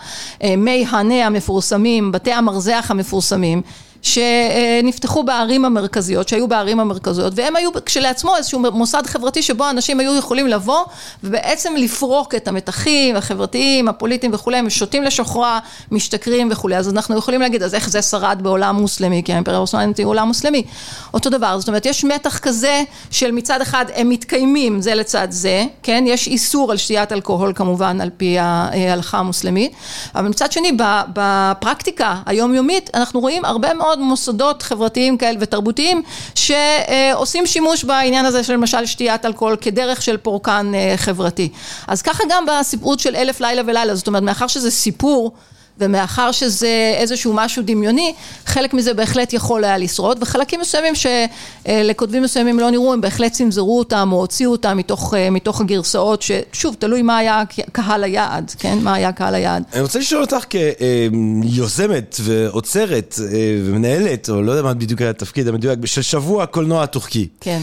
מי 0.58 0.86
הנה 0.90 1.26
המפורסמים, 1.26 2.12
בתי 2.12 2.32
המרזח 2.32 2.86
המפורסמים, 2.90 3.62
שנפתחו 4.04 5.22
בערים 5.22 5.64
המרכזיות, 5.64 6.28
שהיו 6.28 6.48
בערים 6.48 6.80
המרכזיות, 6.80 7.32
והם 7.36 7.56
היו 7.56 7.70
כשלעצמו 7.86 8.36
איזשהו 8.36 8.60
מוסד 8.60 9.02
חברתי 9.06 9.42
שבו 9.42 9.70
אנשים 9.70 10.00
היו 10.00 10.14
יכולים 10.18 10.46
לבוא 10.46 10.84
ובעצם 11.24 11.74
לפרוק 11.76 12.34
את 12.34 12.48
המתחים 12.48 13.16
החברתיים, 13.16 13.88
הפוליטיים 13.88 14.34
וכולי, 14.34 14.56
הם 14.56 14.70
שותים 14.70 15.02
לשוכרה, 15.02 15.58
משתכרים 15.90 16.48
וכולי, 16.50 16.76
אז 16.76 16.88
אנחנו 16.88 17.18
יכולים 17.18 17.40
להגיד, 17.40 17.62
אז 17.62 17.74
איך 17.74 17.90
זה 17.90 18.02
שרד 18.02 18.38
בעולם 18.42 18.76
מוסלמי, 18.76 19.22
כי 19.24 19.32
האימפריה 19.32 19.56
העות'מאנית 19.56 19.98
היא 19.98 20.06
עולם 20.06 20.28
מוסלמי, 20.28 20.62
אותו 21.14 21.30
דבר, 21.30 21.58
זאת 21.58 21.68
אומרת, 21.68 21.86
יש 21.86 22.04
מתח 22.04 22.38
כזה 22.38 22.82
של 23.10 23.30
מצד 23.30 23.60
אחד 23.60 23.84
הם 23.94 24.08
מתקיימים 24.08 24.80
זה 24.80 24.94
לצד 24.94 25.28
זה, 25.30 25.64
כן, 25.82 26.04
יש 26.06 26.26
איסור 26.26 26.70
על 26.70 26.76
שתיית 26.76 27.12
אלכוהול 27.12 27.52
כמובן 27.54 28.00
על 28.00 28.10
פי 28.16 28.36
ההלכה 28.38 29.18
המוסלמית, 29.18 29.72
אבל 30.14 30.28
מצד 30.28 30.52
שני 30.52 30.72
בפרקטיקה 31.12 32.16
היומיומית 32.26 32.90
אנחנו 32.94 33.20
רואים 33.20 33.44
הרבה 33.44 33.74
מאוד 33.74 33.93
מאוד 33.96 34.06
מוסדות 34.06 34.62
חברתיים 34.62 35.18
כאלה 35.18 35.38
ותרבותיים 35.40 36.02
שעושים 36.34 37.46
שימוש 37.46 37.84
בעניין 37.84 38.24
הזה 38.24 38.44
של 38.44 38.52
למשל 38.52 38.86
שתיית 38.86 39.24
אלכוהול 39.24 39.56
כדרך 39.60 40.02
של 40.02 40.16
פורקן 40.16 40.72
אה, 40.74 40.94
חברתי. 40.96 41.48
אז 41.86 42.02
ככה 42.02 42.24
גם 42.30 42.44
בסיפור 42.46 42.98
של 42.98 43.16
אלף 43.16 43.40
לילה 43.40 43.62
ולילה, 43.66 43.94
זאת 43.94 44.06
אומרת 44.06 44.22
מאחר 44.22 44.46
שזה 44.46 44.70
סיפור 44.70 45.32
ומאחר 45.78 46.32
שזה 46.32 46.94
איזשהו 46.96 47.32
משהו 47.32 47.62
דמיוני, 47.66 48.14
חלק 48.46 48.74
מזה 48.74 48.94
בהחלט 48.94 49.32
יכול 49.32 49.64
היה 49.64 49.78
לשרוד, 49.78 50.18
וחלקים 50.20 50.60
מסוימים 50.60 50.94
שלקודמים 50.94 52.22
מסוימים 52.22 52.60
לא 52.60 52.70
נראו, 52.70 52.92
הם 52.92 53.00
בהחלט 53.00 53.32
צנזרו 53.32 53.78
אותם 53.78 54.08
או 54.12 54.16
הוציאו 54.16 54.52
אותם 54.52 54.76
מתוך, 54.76 55.14
מתוך 55.30 55.60
הגרסאות, 55.60 56.22
ששוב, 56.22 56.76
תלוי 56.78 57.02
מה 57.02 57.18
היה 57.18 57.42
קהל 57.72 58.04
היעד, 58.04 58.52
כן? 58.58 58.78
מה 58.82 58.94
היה 58.94 59.12
קהל 59.12 59.34
היעד. 59.34 59.62
אני 59.72 59.82
רוצה 59.82 59.98
לשאול 59.98 60.20
אותך 60.20 60.44
כיוזמת 60.50 62.16
ועוצרת 62.20 63.18
אה, 63.22 63.26
ומנהלת, 63.64 64.30
או 64.30 64.42
לא 64.42 64.52
יודע 64.52 64.62
מה 64.62 64.74
בדיוק 64.74 65.00
היה 65.00 65.10
התפקיד 65.10 65.48
המדויק, 65.48 65.86
של 65.86 66.02
שבוע 66.02 66.42
הקולנוע 66.42 66.82
הטורקי. 66.82 67.28
כן. 67.40 67.62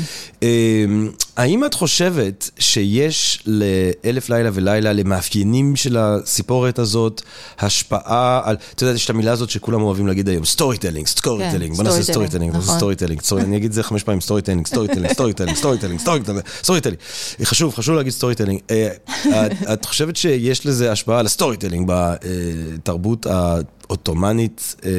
האם 1.41 1.65
את 1.65 1.73
חושבת 1.73 2.49
שיש 2.59 3.43
לאלף 3.45 4.29
לילה 4.29 4.49
ולילה, 4.53 4.93
למאפיינים 4.93 5.75
של 5.75 5.97
הסיפורת 5.97 6.79
הזאת, 6.79 7.21
השפעה 7.59 8.41
על, 8.43 8.55
את 8.75 8.81
יודעת, 8.81 8.95
יש 8.95 9.05
את 9.05 9.09
המילה 9.09 9.31
הזאת 9.31 9.49
שכולם 9.49 9.81
אוהבים 9.81 10.07
להגיד 10.07 10.29
היום, 10.29 10.45
storytelling, 10.45 11.07
storytelling, 11.07 11.75
בוא 11.75 11.83
נעשה 11.83 12.03
storytelling, 12.03 12.51
בוא 12.51 12.59
נעשה 12.59 12.77
storytelling, 12.77 13.21
אני 13.31 13.57
אגיד 13.57 13.69
את 13.69 13.73
זה 13.73 13.83
חמש 13.83 14.03
פעמים, 14.03 14.21
סטורי 14.21 14.41
טלינג, 14.41 14.67
סטורי 14.67 14.87
טלינג, 14.87 15.13
סטורי 15.13 15.33
טלינג, 15.33 15.55
סטורי 15.57 15.77
טלינג, 15.77 15.99
סטורי 15.99 16.21
טלינג, 16.21 16.41
סטורי 16.63 16.81
טלינג, 16.81 16.97
חשוב, 17.43 17.75
חשוב 17.75 17.95
להגיד 17.95 18.13
storytelling. 18.13 18.59
אה, 18.71 19.47
את 19.73 19.85
חושבת 19.85 20.15
שיש 20.15 20.65
לזה 20.65 20.91
השפעה 20.91 21.19
על 21.19 21.25
ה 21.25 21.57
storytelling 21.57 21.91
בתרבות 21.93 23.25
העות'מאנית 23.25 24.75
אה, 24.85 24.91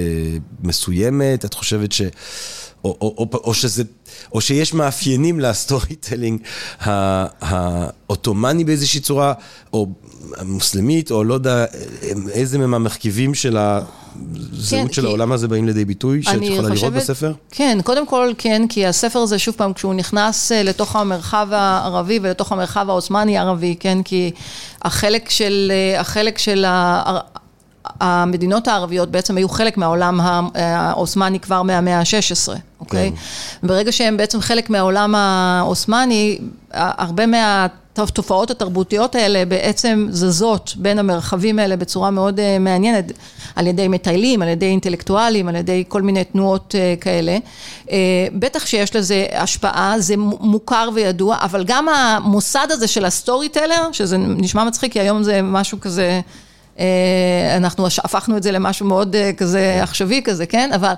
מסוימת? 0.62 1.44
את 1.44 1.54
חושבת 1.54 1.92
ש... 1.92 2.02
או, 2.84 2.96
או, 3.00 3.14
או, 3.18 3.38
או 3.44 3.54
שזה, 3.54 3.82
או 4.32 4.40
שיש 4.40 4.74
מאפיינים 4.74 5.40
ל 5.40 5.94
storytelling 5.94 6.40
העות'מאני 6.80 8.64
באיזושהי 8.64 9.00
צורה, 9.00 9.32
או 9.72 9.86
המוסלמית, 10.36 11.10
או 11.10 11.24
לא 11.24 11.34
יודע 11.34 11.64
איזה 12.32 12.58
מהם 12.58 12.74
המרכיבים 12.74 13.34
של 13.34 13.56
הזהות 13.56 14.86
כן, 14.86 14.92
של 14.92 15.06
העולם 15.06 15.32
הזה 15.32 15.48
באים 15.48 15.66
לידי 15.66 15.84
ביטוי, 15.84 16.22
שאת 16.22 16.42
יכולה 16.42 16.68
חושבת, 16.68 16.92
לראות 16.92 16.92
בספר? 16.92 17.32
כן, 17.50 17.78
קודם 17.84 18.06
כל 18.06 18.32
כן, 18.38 18.62
כי 18.68 18.86
הספר 18.86 19.18
הזה, 19.18 19.38
שוב 19.38 19.54
פעם, 19.54 19.72
כשהוא 19.72 19.94
נכנס 19.94 20.52
אה, 20.52 20.62
לתוך 20.62 20.96
המרחב 20.96 21.48
הערבי 21.50 22.18
ולתוך 22.22 22.52
המרחב 22.52 22.90
העות'מאני 22.90 23.38
הערבי, 23.38 23.76
כן, 23.80 24.02
כי 24.02 24.30
החלק 24.82 25.30
של, 25.30 25.72
אה, 25.74 26.00
החלק 26.00 26.38
של 26.38 26.64
המדינות 27.84 28.68
הערביות 28.68 29.10
בעצם 29.10 29.36
היו 29.36 29.48
חלק 29.48 29.76
מהעולם 29.76 30.20
העות'מאני 30.54 31.40
כבר 31.40 31.62
מהמאה 31.62 31.98
ה-16, 31.98 32.52
אוקיי? 32.80 33.10
כן. 33.10 33.66
ברגע 33.66 33.92
שהם 33.92 34.16
בעצם 34.16 34.40
חלק 34.40 34.70
מהעולם 34.70 35.14
העות'מאני, 35.14 36.38
הרבה 36.72 37.24
מהתופעות 37.26 38.50
התרבותיות 38.50 39.14
האלה 39.14 39.44
בעצם 39.44 40.06
זזות 40.10 40.74
בין 40.76 40.98
המרחבים 40.98 41.58
האלה 41.58 41.76
בצורה 41.76 42.10
מאוד 42.10 42.38
uh, 42.38 42.42
מעניינת, 42.60 43.12
על 43.56 43.66
ידי 43.66 43.88
מטיילים, 43.88 44.42
על 44.42 44.48
ידי 44.48 44.66
אינטלקטואלים, 44.66 45.48
על 45.48 45.56
ידי 45.56 45.84
כל 45.88 46.02
מיני 46.02 46.24
תנועות 46.24 46.74
אה, 46.74 47.00
כאלה. 47.00 47.38
אה, 47.86 47.90
בטח 48.32 48.66
שיש 48.66 48.96
לזה 48.96 49.26
השפעה, 49.32 49.94
זה 49.98 50.14
מוכר 50.40 50.88
וידוע, 50.94 51.36
אבל 51.40 51.64
גם 51.64 51.88
המוסד 51.88 52.66
הזה 52.70 52.86
של 52.86 53.04
ה 53.04 53.48
storyteller, 53.48 53.92
שזה 53.92 54.18
נשמע 54.18 54.64
מצחיק, 54.64 54.92
כי 54.92 55.00
היום 55.00 55.22
זה 55.22 55.42
משהו 55.42 55.80
כזה... 55.80 56.20
אה, 56.78 57.56
אנחנו 57.56 57.86
הפכנו 57.86 58.36
את 58.36 58.42
זה 58.42 58.52
למשהו 58.52 58.86
מאוד 58.86 59.16
אה, 59.16 59.30
כזה 59.36 59.78
עכשווי 59.82 60.22
כזה, 60.24 60.46
כן? 60.46 60.70
אבל 60.74 60.92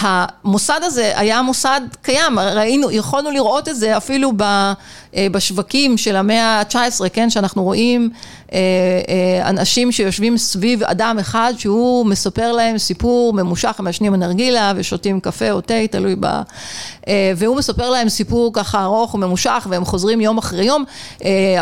המוסד 0.00 0.80
הזה 0.82 1.12
היה 1.16 1.42
מוסד 1.42 1.80
קיים, 2.02 2.38
ראינו, 2.38 2.90
יכולנו 2.90 3.30
לראות 3.30 3.68
את 3.68 3.76
זה 3.76 3.96
אפילו 3.96 4.32
אה, 4.40 4.72
בשווקים 5.16 5.96
של 5.98 6.16
המאה 6.16 6.60
ה-19, 6.60 7.08
כן? 7.12 7.30
שאנחנו 7.30 7.64
רואים 7.64 8.10
אנשים 9.44 9.92
שיושבים 9.92 10.38
סביב 10.38 10.82
אדם 10.82 11.16
אחד 11.20 11.52
שהוא 11.58 12.06
מספר 12.06 12.52
להם 12.52 12.78
סיפור 12.78 13.32
ממושך, 13.32 13.74
הם 13.78 13.84
מעשנים 13.84 14.14
אנרגילה 14.14 14.72
ושותים 14.76 15.20
קפה 15.20 15.50
או 15.50 15.60
תה, 15.60 15.74
תלוי 15.90 16.16
ב... 16.20 16.26
והוא 17.36 17.56
מספר 17.56 17.90
להם 17.90 18.08
סיפור 18.08 18.50
ככה 18.52 18.82
ארוך 18.84 19.14
וממושך 19.14 19.66
והם 19.70 19.84
חוזרים 19.84 20.20
יום 20.20 20.38
אחרי 20.38 20.64
יום. 20.64 20.84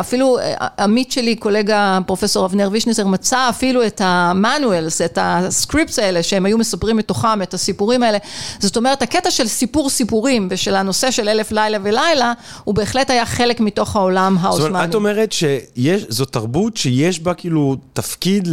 אפילו 0.00 0.38
עמית 0.78 1.12
שלי, 1.12 1.36
קולגה 1.36 1.98
פרופסור 2.06 2.46
אבנר 2.46 2.68
וישניסר, 2.72 3.06
מצא 3.06 3.48
אפילו 3.48 3.86
את 3.86 4.00
המנואלס, 4.04 5.02
את 5.02 5.18
הסקריפטס 5.20 5.98
האלה 5.98 6.22
שהם 6.22 6.46
היו 6.46 6.58
מספרים 6.58 6.96
מתוכם 6.96 7.42
את 7.42 7.54
הסיפורים 7.54 8.02
האלה. 8.02 8.18
זאת 8.58 8.76
אומרת, 8.76 9.02
הקטע 9.02 9.30
של 9.30 9.48
סיפור 9.48 9.90
סיפורים 9.90 10.48
ושל 10.50 10.74
הנושא 10.74 11.10
של 11.10 11.28
אלף 11.28 11.52
לילה 11.52 11.78
ולילה, 11.82 12.32
הוא 12.64 12.74
בהחלט 12.74 13.10
היה 13.10 13.26
חלק 13.38 13.60
מתוך 13.60 13.96
העולם 13.96 14.36
העות'מאני. 14.40 14.62
זאת 14.62 14.68
אומרת, 14.68 14.90
את 14.90 14.94
אומרת 14.94 15.32
שזו 15.32 16.24
תרבות 16.24 16.76
שיש 16.76 17.20
בה 17.20 17.34
כאילו 17.34 17.76
תפקיד 17.92 18.48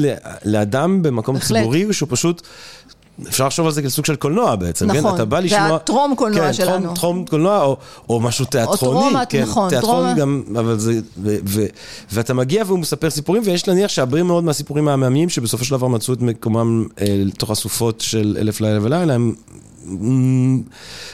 לאדם 0.45 1.03
במקום 1.03 1.35
בהחלט. 1.35 1.57
ציבורי, 1.57 1.93
שהוא 1.93 2.07
פשוט... 2.11 2.41
אפשר 3.27 3.47
לחשוב 3.47 3.65
על 3.65 3.71
זה 3.71 3.81
כסוג 3.81 4.05
של 4.05 4.15
קולנוע 4.15 4.55
בעצם, 4.55 4.91
כן? 4.91 4.97
נכון, 4.97 5.15
אתה 5.15 5.25
בא 5.25 5.39
לשמוע... 5.39 5.71
והטרום 5.71 6.15
קולנוע 6.15 6.47
כן, 6.47 6.53
שלנו. 6.53 6.83
טרום, 6.83 6.95
טרום 6.95 7.25
קולנוע, 7.25 7.61
או, 7.61 7.77
או 8.09 8.19
משהו 8.19 8.45
תיאטרוני. 8.45 8.99
טרום, 8.99 9.25
כן, 9.29 9.41
נכון, 9.41 9.69
תיאטרון 9.69 10.05
טרום- 10.05 10.19
גם, 10.19 10.43
אבל 10.59 10.79
זה... 10.79 10.99
ו, 11.23 11.35
ו, 11.47 11.65
ואתה 12.11 12.33
מגיע 12.33 12.63
והוא 12.67 12.79
מספר 12.79 13.09
סיפורים, 13.09 13.41
ויש 13.45 13.67
להניח 13.67 13.89
שהרבה 13.89 14.23
מאוד 14.23 14.43
מהסיפורים 14.43 14.87
העממיים, 14.87 15.29
שבסופו 15.29 15.65
של 15.65 15.75
דבר 15.77 15.87
מצאו 15.87 16.13
את 16.13 16.21
מקומם 16.21 16.85
אה, 17.01 17.05
לתוך 17.25 17.49
הסופות 17.51 18.01
של 18.01 18.37
אלף 18.39 18.61
לילה 18.61 18.79
ולילה, 18.83 19.13
הם... 19.13 19.33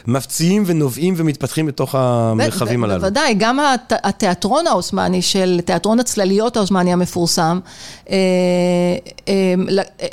מפציעים 0.08 0.64
ונובעים 0.66 1.14
ומתפתחים 1.18 1.66
בתוך 1.66 1.96
המרחבים 1.96 2.84
הללו. 2.84 3.00
בוודאי, 3.00 3.34
גם 3.38 3.60
הת- 3.60 3.94
התיאטרון 4.04 4.68
העות'מאני 4.68 5.22
של 5.22 5.60
תיאטרון 5.66 6.00
הצלליות 6.00 6.58
העות'מאני 6.58 6.94
המפורסם, 6.94 7.60
אה, 8.10 8.16
אה, 9.28 9.54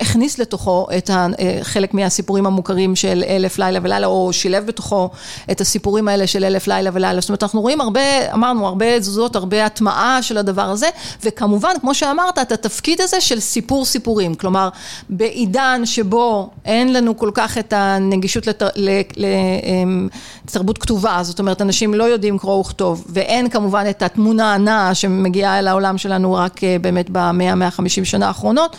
הכניס 0.01 0.39
לתוכו 0.39 0.87
את 0.99 1.11
ה- 1.11 1.27
אה, 1.39 1.59
חלק 1.63 1.95
מהסיפורים 1.95 2.47
המוכרים 2.47 2.97
של 2.97 3.25
אלף 3.29 3.59
לילה 3.59 3.79
ולילה, 3.83 4.07
או 4.07 4.33
שילב 4.33 4.67
בתוכו 4.67 5.11
את 5.51 5.61
הסיפורים 5.61 6.09
האלה 6.09 6.27
של 6.27 6.45
אלף 6.45 6.67
לילה 6.67 6.91
ולילה. 6.93 7.21
זאת 7.21 7.29
אומרת, 7.31 7.43
אנחנו 7.43 7.61
רואים 7.61 7.81
הרבה, 7.81 8.01
אמרנו, 8.35 8.67
הרבה 8.67 9.01
תזוזות, 9.01 9.37
הרבה 9.37 9.67
הטמעה 9.67 10.23
של 10.23 10.39
הדבר 10.39 10.63
הזה, 10.63 10.89
וכמובן, 11.25 11.73
כמו 11.81 11.95
שאמרת, 11.95 12.39
את 12.39 12.53
התפקיד 12.53 13.01
הזה 13.01 13.21
של 13.21 13.41
סיפור 13.41 13.85
סיפורים. 13.85 14.35
כלומר, 14.35 14.69
בעידן 15.09 15.83
שבו 15.85 16.51
אין 16.65 16.93
לנו 16.93 17.17
כל 17.17 17.31
כך 17.35 17.59
את 17.59 17.73
הנגישות 17.77 18.48
לת- 18.49 18.63
ל- 18.77 18.89
ל- 19.17 19.27
אמ, 19.65 20.09
לתרבות 20.49 20.79
כתובה, 20.79 21.19
זאת 21.23 21.39
אומרת, 21.39 21.63
אנשים 21.63 21.95
לא 21.95 22.05
יודעים 22.05 22.39
קרוא 22.39 22.61
וכתוב, 22.61 23.05
ואין 23.09 23.49
כמובן 23.49 23.85
את 23.91 24.03
התמונה 24.03 24.55
הנעה 24.55 24.95
שמגיעה 24.95 25.59
אל 25.59 25.69
העולם 25.69 25.99
שלנו 25.99 26.35
רק 26.35 26.65
אה, 26.65 26.77
באמת 26.81 27.07
במאה, 27.13 27.55
150 27.55 28.05
שנה 28.05 28.27
האחרונות, 28.29 28.77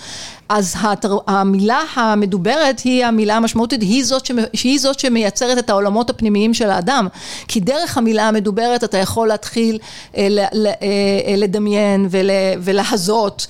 אז 0.49 0.75
התר... 0.81 1.17
המילה 1.27 1.81
המדוברת 1.93 2.79
היא 2.79 3.05
המילה 3.05 3.35
המשמעותית, 3.35 3.81
היא 3.81 4.05
זאת, 4.05 4.25
שמ... 4.25 4.35
היא 4.63 4.79
זאת 4.79 4.99
שמייצרת 4.99 5.57
את 5.57 5.69
העולמות 5.69 6.09
הפנימיים 6.09 6.53
של 6.53 6.69
האדם. 6.69 7.07
כי 7.47 7.59
דרך 7.59 7.97
המילה 7.97 8.27
המדוברת 8.27 8.83
אתה 8.83 8.97
יכול 8.97 9.27
להתחיל 9.27 9.79
אה. 10.17 10.27
אה, 10.37 10.45
אה, 10.55 11.35
לדמיין 11.37 12.07
ול... 12.09 12.29
ולהזות 12.59 13.47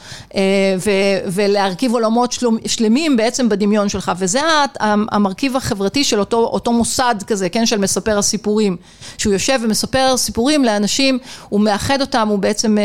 ו... 0.80 0.92
ולהרכיב 1.26 1.94
עולמות 1.94 2.32
שלום... 2.32 2.58
שלמים 2.66 3.18
בעצם 3.18 3.50
בדמיון 3.50 3.90
שלך, 3.90 4.12
וזה 4.18 4.42
המרכיב 4.80 5.56
החברתי 5.56 6.04
של 6.04 6.20
אותו, 6.20 6.38
אותו 6.38 6.74
מוסד 6.74 7.16
כזה, 7.28 7.50
כן, 7.50 7.66
של 7.66 7.78
מספר 7.78 8.18
הסיפורים. 8.18 8.78
שהוא 9.18 9.34
יושב 9.34 9.60
ומספר 9.64 10.18
סיפורים 10.18 10.64
לאנשים, 10.64 11.20
הוא 11.50 11.62
מאחד 11.62 12.02
אותם, 12.02 12.28
הוא 12.28 12.40
בעצם 12.40 12.78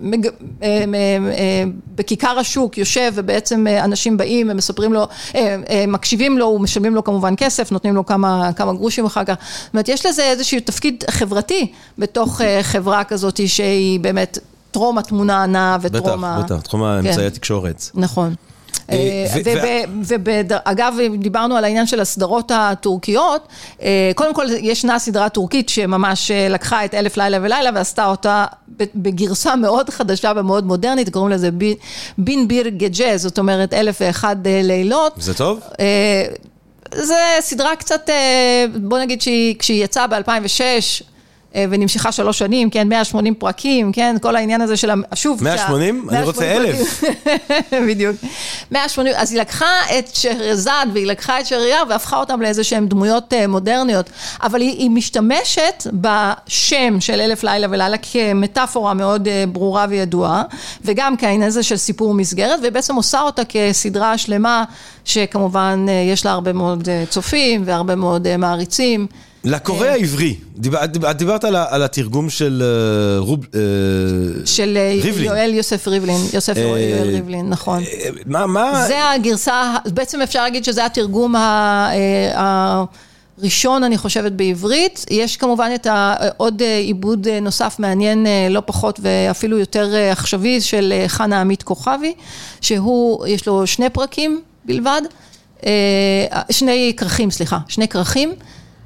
מג- 0.00 0.30
בכיכר 1.94 2.38
השוק 2.38 2.78
יושב 2.78 3.12
ובעצם 3.14 3.59
אה, 3.66 3.84
אנשים 3.84 4.16
באים 4.16 4.48
ומספרים 4.50 4.92
לו, 4.92 5.06
אה, 5.34 5.56
אה, 5.70 5.84
מקשיבים 5.88 6.38
לו, 6.38 6.46
ומשלמים 6.46 6.94
לו 6.94 7.04
כמובן 7.04 7.34
כסף, 7.36 7.72
נותנים 7.72 7.94
לו 7.94 8.06
כמה, 8.06 8.50
כמה 8.56 8.72
גרושים 8.72 9.06
אחר 9.06 9.24
כך. 9.24 9.34
זאת 9.64 9.74
אומרת, 9.74 9.88
יש 9.88 10.06
לזה 10.06 10.22
איזשהו 10.22 10.60
תפקיד 10.60 11.04
חברתי 11.10 11.72
בתוך 11.98 12.40
חברה 12.62 13.04
כזאת 13.04 13.40
שהיא 13.46 14.00
באמת 14.00 14.38
טרום 14.70 14.98
התמונה 14.98 15.42
הנעה 15.42 15.78
בטח, 15.78 16.00
וטרום 16.00 16.24
ה... 16.24 16.42
בטח, 16.44 16.60
תחום 16.60 16.82
האמצעי 16.82 17.26
התקשורת. 17.26 17.84
נכון. 17.94 18.34
אה, 18.92 19.24
ו- 20.08 20.14
ואגב, 20.66 20.94
דיברנו 21.18 21.56
על 21.56 21.64
העניין 21.64 21.86
של 21.86 22.00
הסדרות 22.00 22.50
הטורקיות, 22.54 23.48
אה, 23.82 24.10
קודם 24.14 24.34
כל 24.34 24.46
ישנה 24.60 24.98
סדרה 24.98 25.28
טורקית 25.28 25.68
שממש 25.68 26.30
אה, 26.30 26.48
לקחה 26.48 26.84
את 26.84 26.94
אלף 26.94 27.16
לילה 27.16 27.38
ולילה 27.42 27.70
ועשתה 27.74 28.06
אותה 28.06 28.44
בגרסה 28.94 29.56
מאוד 29.56 29.90
חדשה 29.90 30.32
ומאוד 30.36 30.64
מודרנית, 30.66 31.08
קוראים 31.08 31.30
לזה 31.30 31.50
בי- 31.50 31.76
בין 32.18 32.48
ביר 32.48 32.68
גג'ה, 32.68 33.16
זאת 33.16 33.38
אומרת 33.38 33.74
אלף 33.74 33.96
ואחד 34.00 34.46
אה, 34.46 34.60
לילות. 34.64 35.12
זה 35.16 35.34
טוב? 35.34 35.60
אה, 35.80 36.24
זה 36.94 37.14
סדרה 37.40 37.76
קצת, 37.76 38.10
אה, 38.10 38.64
בוא 38.82 38.98
נגיד 38.98 39.22
שהיא, 39.22 39.54
כשהיא 39.58 39.84
יצאה 39.84 40.06
ב-2006 40.06 40.20
אה, 40.60 40.78
ונמשכה 41.54 42.12
שלוש 42.12 42.38
שנים, 42.38 42.70
כן, 42.70 42.88
180 42.88 43.34
פרקים, 43.34 43.92
כן, 43.92 44.16
כל 44.22 44.36
העניין 44.36 44.60
הזה 44.60 44.76
של, 44.76 44.90
שוב, 45.14 45.44
180? 45.44 46.06
שה- 46.10 46.16
אני 46.16 46.26
רוצה 46.26 46.40
180 46.40 46.74
אלף. 46.74 47.02
בדיוק. 47.88 48.16
180, 48.70 49.14
אז 49.16 49.32
היא 49.32 49.40
לקחה 49.40 49.66
את 49.98 50.08
שרזד 50.14 50.86
והיא 50.92 51.06
לקחה 51.06 51.40
את 51.40 51.46
שרייר 51.46 51.84
והפכה 51.88 52.16
אותם 52.16 52.40
לאיזה 52.42 52.64
שהן 52.64 52.88
דמויות 52.88 53.32
אה, 53.32 53.46
מודרניות, 53.46 54.10
אבל 54.42 54.60
היא, 54.60 54.78
היא 54.78 54.90
משתמשת 54.90 55.86
בשם 55.92 57.00
של 57.00 57.20
אלף 57.20 57.44
לילה 57.44 57.66
ולילה 57.70 57.96
כמטאפורה 58.12 58.94
מאוד 58.94 59.28
אה, 59.28 59.44
ברורה 59.52 59.86
וידועה, 59.88 60.42
וגם 60.84 61.16
כעניין 61.16 61.42
הזה 61.42 61.62
של 61.62 61.76
סיפור 61.76 62.14
מסגרת, 62.14 62.60
ובעצם 62.62 62.94
עושה 62.94 63.20
אותה 63.20 63.42
כסדרה 63.48 64.18
שלמה, 64.18 64.64
שכמובן 65.04 65.86
אה, 65.88 65.94
יש 66.12 66.24
לה 66.24 66.32
הרבה 66.32 66.52
מאוד 66.52 66.88
אה, 66.88 67.04
צופים 67.10 67.62
והרבה 67.64 67.94
מאוד 67.94 68.26
אה, 68.26 68.36
מעריצים. 68.36 69.06
לקורא 69.44 69.86
העברי, 69.86 70.34
דיבר- 70.56 70.84
את 70.84 71.16
דיברת- 71.16 71.44
על 71.44 71.56
על 71.56 71.82
התרגום 71.82 72.30
של 72.30 72.62
אה, 72.64 73.18
רוב... 73.18 73.40
אה, 73.54 73.60
של 74.46 74.76
אה, 74.80 74.98
ריבלין. 75.02 75.24
יואל 75.24 75.54
יוסף 75.54 75.88
ריבלין, 75.88 76.20
יוסף 76.34 76.56
יואל 76.56 77.08
ריבלין, 77.14 77.48
נכון. 77.48 77.82
מה, 78.26 78.46
מה... 78.46 78.84
זה 78.86 79.10
הגרסה, 79.10 79.74
בעצם 79.86 80.22
אפשר 80.22 80.42
להגיד 80.42 80.64
שזה 80.64 80.86
התרגום 80.86 81.36
ה- 81.36 81.90
הראשון, 83.38 83.84
אני 83.84 83.98
חושבת, 83.98 84.32
בעברית. 84.32 85.04
יש 85.10 85.36
כמובן 85.36 85.70
את 85.74 85.86
עוד 86.36 86.62
עיבוד 86.62 87.28
נוסף 87.42 87.76
מעניין 87.78 88.26
לא 88.50 88.62
פחות 88.66 89.00
ואפילו 89.02 89.58
יותר 89.58 89.88
עכשווי 90.12 90.60
של 90.60 90.92
חנה 91.06 91.40
עמית 91.40 91.62
כוכבי, 91.62 92.14
שהוא, 92.60 93.26
יש 93.26 93.46
לו 93.46 93.66
שני 93.66 93.90
פרקים 93.90 94.40
בלבד, 94.64 95.02
שני 96.50 96.92
כרכים, 96.96 97.30
סליחה, 97.30 97.58
שני 97.68 97.88
כרכים. 97.88 98.32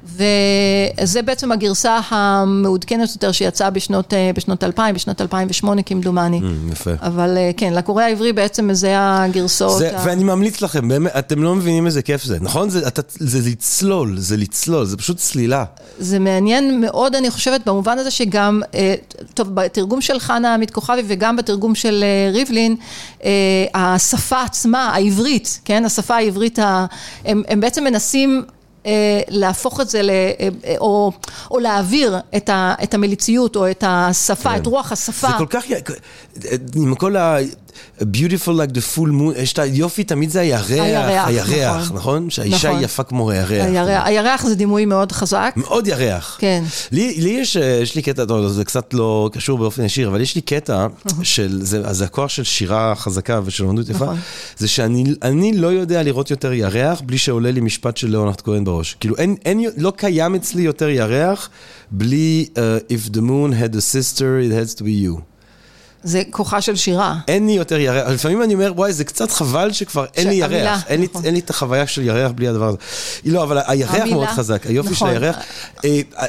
וזה 0.05 1.21
בעצם 1.21 1.51
הגרסה 1.51 1.99
המעודכנת 2.09 3.09
יותר 3.11 3.31
שיצאה 3.31 3.69
בשנות, 3.69 4.13
אה, 4.13 4.31
בשנות 4.35 4.63
2000, 4.63 4.95
בשנת 4.95 5.21
2008 5.21 5.81
כמדומני. 5.83 6.39
Mm, 6.39 6.71
יפה. 6.71 6.91
אבל 7.01 7.37
אה, 7.37 7.51
כן, 7.57 7.73
לקורא 7.73 8.03
העברי 8.03 8.33
בעצם 8.33 8.69
זה 8.73 8.93
הגרסאות. 8.97 9.77
זה, 9.79 9.97
ה- 9.99 10.03
ואני 10.05 10.23
ממליץ 10.23 10.61
לכם, 10.61 10.87
באמת, 10.87 11.11
אתם 11.19 11.43
לא 11.43 11.55
מבינים 11.55 11.85
איזה 11.85 12.01
כיף 12.01 12.23
זה, 12.23 12.37
נכון? 12.41 12.69
זה, 12.69 12.87
אתה, 12.87 13.01
זה 13.09 13.49
לצלול, 13.49 14.17
זה 14.17 14.37
לצלול, 14.37 14.85
זה 14.85 14.97
פשוט 14.97 15.17
צלילה. 15.17 15.63
זה 15.99 16.19
מעניין 16.19 16.81
מאוד, 16.81 17.15
אני 17.15 17.31
חושבת, 17.31 17.61
במובן 17.65 17.99
הזה 17.99 18.11
שגם, 18.11 18.61
אה, 18.75 18.93
טוב, 19.33 19.55
בתרגום 19.55 20.01
של 20.01 20.19
חנה 20.19 20.53
עמית 20.53 20.71
כוכבי 20.71 21.01
וגם 21.07 21.35
בתרגום 21.35 21.75
של 21.75 22.03
ריבלין, 22.33 22.75
השפה 23.73 24.41
עצמה, 24.43 24.83
העברית, 24.93 25.59
כן, 25.65 25.85
השפה 25.85 26.15
העברית, 26.15 26.59
ה- 26.59 26.85
הם, 27.25 27.41
הם 27.47 27.59
בעצם 27.61 27.83
מנסים... 27.83 28.43
אה, 28.85 29.21
להפוך 29.29 29.81
את 29.81 29.89
זה, 29.89 30.01
ל, 30.01 30.09
אה, 30.09 30.33
אה, 30.65 30.75
או, 30.77 31.11
או 31.51 31.59
להעביר 31.59 32.17
את, 32.37 32.49
ה, 32.49 32.73
את 32.83 32.93
המליציות 32.93 33.55
או 33.55 33.71
את 33.71 33.83
השפה, 33.87 34.49
כן. 34.49 34.55
את 34.55 34.67
רוח 34.67 34.91
השפה. 34.91 35.27
זה 35.27 35.33
כל 35.37 35.45
כך, 35.49 35.65
עם 36.75 36.95
כל 36.95 37.15
ה... 37.15 37.37
beautiful 38.01 38.53
like 38.53 38.73
the 38.73 38.95
full 38.95 39.11
moon, 39.11 39.39
יש 39.39 39.53
את 39.53 39.59
היופי, 39.59 40.03
תמיד 40.03 40.29
זה 40.29 40.39
הירח, 40.39 40.71
הירח, 40.71 41.27
הירח, 41.27 41.81
נכון. 41.81 41.97
נכון? 41.97 42.29
שהאישה 42.29 42.57
נכון. 42.57 42.77
היא 42.77 42.85
יפה 42.85 43.03
כמו 43.03 43.31
הירח. 43.31 43.65
הירח, 43.65 44.05
הירח 44.05 44.47
זה 44.47 44.55
דימוי 44.55 44.85
מאוד 44.85 45.11
חזק. 45.11 45.53
מאוד 45.57 45.87
ירח. 45.87 46.37
כן. 46.39 46.63
לי, 46.91 47.15
לי 47.21 47.29
יש, 47.29 47.57
אה, 47.57 47.79
יש 47.81 47.95
לי 47.95 48.01
קטע, 48.01 48.25
טוב, 48.25 48.47
זה 48.47 48.65
קצת 48.65 48.93
לא 48.93 49.29
קשור 49.33 49.57
באופן 49.57 49.83
ישיר, 49.83 50.07
אבל 50.07 50.21
יש 50.21 50.35
לי 50.35 50.41
קטע 50.41 50.87
של, 51.23 51.59
זה, 51.61 51.93
זה 51.93 52.05
הכוח 52.05 52.29
של 52.29 52.43
שירה 52.43 52.93
חזקה 52.95 53.39
ושל 53.45 53.63
אמנות 53.63 53.89
יפה, 53.89 54.05
נכון. 54.05 54.19
זה 54.57 54.67
שאני 54.67 55.03
אני 55.21 55.57
לא 55.57 55.67
יודע 55.67 56.03
לראות 56.03 56.31
יותר 56.31 56.53
ירח 56.53 57.01
בלי 57.05 57.17
שעולה 57.17 57.51
לי 57.51 57.61
משפט 57.61 57.97
של 57.97 58.09
ליאונרד 58.09 58.41
כהן 58.41 58.63
בראש. 58.63 58.97
כאילו, 58.99 59.15
אין, 59.17 59.35
אין, 59.45 59.65
לא 59.77 59.93
קיים 59.95 60.35
אצלי 60.35 60.61
יותר 60.61 60.89
ירח 60.89 61.49
בלי 61.91 62.45
uh, 62.55 62.59
If 62.91 63.15
the 63.15 63.21
moon 63.21 63.51
had 63.51 63.75
a 63.75 63.81
sister, 63.81 64.39
it 64.39 64.51
has 64.51 64.75
to 64.75 64.83
be 64.83 64.93
you. 65.05 65.34
זה 66.05 66.23
כוחה 66.29 66.61
של 66.61 66.75
שירה. 66.75 67.15
אין 67.27 67.47
לי 67.47 67.51
יותר 67.51 67.79
ירח, 67.79 68.09
לפעמים 68.09 68.43
אני 68.43 68.53
אומר, 68.53 68.71
וואי, 68.75 68.93
זה 68.93 69.03
קצת 69.03 69.31
חבל 69.31 69.71
שכבר 69.71 70.05
אין 70.15 70.27
לי 70.27 70.35
ירח, 70.35 70.87
אין 70.87 70.99
לי, 70.99 71.07
נכון. 71.11 71.25
אין 71.25 71.33
לי 71.33 71.39
את 71.39 71.49
החוויה 71.49 71.87
של 71.87 72.01
ירח 72.01 72.31
בלי 72.31 72.47
הדבר 72.47 72.67
הזה. 72.67 72.77
לא, 73.25 73.43
אבל 73.43 73.57
הירח 73.67 74.07
מאוד 74.11 74.27
חזק, 74.27 74.65
היופי 74.65 74.89
נכון. 74.91 75.09
של 75.09 75.13
הירח. 75.13 75.35
אה, 75.85 76.01
אה, 76.19 76.27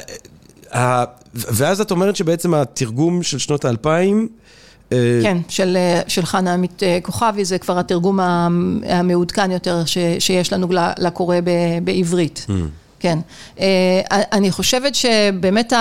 אה, 0.73 1.05
ואז 1.33 1.81
את 1.81 1.91
אומרת 1.91 2.15
שבעצם 2.15 2.53
התרגום 2.53 3.23
של 3.23 3.37
שנות 3.37 3.65
האלפיים, 3.65 4.27
כן, 4.89 5.37
של, 5.49 5.77
של 6.07 6.25
חנה 6.25 6.53
עמית 6.53 6.83
כוכבי, 7.03 7.45
זה 7.45 7.57
כבר 7.57 7.79
התרגום 7.79 8.19
המעודכן 8.89 9.51
יותר 9.51 9.85
ש, 9.85 9.97
שיש 10.19 10.53
לנו 10.53 10.67
לקורא 10.99 11.35
בעברית. 11.83 12.45
Hmm. 12.49 12.51
כן. 12.99 13.19
אה, 13.59 14.01
אני 14.11 14.51
חושבת 14.51 14.95
שבאמת. 14.95 15.73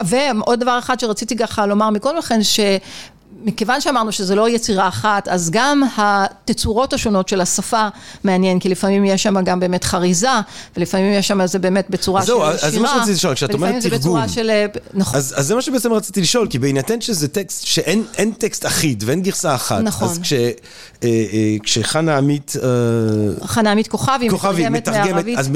ועוד 0.00 0.60
דבר 0.60 0.78
אחד 0.78 1.00
שרציתי 1.00 1.36
ככה 1.36 1.66
לומר 1.66 1.90
מקודם 1.90 2.16
לכן, 2.16 2.42
ש... 2.42 2.60
מכיוון 3.44 3.80
שאמרנו 3.80 4.12
שזה 4.12 4.34
לא 4.34 4.48
יצירה 4.48 4.88
אחת, 4.88 5.28
אז 5.28 5.50
גם 5.52 5.82
התצורות 5.96 6.92
השונות 6.92 7.28
של 7.28 7.40
השפה 7.40 7.88
מעניין, 8.24 8.58
כי 8.58 8.68
לפעמים 8.68 9.04
יש 9.04 9.22
שם 9.22 9.44
גם 9.44 9.60
באמת 9.60 9.84
חריזה, 9.84 10.30
ולפעמים 10.76 11.12
יש 11.12 11.28
שם 11.28 11.46
זה 11.46 11.58
באמת 11.58 11.90
בצורה 11.90 12.22
של 12.22 12.26
שירה. 12.32 12.50
אז 12.50 12.72
זה 12.72 12.80
מה 12.80 12.88
שרציתי 12.88 13.12
לשאול, 13.12 13.34
כשאת 13.34 13.54
אומרת 13.54 13.82
תרגום. 13.82 14.28
של... 14.28 14.50
אה, 14.50 14.66
נכון. 14.94 15.18
אז, 15.18 15.34
אז 15.36 15.46
זה 15.46 15.54
מה 15.54 15.62
שבעצם 15.62 15.92
רציתי 15.92 16.20
לשאול, 16.20 16.46
כי 16.50 16.58
בהינתן 16.58 17.00
שזה 17.00 17.28
טקסט, 17.28 17.66
שאין 17.66 18.32
טקסט 18.38 18.66
אחיד 18.66 19.04
ואין 19.06 19.22
גרסה 19.22 19.54
אחת. 19.54 19.80
נכון. 19.82 20.08
אז 20.08 20.18
כש, 20.22 20.32
אה, 20.32 20.48
אה, 21.02 21.56
כשחנה 21.62 22.18
עמית... 22.18 22.52
אה, 22.62 23.46
חנה 23.46 23.72
עמית 23.72 23.88
כוכבי, 23.88 24.30
כוכבי 24.30 24.68
מתרגמת 24.68 24.88
מערבית. 25.08 25.38
אז, 25.38 25.50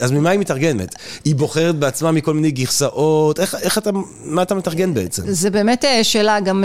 אז 0.00 0.12
ממה 0.12 0.30
היא 0.30 0.40
מתרגמת? 0.40 0.94
היא 1.24 1.34
בוחרת 1.34 1.76
בעצמה 1.76 2.12
מכל 2.12 2.34
מיני 2.34 2.50
גרסאות, 2.50 3.40
איך, 3.40 3.54
איך 3.54 3.78
אתה, 3.78 3.90
מה 4.24 4.42
אתה 4.42 4.54
מתרגן 4.54 4.94
בעצם? 4.94 5.22
זה 5.26 5.50
באמת 5.50 5.84
שאלה, 6.02 6.40
גם 6.40 6.64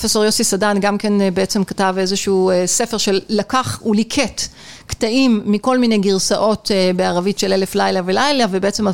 פרופסור 0.00 0.24
יוסי 0.24 0.44
סדן 0.44 0.76
גם 0.80 0.98
כן 0.98 1.12
בעצם 1.34 1.64
כתב 1.64 1.94
איזשהו 1.98 2.50
ספר 2.66 2.98
של 2.98 3.20
לקח, 3.28 3.78
הוא 3.82 3.94
ליקט 3.94 4.42
קטעים 4.90 5.42
מכל 5.44 5.78
מיני 5.78 5.98
גרסאות 5.98 6.70
בערבית 6.96 7.38
של 7.38 7.52
אלף 7.52 7.74
לילה 7.74 8.00
ולילה, 8.04 8.44
ובעצם 8.50 8.86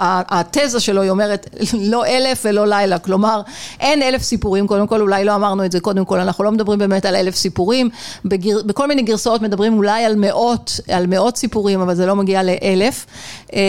התזה 0.00 0.80
שלו 0.80 1.02
היא 1.02 1.10
אומרת 1.10 1.48
לא 1.92 2.06
אלף 2.06 2.42
ולא 2.44 2.66
לילה, 2.66 2.98
כלומר 2.98 3.40
אין 3.80 4.02
אלף 4.02 4.22
סיפורים, 4.22 4.66
קודם 4.66 4.86
כל 4.86 5.00
אולי 5.00 5.24
לא 5.24 5.34
אמרנו 5.34 5.64
את 5.64 5.72
זה 5.72 5.80
קודם 5.80 6.04
כל, 6.04 6.20
אנחנו 6.20 6.44
לא 6.44 6.52
מדברים 6.52 6.78
באמת 6.78 7.06
על 7.06 7.16
אלף 7.16 7.34
סיפורים, 7.34 7.88
בגר, 8.24 8.62
בכל 8.66 8.88
מיני 8.88 9.02
גרסאות 9.02 9.42
מדברים 9.42 9.76
אולי 9.76 10.04
על 10.04 10.16
מאות, 10.16 10.80
על 10.88 11.06
מאות 11.06 11.36
סיפורים, 11.36 11.80
אבל 11.80 11.94
זה 11.94 12.06
לא 12.06 12.16
מגיע 12.16 12.42
לאלף, 12.42 13.06
אה, 13.54 13.60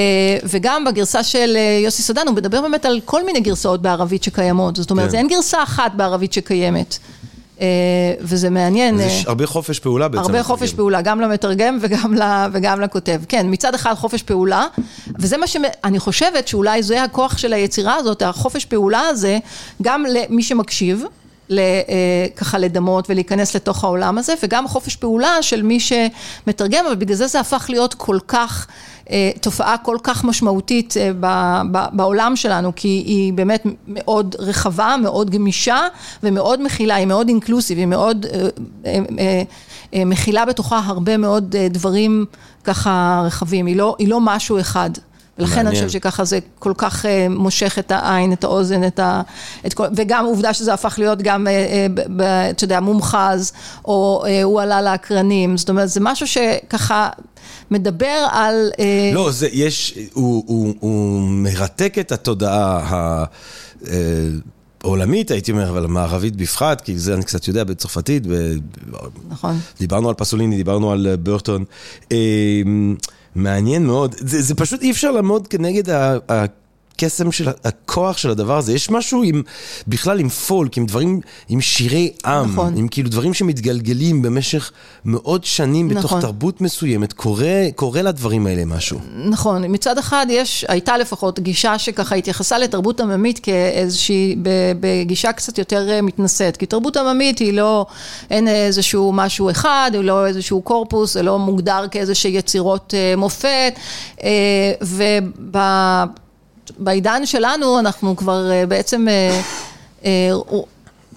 וגם 0.44 0.86
בגרסה 0.86 1.24
של 1.24 1.54
אה, 1.56 1.80
יוסי 1.84 2.02
סדן 2.02 2.28
הוא 2.28 2.36
מדבר 2.36 2.62
באמת 2.62 2.86
על 2.86 3.00
כל 3.06 3.26
מיני 3.26 3.40
גרסאות 3.40 3.82
בערבית 3.82 4.24
שקיימות, 4.24 4.76
זאת 4.76 4.92
אומרת, 4.92 5.12
כן. 5.12 5.18
אין 5.18 5.28
גרסה 5.28 5.64
אחת 5.64 5.92
בערבית 5.96 6.34
שקיימת. 6.34 6.98
אה, 7.62 7.68
וזה 8.20 8.50
מעניין. 8.50 9.00
יש 9.00 9.26
הרבה 9.26 9.46
חופש 9.48 9.80
פעולה 9.80 10.08
בעצם. 10.08 10.24
הרבה 10.24 10.44
חופש 10.44 10.74
פעולה, 10.74 11.02
גם 11.02 11.22
למתרגם 11.22 11.78
וגם, 11.82 12.16
וגם 12.54 12.82
לכותב. 12.82 13.22
כן, 13.28 13.48
מצד 13.50 13.76
אחד 13.76 13.94
חופש 13.94 14.24
פעולה, 14.24 14.66
וזה 15.20 15.38
מה 15.38 15.48
שאני 15.48 16.00
חושבת 16.00 16.48
שאולי 16.48 16.84
זה 16.84 17.04
הכוח 17.04 17.38
של 17.38 17.54
היצירה 17.54 17.96
הזאת, 17.96 18.22
החופש 18.22 18.66
פעולה 18.66 19.00
הזה, 19.00 19.38
גם 19.82 20.06
למי 20.10 20.44
שמקשיב. 20.44 21.04
אה, 21.60 22.28
ככה 22.36 22.58
לדמות 22.58 23.10
ולהיכנס 23.10 23.56
לתוך 23.56 23.84
העולם 23.84 24.18
הזה, 24.18 24.34
וגם 24.44 24.68
חופש 24.68 24.96
פעולה 24.96 25.42
של 25.42 25.62
מי 25.62 25.80
שמתרגם, 25.80 26.86
אבל 26.86 26.96
בגלל 26.96 27.16
זה 27.16 27.28
זה 27.28 27.40
הפך 27.40 27.66
להיות 27.70 27.94
כל 27.94 28.18
כך, 28.28 28.68
אה, 29.10 29.32
תופעה 29.42 29.78
כל 29.78 29.98
כך 30.04 30.24
משמעותית 30.24 30.94
אה, 30.98 31.12
בעולם 31.94 32.36
שלנו, 32.36 32.72
כי 32.76 32.88
היא 32.88 33.34
באמת 33.34 33.64
מאוד 33.88 34.36
רחבה, 34.40 34.96
מאוד 35.02 35.30
גמישה 35.30 35.88
ומאוד 36.24 36.64
מכילה, 36.64 36.96
היא 36.96 37.08
מאוד 37.08 37.28
אינקלוסיב, 37.28 37.78
היא 37.78 37.86
מאוד 37.86 38.26
מכילה 39.94 40.46
בתוכה 40.46 40.82
הרבה 40.86 41.18
מאוד 41.18 41.56
דברים 41.70 42.26
ככה 42.64 43.22
רחבים, 43.26 43.66
היא 43.66 43.76
לא, 43.76 43.96
היא 44.00 44.08
לא 44.08 44.20
משהו 44.22 44.60
אחד. 44.60 44.90
ולכן 45.40 45.68
אני 45.68 45.76
חושבת 45.76 45.92
שככה 45.92 46.26
זה 46.26 46.40
כל 46.60 46.74
כך 46.78 47.06
אה, 47.06 47.28
מושך 47.30 47.80
את 47.80 47.92
העין, 47.92 48.34
את 48.34 48.44
האוזן, 48.44 48.84
את 48.84 49.00
ה... 49.00 49.22
את 49.66 49.74
כל, 49.74 49.88
וגם 49.96 50.26
עובדה 50.26 50.54
שזה 50.54 50.74
הפך 50.74 50.96
להיות 50.98 51.22
גם, 51.22 51.48
אה, 51.48 51.88
אה, 52.22 52.50
אתה 52.50 52.64
יודע, 52.64 52.80
מומחז, 52.80 53.52
או 53.86 54.26
הוא 54.44 54.62
עלה 54.62 54.82
לאקרנים, 54.82 55.58
זאת 55.58 55.70
אומרת, 55.70 55.90
זה 55.90 56.00
משהו 56.04 56.28
שככה... 56.28 57.10
מדבר 57.72 58.28
על... 58.32 58.70
לא, 59.14 59.32
זה, 59.32 59.48
יש, 59.52 59.98
הוא, 60.14 60.44
הוא, 60.48 60.74
הוא 60.80 61.22
מרתק 61.22 61.96
את 62.00 62.12
התודעה 62.12 63.26
העולמית, 64.84 65.32
הייתי 65.32 65.52
אומר, 65.52 65.70
אבל 65.70 65.86
המערבית 65.86 66.36
בפחת, 66.36 66.82
כי 66.82 66.98
זה 66.98 67.14
אני 67.14 67.24
קצת 67.24 67.48
יודע 67.48 67.64
בצרפתית. 67.64 68.24
נכון. 69.30 69.60
דיברנו 69.80 70.10
על 70.10 70.16
פסוליני, 70.16 70.56
דיברנו 70.56 70.92
על 70.92 71.16
ברטון. 71.24 71.64
מעניין 73.36 73.86
מאוד, 73.86 74.16
זה, 74.18 74.42
זה 74.42 74.56
פשוט 74.56 74.82
אי 74.82 74.92
אפשר 74.92 75.12
לעמוד 75.12 75.48
כנגד 75.48 75.90
ה... 75.90 76.18
הקסם 77.04 77.32
של 77.32 77.50
הכוח 77.64 78.18
של 78.18 78.30
הדבר 78.30 78.58
הזה. 78.58 78.74
יש 78.74 78.90
משהו 78.90 79.24
עם, 79.24 79.44
בכלל 79.88 80.20
עם 80.20 80.30
פולק, 80.30 80.78
עם 80.78 80.86
דברים, 80.86 81.22
עם 81.50 81.62
שירי 81.62 82.12
עם, 82.26 82.52
נכון. 82.52 82.78
עם 82.78 82.88
כאילו 82.88 83.10
דברים 83.10 83.34
שמתגלגלים 83.34 84.22
במשך 84.22 84.72
מאות 85.06 85.46
שנים 85.46 85.92
נכון. 85.92 86.00
בתוך 86.00 86.22
תרבות 86.22 86.62
מסוימת, 86.62 87.14
קורה, 87.14 87.66
קורה 87.76 88.02
לדברים 88.02 88.48
האלה 88.48 88.66
משהו. 88.66 89.00
נכון, 89.26 89.64
מצד 89.68 89.98
אחד 89.98 90.26
יש, 90.30 90.66
הייתה 90.68 90.98
לפחות 90.98 91.40
גישה 91.40 91.80
שככה 91.80 92.16
התייחסה 92.16 92.58
לתרבות 92.58 93.00
עממית 93.00 93.40
כאיזושהי, 93.40 94.36
בגישה 94.80 95.32
קצת 95.32 95.58
יותר 95.58 95.90
אה, 95.90 96.02
מתנשאת, 96.02 96.58
כי 96.58 96.66
תרבות 96.66 96.98
עממית 96.98 97.40
היא 97.40 97.54
לא, 97.54 97.86
אין 98.30 98.48
איזשהו 98.48 99.12
משהו 99.14 99.50
אחד, 99.50 99.92
היא 99.94 100.02
לא 100.02 100.28
איזשהו 100.28 100.62
קורפוס, 100.62 101.14
זה 101.14 101.24
לא 101.24 101.40
מוגדר 101.40 101.86
כאיזושהי 101.92 102.32
יצירות 102.32 102.94
אה, 102.98 103.14
מופת, 103.18 103.74
אה, 104.24 104.72
וב... 104.82 105.08
בעידן 106.78 107.26
שלנו 107.26 107.80
אנחנו 107.80 108.16
כבר 108.16 108.52
אה, 108.52 108.66
בעצם 108.66 109.08
אה, 109.08 109.42
אה, 110.06 110.30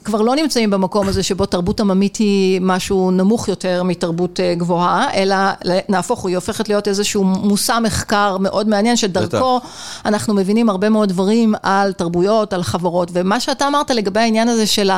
כבר 0.04 0.22
לא 0.22 0.36
נמצאים 0.36 0.70
במקום 0.70 1.08
הזה 1.08 1.22
שבו 1.22 1.46
תרבות 1.46 1.80
עממית 1.80 2.16
היא 2.16 2.60
משהו 2.62 3.10
נמוך 3.10 3.48
יותר 3.48 3.82
מתרבות 3.82 4.40
גבוהה, 4.56 5.14
אלא 5.14 5.36
נהפוך 5.88 6.26
היא 6.26 6.36
הופכת 6.36 6.68
להיות 6.68 6.88
איזשהו 6.88 7.24
מושא 7.24 7.78
מחקר 7.82 8.36
מאוד 8.40 8.68
מעניין, 8.68 8.96
שדרכו 8.96 9.60
אנחנו 10.04 10.34
מבינים 10.34 10.70
הרבה 10.70 10.88
מאוד 10.88 11.08
דברים 11.08 11.54
על 11.62 11.92
תרבויות, 11.92 12.52
על 12.52 12.62
חברות, 12.62 13.10
ומה 13.12 13.40
שאתה 13.40 13.66
אמרת 13.66 13.90
לגבי 13.90 14.20
העניין 14.20 14.48
הזה 14.48 14.66
של 14.66 14.90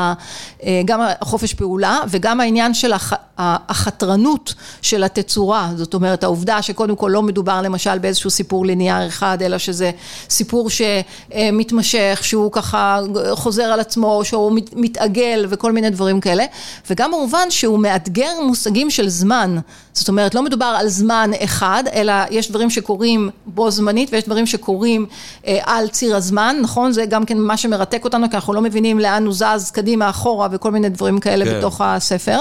גם 0.85 1.01
החופש 1.21 1.55
פעולה 1.55 1.99
וגם 2.09 2.41
העניין 2.41 2.75
של 2.75 2.93
החתרנות 3.39 4.55
של 4.83 5.05
התצורה, 5.05 5.71
זאת 5.77 5.95
אומרת 5.95 6.25
העובדה 6.25 6.63
שקודם 6.63 6.97
כל 6.97 7.11
לא 7.15 7.23
מדובר 7.23 7.63
למשל 7.63 7.99
באיזשהו 7.99 8.31
סיפור 8.31 8.67
ליניאר 8.67 9.07
אחד, 9.07 9.39
אלא 9.43 9.59
שזה 9.59 9.91
סיפור 10.31 10.69
שמתמשך, 10.71 12.21
שהוא 12.23 12.53
ככה 12.53 13.01
חוזר 13.33 13.63
על 13.63 13.81
עצמו, 13.81 14.21
שהוא 14.25 14.53
מתעגל 14.97 15.47
וכל 15.49 15.73
מיני 15.73 15.91
דברים 15.91 16.21
כאלה, 16.21 16.45
וגם 16.91 17.11
במובן 17.11 17.51
שהוא 17.51 17.79
מאתגר 17.79 18.31
מושגים 18.43 18.91
של 18.91 19.09
זמן, 19.09 19.59
זאת 19.93 20.09
אומרת 20.09 20.35
לא 20.35 20.43
מדובר 20.43 20.77
על 20.79 20.89
זמן 20.89 21.31
אחד, 21.45 21.85
אלא 21.93 22.13
יש 22.31 22.51
דברים 22.51 22.71
שקורים 22.71 23.31
בו 23.47 23.71
זמנית 23.71 24.09
ויש 24.13 24.25
דברים 24.25 24.47
שקורים 24.47 25.07
אה, 25.47 25.59
על 25.65 25.89
ציר 25.89 26.17
הזמן, 26.17 26.57
נכון? 26.63 26.93
זה 26.93 27.07
גם 27.07 27.25
כן 27.25 27.39
מה 27.39 27.57
שמרתק 27.57 28.05
אותנו, 28.05 28.31
כי 28.31 28.37
אנחנו 28.37 28.53
לא 28.53 28.61
מבינים 28.61 28.99
לאן 28.99 29.27
הוא 29.27 29.35
זז 29.35 29.71
קדימה, 29.71 30.11
אחורה 30.11 30.49
וכל 30.53 30.71
מיני 30.71 30.89
דברים 30.89 31.19
כאלה 31.19 31.45
כן. 31.45 31.59
בתוך 31.59 31.81
הספר. 31.81 32.41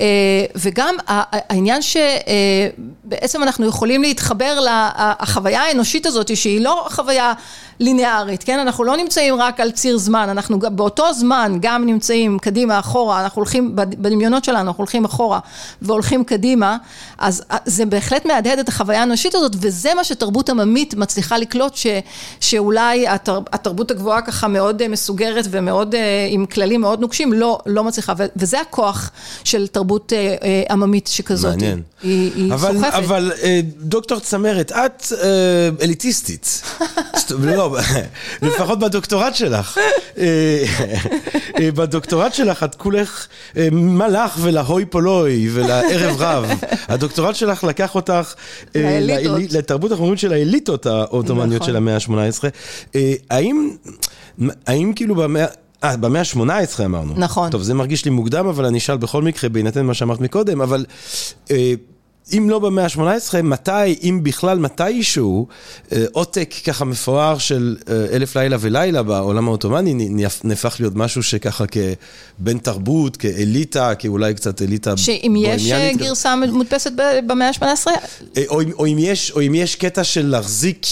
אה, 0.00 0.06
וגם 0.54 0.94
העניין 1.06 1.80
שבעצם 1.82 3.42
אנחנו 3.42 3.66
יכולים 3.66 4.02
להתחבר 4.02 4.58
לחוויה 4.60 5.62
האנושית 5.62 6.06
הזאת, 6.06 6.36
שהיא 6.36 6.60
לא 6.60 6.86
חוויה 6.90 7.32
ליניארית, 7.80 8.42
כן? 8.44 8.58
אנחנו 8.58 8.84
לא 8.84 8.96
נמצאים 8.96 9.34
רק 9.34 9.60
על 9.60 9.70
ציר 9.70 9.98
זמן, 9.98 10.28
אנחנו 10.28 10.58
באותו 10.58 11.12
זמן 11.12 11.58
גם 11.60 11.86
נמצאים 11.86 12.38
קדימה, 12.38 12.78
אחורה, 12.78 13.24
אנחנו 13.24 13.40
הולכים, 13.40 13.76
בדמיונות 13.76 14.44
שלנו, 14.44 14.68
אנחנו 14.68 14.80
הולכים 14.80 15.04
אחורה 15.04 15.38
והולכים 15.82 16.24
קדימה, 16.24 16.76
אז 17.18 17.42
זה 17.64 17.86
בהחלט 17.86 18.26
מהדהד 18.26 18.58
את 18.58 18.68
החוויה 18.68 19.00
האנושית 19.00 19.34
הזאת, 19.34 19.52
וזה 19.60 19.94
מה 19.94 20.04
שתרבות 20.04 20.48
עממית 20.48 20.94
מצליחה 20.94 21.38
לקלוט, 21.38 21.74
ש, 21.74 21.86
שאולי 22.40 23.08
התר, 23.08 23.40
התרבות 23.52 23.90
הגבוהה 23.90 24.22
ככה 24.22 24.48
מאוד 24.48 24.88
מסוגרת 24.88 25.44
ומאוד, 25.50 25.94
עם 26.30 26.46
כללים 26.46 26.80
מאוד 26.80 27.00
נוקשים, 27.00 27.32
לא, 27.32 27.58
לא 27.66 27.84
מצליחה, 27.84 28.12
וזה 28.36 28.60
הכוח 28.60 29.10
של 29.44 29.66
תרבות 29.66 30.12
אה, 30.12 30.62
עממית 30.70 31.06
שכזאת. 31.06 31.50
מעניין. 31.50 31.82
היא, 32.02 32.32
היא 32.34 32.52
אבל, 32.54 32.74
סוחפת. 32.74 32.94
אבל 32.94 33.32
אה, 33.42 33.60
דוקטור 33.76 34.20
צמרת, 34.20 34.72
את 34.72 35.12
אה, 35.22 35.68
אליטיסטית. 35.82 36.62
לא, 37.38 37.67
לפחות 38.42 38.78
בדוקטורט 38.78 39.34
שלך. 39.34 39.78
בדוקטורט 41.58 42.34
שלך 42.34 42.62
את 42.62 42.74
כולך 42.74 43.26
מלאך 43.72 44.38
ולהוי 44.40 44.84
פולוי 44.84 45.48
ולערב 45.52 46.16
רב. 46.18 46.50
הדוקטורט 46.88 47.34
שלך 47.34 47.64
לקח 47.64 47.94
אותך 47.94 48.34
לתרבות 49.50 49.92
החומרית 49.92 50.18
של 50.18 50.32
האליטות 50.32 50.86
העות'מאניות 50.86 51.64
של 51.64 51.76
המאה 51.76 51.94
ה-18. 51.94 52.44
האם, 53.30 53.70
האם 54.66 54.92
כאילו 54.96 55.14
במאה... 55.14 55.46
אה, 55.84 55.96
במאה 55.96 56.20
ה-18 56.20 56.84
אמרנו. 56.84 57.14
נכון. 57.16 57.50
טוב, 57.50 57.62
זה 57.62 57.74
מרגיש 57.74 58.04
לי 58.04 58.10
מוקדם, 58.10 58.46
אבל 58.46 58.64
אני 58.64 58.78
אשאל 58.78 58.96
בכל 58.96 59.22
מקרה, 59.22 59.50
בהינתן 59.50 59.86
מה 59.86 59.94
שאמרת 59.94 60.20
מקודם, 60.20 60.60
אבל 60.60 60.84
אה, 61.50 61.74
אם 62.36 62.50
לא 62.50 62.58
במאה 62.58 62.84
ה-18, 62.84 63.42
מתי, 63.42 63.98
אם 64.02 64.20
בכלל 64.22 64.58
מתישהו, 64.58 65.46
אה, 65.92 66.04
עותק 66.12 66.54
ככה 66.64 66.84
מפואר 66.84 67.38
של 67.38 67.76
אה, 67.88 68.06
אלף 68.12 68.36
לילה 68.36 68.56
ולילה 68.60 69.02
בעולם 69.02 69.48
העות'מאני 69.48 70.08
נהפך 70.44 70.76
להיות 70.80 70.96
משהו 70.96 71.22
שככה 71.22 71.64
כבן 71.66 72.58
תרבות, 72.58 73.16
כאליטה, 73.16 73.94
כאולי 73.94 74.34
קצת 74.34 74.62
אליטה 74.62 74.96
שאם 74.96 75.34
יש 75.38 75.70
אה, 75.72 75.90
גרסה 75.96 76.34
מודפסת 76.52 76.92
במאה 77.26 77.48
ה-18? 77.48 77.86
או, 78.48 78.60
או, 78.62 78.86
או 79.34 79.40
אם 79.40 79.54
יש 79.54 79.74
קטע 79.74 80.04
של 80.04 80.26
להחזיק... 80.26 80.86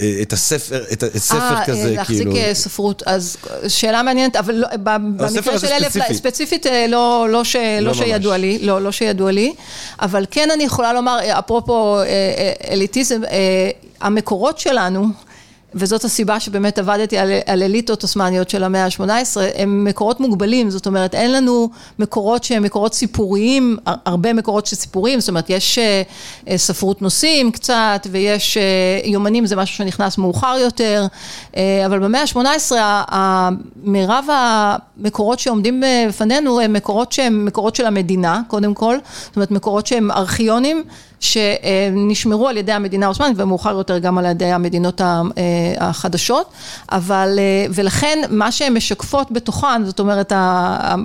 אה, 0.00 0.18
את 0.22 0.32
הספר, 0.32 0.84
את 0.92 1.02
הספר 1.02 1.38
אה, 1.38 1.64
כזה, 1.66 1.90
להחזיק 1.94 2.18
כאילו. 2.18 2.36
אה, 2.36 2.54
ספרות, 2.54 3.02
אז 3.06 3.36
שאלה 3.68 4.02
מעניינת, 4.02 4.36
אבל 4.36 4.54
לא, 4.54 4.68
במקרה 4.76 5.58
של 5.58 5.66
אלף, 5.66 5.92
ספציפי. 5.92 6.14
ספציפית 6.14 6.66
אה, 6.66 6.86
לא, 6.88 7.26
לא, 7.30 7.44
ש, 7.44 7.56
לא, 7.56 7.80
לא 7.80 7.94
שידוע. 7.94 8.36
לי, 8.36 8.58
לא, 8.58 8.80
לא 8.80 8.92
שידוע 8.92 9.32
לי, 9.32 9.54
אבל 10.02 10.26
כן 10.30 10.50
אני 10.50 10.64
יכולה 10.64 10.92
לומר, 10.92 11.18
אה, 11.20 11.38
אפרופו 11.38 11.98
אה, 11.98 12.04
אה, 12.04 12.52
אליטיזם, 12.70 13.24
אה, 13.24 13.70
המקורות 14.00 14.58
שלנו, 14.58 15.06
וזאת 15.78 16.04
הסיבה 16.04 16.40
שבאמת 16.40 16.78
עבדתי 16.78 17.18
על, 17.18 17.30
על 17.46 17.62
אליטות 17.62 18.02
עות'מאניות 18.02 18.50
של 18.50 18.64
המאה 18.64 18.84
ה-18, 18.84 19.02
הם 19.56 19.84
מקורות 19.84 20.20
מוגבלים, 20.20 20.70
זאת 20.70 20.86
אומרת 20.86 21.14
אין 21.14 21.32
לנו 21.32 21.70
מקורות 21.98 22.44
שהם 22.44 22.62
מקורות 22.62 22.94
סיפוריים, 22.94 23.76
הר- 23.86 23.94
הרבה 24.04 24.32
מקורות 24.32 24.66
של 24.66 24.76
סיפורים, 24.76 25.20
זאת 25.20 25.28
אומרת 25.28 25.50
יש 25.50 25.78
אה, 25.78 26.02
ספרות 26.58 27.02
נושאים 27.02 27.52
קצת, 27.52 28.06
ויש 28.10 28.56
אה, 28.56 28.62
יומנים, 29.04 29.46
זה 29.46 29.56
משהו 29.56 29.76
שנכנס 29.76 30.18
מאוחר 30.18 30.56
יותר, 30.60 31.06
אה, 31.56 31.86
אבל 31.86 31.98
במאה 31.98 32.20
ה-18 32.20 32.72
מירב 33.82 34.24
המקורות 34.32 35.38
שעומדים 35.38 35.82
בפנינו 36.08 36.60
הם 36.60 36.72
מקורות 36.72 37.12
שהם 37.12 37.44
מקורות 37.44 37.76
של 37.76 37.86
המדינה, 37.86 38.40
קודם 38.48 38.74
כל, 38.74 38.96
זאת 39.26 39.36
אומרת 39.36 39.50
מקורות 39.50 39.86
שהם 39.86 40.10
ארכיונים. 40.10 40.84
שנשמרו 41.20 42.48
על 42.48 42.56
ידי 42.56 42.72
המדינה 42.72 43.06
העות'מאנית 43.06 43.36
ומאוחר 43.40 43.70
יותר 43.70 43.98
גם 43.98 44.18
על 44.18 44.24
ידי 44.24 44.44
המדינות 44.44 45.00
אה, 45.00 45.22
החדשות, 45.78 46.50
אבל, 46.92 47.38
אה, 47.38 47.66
ולכן 47.74 48.18
מה 48.30 48.52
שהן 48.52 48.74
משקפות 48.74 49.30
בתוכן, 49.30 49.84
זאת 49.84 50.00
אומרת 50.00 50.32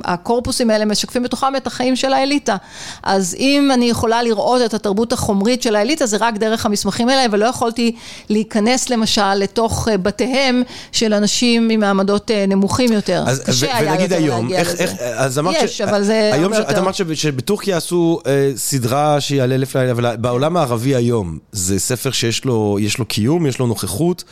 הקורפוסים 0.03 0.70
האלה 0.70 0.86
משקפים 0.86 1.24
בתוכם 1.24 1.55
את 1.55 1.68
החיים 1.68 1.95
של 1.95 2.14
האליטה. 2.14 2.55
אז 3.03 3.36
אם 3.39 3.70
אני 3.74 3.86
יכולה 3.86 4.24
לראות 4.24 4.62
את 4.66 4.74
התרבות 4.74 5.14
החומרית 5.14 5.62
של 5.62 5.76
האליטה 5.76 6.05
זה 6.05 6.18
רק 6.20 6.38
דרך 6.38 6.66
המסמכים 6.66 7.09
האלה, 7.09 7.26
ולא 7.32 7.45
יכולתי 7.45 7.95
להיכנס 8.30 8.89
למשל 8.89 9.34
לתוך 9.34 9.88
אה, 9.88 9.97
בתיהם 9.97 10.64
של 10.91 11.14
אנשים 11.14 11.68
ממעמדות 11.68 12.32
אה, 12.32 12.45
נמוכים 12.47 12.91
יותר. 12.91 13.24
אז, 13.28 13.43
קשה 13.43 13.78
היה 13.78 13.91
ונגיד 13.91 14.12
יותר 14.12 14.24
היום, 14.24 14.41
להגיע 14.41 14.59
איך, 14.59 14.74
לזה. 14.74 14.84
איך, 14.84 14.93
אז 15.16 15.39
אמרת 15.39 15.55
יש, 15.59 15.78
ש... 15.78 15.82
אבל 15.82 16.03
זה 16.03 16.30
היום 16.34 16.53
הרבה 16.53 16.55
ש... 16.55 16.59
את 16.59 16.70
יותר. 16.70 16.82
אמרת 16.82 16.95
שב- 16.95 17.14
שבטורקיה 17.14 17.78
עשו 17.78 18.20
אה, 18.28 18.51
סדרה 18.55 19.22
שהיא 19.22 19.41
על 19.41 19.53
אלף 19.53 19.76
לילה 19.76 19.93
ולילה, 20.02 20.18
בעולם 20.18 20.58
הערבי 20.58 20.95
היום, 20.95 21.38
זה 21.52 21.80
ספר 21.80 22.12
שיש 22.12 22.45
לו, 22.45 22.78
יש 22.82 22.97
לו 22.97 23.06
קיום, 23.06 23.45
יש 23.45 23.60
לו 23.60 23.68
נוכחות, 23.68 24.24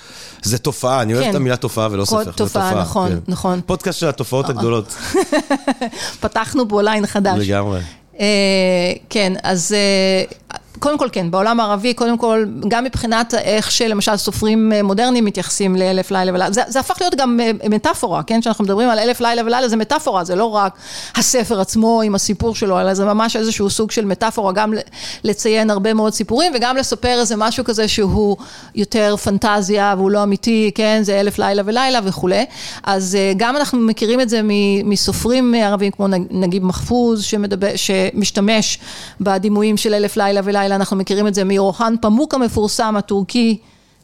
זה 0.41 0.57
תופעה, 0.57 1.01
אני 1.01 1.13
אוהב 1.13 1.23
כן. 1.23 1.29
את 1.29 1.35
המילה 1.35 1.55
תופעה 1.55 1.87
ולא 1.91 2.05
ספר, 2.05 2.23
זה 2.23 2.31
תופעה, 2.31 2.81
נכון, 2.81 3.19
נכון. 3.27 3.61
פודקאסט 3.65 3.99
של 3.99 4.07
התופעות 4.07 4.49
הגדולות, 4.49 4.95
פתחנו 6.21 6.65
בו 6.65 6.81
ליין 6.81 7.05
חדש. 7.05 7.47
לגמרי. 7.47 7.79
אה, 8.19 8.25
כן, 9.09 9.33
אז 9.43 9.73
אה, 9.73 10.57
קודם 10.79 10.97
כל 10.97 11.07
כן, 11.11 11.31
בעולם 11.31 11.59
הערבי, 11.59 11.93
קודם 11.93 12.17
כל, 12.17 12.45
גם 12.67 12.83
מבחינת 12.83 13.33
איך 13.33 13.71
שלמשל 13.71 14.17
סופרים 14.17 14.73
אה, 14.73 14.83
מודרניים 14.83 15.25
מתייחסים 15.25 15.75
לאלף 15.75 16.11
לילה 16.11 16.31
ולילה, 16.31 16.51
זה, 16.51 16.61
זה 16.67 16.79
הפך 16.79 16.97
להיות 17.01 17.15
גם 17.15 17.39
אה, 17.39 17.51
מטאפורה, 17.69 18.23
כן? 18.23 18.41
כשאנחנו 18.41 18.63
מדברים 18.63 18.89
על 18.89 18.99
אלף 18.99 19.21
לילה 19.21 19.41
ולילה 19.41 19.67
זה 19.69 19.75
מטאפורה, 19.75 20.23
זה 20.23 20.35
לא 20.35 20.45
רק 20.45 20.73
הספר 21.15 21.61
עצמו 21.61 22.01
עם 22.01 22.15
הסיפור 22.15 22.55
שלו, 22.55 22.79
אלא 22.81 22.93
זה 22.93 23.05
ממש 23.05 23.35
איזשהו 23.35 23.69
סוג 23.69 23.91
של 23.91 24.05
מטאפורה, 24.05 24.51
גם 24.51 24.73
לציין 25.23 25.69
הרבה 25.69 25.93
מאוד 25.93 26.13
סיפורים 26.13 26.51
וגם 26.55 26.77
לספר 26.77 27.19
איזה 27.19 27.35
משהו 27.35 27.63
כזה 27.63 27.87
שהוא 27.87 28.37
יותר 28.75 29.15
פנטזיה 29.23 29.93
והוא 29.97 30.11
לא 30.11 30.23
אמיתי, 30.23 30.71
כן? 30.75 30.99
זה 31.03 31.19
אלף 31.19 31.39
לילה 31.39 31.61
ולילה 31.65 31.99
וכולי. 32.03 32.45
אז 32.83 33.15
אה, 33.15 33.33
גם 33.37 33.55
אנחנו 33.55 33.79
מכירים 33.79 34.21
את 34.21 34.29
זה 34.29 34.41
מסופרים 34.83 35.53
ערבים 35.57 35.91
כמו 35.91 36.07
נג- 36.07 36.27
נגיב 36.31 36.65
מחפוז, 36.65 37.23
שמדבר, 37.23 37.67
שמשתמש 37.75 38.79
בדימויים 39.21 39.77
של 39.77 39.93
אלף 39.93 40.17
לילה 40.17 40.41
ולילה, 40.43 40.68
אנחנו 40.75 40.97
מכירים 40.97 41.27
את 41.27 41.35
זה 41.35 41.43
מרוהן 41.43 41.95
פמוק 42.01 42.33
המפורסם, 42.33 42.95
הטורקי. 42.97 43.57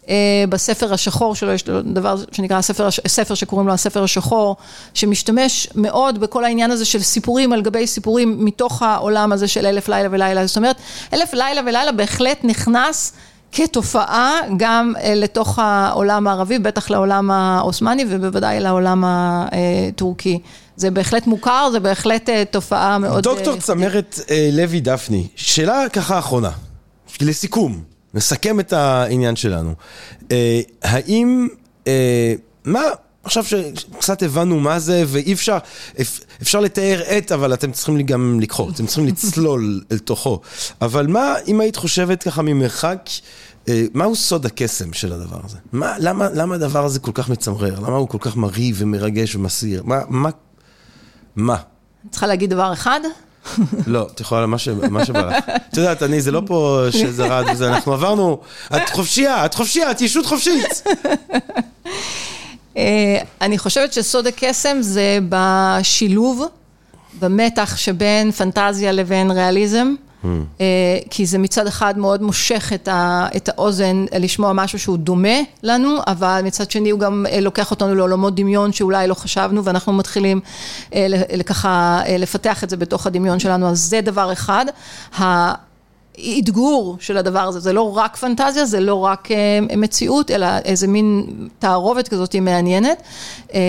אה, 0.10 0.44
בספר 0.50 0.94
השחור 0.94 1.36
שלו, 1.36 1.52
יש 1.52 1.64
דבר 1.64 2.16
שנקרא 2.32 2.62
ספר, 2.62 2.90
ספר 3.08 3.34
שקוראים 3.34 3.68
לו 3.68 3.74
הספר 3.74 4.04
השחור, 4.04 4.56
שמשתמש 4.94 5.68
מאוד 5.76 6.20
בכל 6.20 6.44
העניין 6.44 6.72
הזה 6.72 6.86
של 6.86 7.02
סיפורים 7.02 7.54
על 7.54 7.62
גבי 7.62 7.88
סיפורים 7.88 8.46
מתוך 8.46 8.82
העולם 8.82 9.32
הזה 9.32 9.48
של 9.48 9.66
אלף 9.66 9.90
לילה 9.90 10.10
ולילה. 10.12 10.46
זאת 10.46 10.58
אומרת, 10.58 10.76
אלף 11.14 11.34
לילה 11.34 11.62
ולילה 11.62 11.92
בהחלט 11.92 12.40
נכנס 12.44 13.14
כתופעה 13.52 14.40
גם 14.58 14.94
אה, 15.02 15.16
לתוך 15.16 15.60
העולם 15.60 16.28
הערבי, 16.28 16.60
בטח 16.60 16.90
לעולם 16.90 17.32
העות'מאני 17.32 18.06
ובוודאי 18.10 18.60
לעולם 18.60 19.04
הטורקי. 19.08 20.40
זה 20.78 20.92
בהחלט 20.92 21.28
מוכר, 21.28 21.70
זה 21.72 21.80
בהחלט 21.80 22.30
אה, 22.30 22.44
תופעה 22.52 22.98
מאוד... 22.98 23.24
דוקטור 23.24 23.54
אה, 23.54 23.60
צמרת 23.62 24.20
אה, 24.30 24.50
לוי 24.54 24.80
דפני, 24.80 25.28
שאלה 25.36 25.90
ככה 25.94 26.20
אחרונה, 26.20 26.52
לסיכום, 27.22 27.84
נסכם 28.14 28.60
את 28.60 28.74
העניין 28.74 29.36
שלנו. 29.36 29.74
האם, 30.84 31.48
מה, 32.66 32.82
עכשיו 33.24 33.44
שקצת 33.44 34.24
הבנו 34.24 34.60
מה 34.60 34.80
זה, 34.80 35.04
ואי 35.08 35.34
אפשר, 35.34 35.58
אפ- 36.02 36.20
אפשר 36.42 36.60
לתאר 36.60 37.02
את, 37.18 37.32
אבל 37.32 37.54
אתם 37.54 37.72
צריכים 37.72 38.02
גם 38.02 38.40
לקחו, 38.42 38.70
אתם 38.70 38.86
צריכים 38.86 39.06
לצלול 39.08 39.82
אל 39.92 39.98
תוכו. 39.98 40.40
אבל 40.82 41.08
מה, 41.08 41.34
אם 41.48 41.60
היית 41.60 41.76
חושבת 41.76 42.24
ככה 42.24 42.42
ממרחק, 42.42 43.10
מהו 43.94 44.16
סוד 44.16 44.46
הקסם 44.46 44.94
של 44.94 45.14
הדבר 45.14 45.40
הזה? 45.44 45.58
מה, 45.72 45.96
למה, 46.00 46.28
למה 46.34 46.56
הדבר 46.56 46.86
הזה 46.86 47.00
כל 47.00 47.12
כך 47.14 47.30
מצמרר? 47.30 47.80
למה 47.80 47.96
הוא 47.98 48.08
כל 48.10 48.18
כך 48.22 48.36
מרהיב 48.38 48.76
ומרגש 48.80 49.36
ומסעיר? 49.36 49.84
מה, 49.86 50.00
מה, 50.10 50.30
מה? 51.36 51.56
צריכה 52.12 52.28
להגיד 52.28 52.50
דבר 52.50 52.74
אחד? 52.74 53.00
לא, 53.88 54.08
את 54.16 54.20
יכולה, 54.20 54.46
מה 54.46 54.58
ש- 54.58 54.68
מה 54.68 55.06
שבא 55.06 55.20
לך. 55.22 55.36
את 55.70 55.78
יודעת, 55.78 56.04
אני, 56.04 56.22
זה 56.22 56.32
לא 56.32 56.42
פה 56.46 56.86
שזה 56.92 57.28
רעד 57.28 57.46
וזה, 57.54 57.68
אנחנו 57.70 57.94
עברנו, 57.94 58.40
את 58.76 58.90
חופשייה, 58.90 59.46
את 59.46 59.54
חופשייה, 59.54 59.92
את 59.92 60.02
ישות 60.02 60.26
חופשית. 60.26 60.84
אה, 62.78 62.84
אני 63.42 63.58
חושבת 63.58 63.94
שסוד 63.94 64.28
הקסם 64.28 64.78
זה 64.82 65.20
בשילוב, 65.30 66.44
במתח 67.20 67.78
שבין 67.78 68.32
פנטזיה 68.32 68.92
לבין 68.92 69.32
ריאליזם. 69.32 69.96
אה, 70.62 70.66
כי 71.10 71.26
זה 71.26 71.38
מצד 71.38 71.68
אחד 71.68 71.98
מאוד 71.98 72.22
מושך 72.22 72.72
את, 72.76 72.88
ה, 72.88 73.28
את 73.36 73.50
האוזן 73.50 74.06
לשמוע 74.20 74.54
משהו 74.54 74.80
שהוא 74.80 74.98
דומה 74.98 75.38
לנו, 75.64 75.98
אבל 76.08 76.42
מצד 76.44 76.72
שני 76.72 76.90
הוא 76.90 77.00
גם 77.00 77.26
אה, 77.32 77.40
לוקח 77.40 77.72
אותנו 77.72 77.96
לעולמות 77.96 78.36
דמיון 78.36 78.72
שאולי 78.72 79.08
לא 79.08 79.14
חשבנו, 79.14 79.64
ואנחנו 79.64 79.94
מתחילים 79.94 80.40
אה, 80.94 81.08
ככה 81.46 82.02
לפתח 82.20 82.64
את 82.64 82.70
זה 82.70 82.78
בתוך 82.78 83.08
הדמיון 83.08 83.40
שלנו, 83.40 83.70
אז 83.70 83.80
זה 83.80 84.02
דבר 84.02 84.34
אחד. 84.34 84.66
אתגור 86.40 86.98
של 87.00 87.18
הדבר 87.18 87.40
הזה, 87.40 87.60
זה 87.60 87.74
לא 87.74 87.98
רק 87.98 88.16
פנטזיה, 88.16 88.66
זה 88.66 88.80
לא 88.80 88.96
רק 88.96 89.32
אה, 89.32 89.60
מציאות, 89.78 90.32
אלא 90.32 90.48
איזה 90.66 90.88
מין 90.88 91.26
תערובת 91.60 92.08
כזאת 92.08 92.36
מעניינת. 92.36 93.02
אה, 93.54 93.60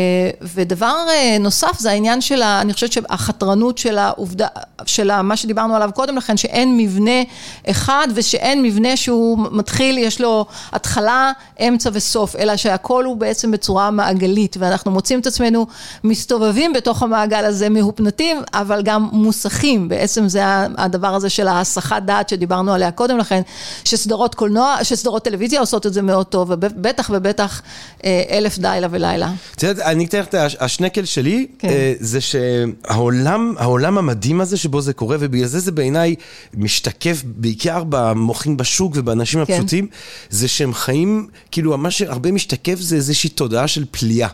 ודבר 0.43 0.97
אה, 1.09 1.37
נוסף 1.41 1.79
זה 1.79 1.91
העניין 1.91 2.21
של, 2.21 2.43
אני 2.43 2.73
חושבת 2.73 2.93
שהחתרנות 2.93 3.79
של 3.79 3.99
העובדה, 3.99 4.47
של 4.87 5.23
מה 5.23 5.37
שדיברנו 5.37 5.77
עליו 5.77 5.91
קודם 5.95 6.17
לכן, 6.17 6.37
שאין 6.37 6.77
מבנה 6.77 7.23
אחד 7.71 8.09
ושאין 8.15 8.63
מבנה 8.63 8.97
שהוא 8.97 9.39
מתחיל, 9.51 9.99
יש 9.99 10.21
לו 10.21 10.47
התחלה, 10.73 11.33
אמצע 11.69 11.91
וסוף, 11.93 12.37
אלא 12.37 12.57
שהכל 12.57 13.05
הוא 13.05 13.17
בעצם 13.17 13.51
בצורה 13.51 13.91
מעגלית, 13.91 14.57
ואנחנו 14.59 14.91
מוצאים 14.91 15.21
את 15.21 15.27
עצמנו 15.27 15.67
מסתובבים 16.05 16.73
בתוך 16.73 17.03
המעגל 17.03 17.45
הזה, 17.45 17.69
מהופנטים, 17.69 18.37
אבל 18.55 18.83
גם 18.83 19.09
מוסכים, 19.13 19.89
בעצם 19.89 20.29
זה 20.29 20.43
הדבר 20.79 21.15
הזה 21.15 21.29
של 21.31 21.49
ההסחת 21.49 22.03
דעת 22.03 22.29
שדיברנו 22.29 22.73
עליה 22.75 22.91
קודם 22.91 23.19
לכן, 23.19 23.43
שסדרות 23.85 24.35
קולנוע, 24.35 24.77
שסדרות 24.83 25.25
טלוויזיה 25.25 25.61
עושות 25.61 25.87
את 25.87 25.93
זה 25.93 26.03
מאוד 26.03 26.27
טוב, 26.27 26.51
ובטח 26.51 27.11
ובטח 27.15 27.63
אה, 28.05 28.23
אלף 28.31 28.59
לילה 28.59 28.87
ולילה. 28.91 29.31
את 29.57 29.63
יודעת, 29.63 29.87
אני 29.87 30.05
אתן 30.05 30.19
לך 30.21 30.27
את 30.27 30.35
הש- 30.35 30.57
השנקל 30.61 31.05
שלי, 31.05 31.47
כן. 31.59 31.69
אה, 31.69 31.93
זה 32.01 32.19
שהעולם 32.21 33.55
העולם 33.59 33.99
המדהים 33.99 34.41
הזה 34.41 34.57
שבו 34.67 34.81
זה 34.81 34.93
קורה, 34.93 35.17
ובגלל 35.21 35.47
זה 35.47 35.61
זה 35.61 35.73
בעיניי 35.73 36.15
משתקף 36.55 37.23
בעיקר 37.25 37.85
במוחים 37.89 38.57
בשוק 38.57 38.93
ובאנשים 38.97 39.45
כן. 39.45 39.53
הפשוטים, 39.53 39.87
זה 40.31 40.49
שהם 40.49 40.75
חיים, 40.75 41.29
כאילו 41.51 41.79
מה 41.79 41.91
שהרבה 41.91 42.33
משתקף 42.33 42.81
זה 42.81 42.97
איזושהי 42.97 43.31
תודעה 43.31 43.69
של 43.69 43.85
פליאה. 43.91 44.29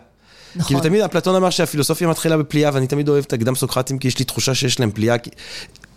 נכון. 0.56 0.66
כאילו 0.66 0.80
תמיד 0.80 1.00
אפלטון 1.00 1.34
אמר 1.36 1.50
שהפילוסופיה 1.50 2.08
מתחילה 2.08 2.36
בפליאה, 2.36 2.70
ואני 2.74 2.86
תמיד 2.86 3.08
אוהב 3.08 3.24
את 3.24 3.32
הקדם 3.32 3.54
סוקרטים, 3.54 3.98
כי 3.98 4.08
יש 4.08 4.18
לי 4.18 4.24
תחושה 4.24 4.54
שיש 4.54 4.80
להם 4.80 4.90
פליאה, 4.90 5.16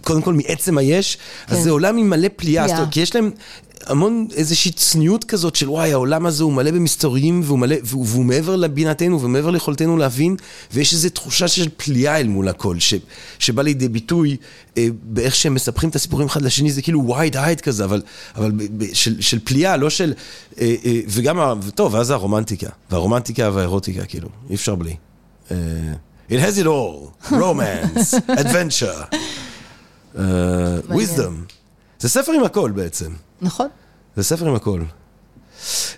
קודם 0.05 0.21
כל 0.21 0.33
מעצם 0.33 0.77
היש, 0.77 1.17
אז 1.47 1.57
כן. 1.57 1.63
זה 1.63 1.71
עולם 1.71 1.97
עם 1.97 2.09
מלא 2.09 2.27
פליאה. 2.35 2.65
אומרת, 2.65 2.91
כי 2.91 3.01
יש 3.01 3.15
להם 3.15 3.31
המון 3.85 4.27
איזושהי 4.35 4.71
צניעות 4.71 5.23
כזאת 5.23 5.55
של 5.55 5.69
וואי, 5.69 5.91
העולם 5.93 6.25
הזה 6.25 6.43
הוא 6.43 6.53
מלא 6.53 6.71
במסתוריים, 6.71 7.41
והוא 7.45 7.59
מלא, 7.59 7.75
והוא, 7.83 8.05
והוא 8.09 8.25
מעבר 8.25 8.55
לבינתנו 8.55 9.21
ומעבר 9.21 9.49
ליכולתנו 9.49 9.97
להבין, 9.97 10.35
ויש 10.73 10.93
איזו 10.93 11.09
תחושה 11.09 11.47
של 11.47 11.69
פליאה 11.77 12.19
אל 12.19 12.27
מול 12.27 12.47
הכל, 12.47 12.79
ש, 12.79 12.93
שבא 13.39 13.61
לידי 13.61 13.87
ביטוי 13.87 14.37
אה, 14.77 14.87
באיך 15.03 15.35
שהם 15.35 15.53
מספרים 15.53 15.89
את 15.89 15.95
הסיפורים 15.95 16.27
אחד 16.27 16.41
לשני, 16.41 16.71
זה 16.71 16.81
כאילו 16.81 17.15
wide 17.17 17.35
eyed 17.35 17.61
כזה, 17.61 17.85
אבל, 17.85 18.01
אבל 18.35 18.51
ב, 18.51 18.83
ב, 18.83 18.93
של, 18.93 19.21
של 19.21 19.39
פליאה, 19.43 19.77
לא 19.77 19.89
של... 19.89 20.13
אה, 20.61 20.75
אה, 20.85 20.99
וגם, 21.07 21.59
טוב, 21.75 21.93
ואז 21.93 22.11
הרומנטיקה, 22.11 22.69
והרומנטיקה 22.91 23.49
והאירוטיקה, 23.53 24.05
כאילו, 24.05 24.29
אי 24.49 24.55
אפשר 24.55 24.75
בלי. 24.75 24.95
אה, 25.51 25.57
it 26.29 26.39
has 26.39 26.57
it 26.57 26.65
all, 26.65 27.31
romance, 27.31 28.13
adventure, 28.41 29.15
wisdom. 30.89 31.53
זה 31.99 32.09
ספר 32.09 32.31
עם 32.31 32.43
הכל 32.43 32.71
בעצם. 32.71 33.11
נכון? 33.41 33.67
זה 34.15 34.23
ספר 34.23 34.47
עם 34.47 34.55
הכל. 34.55 34.81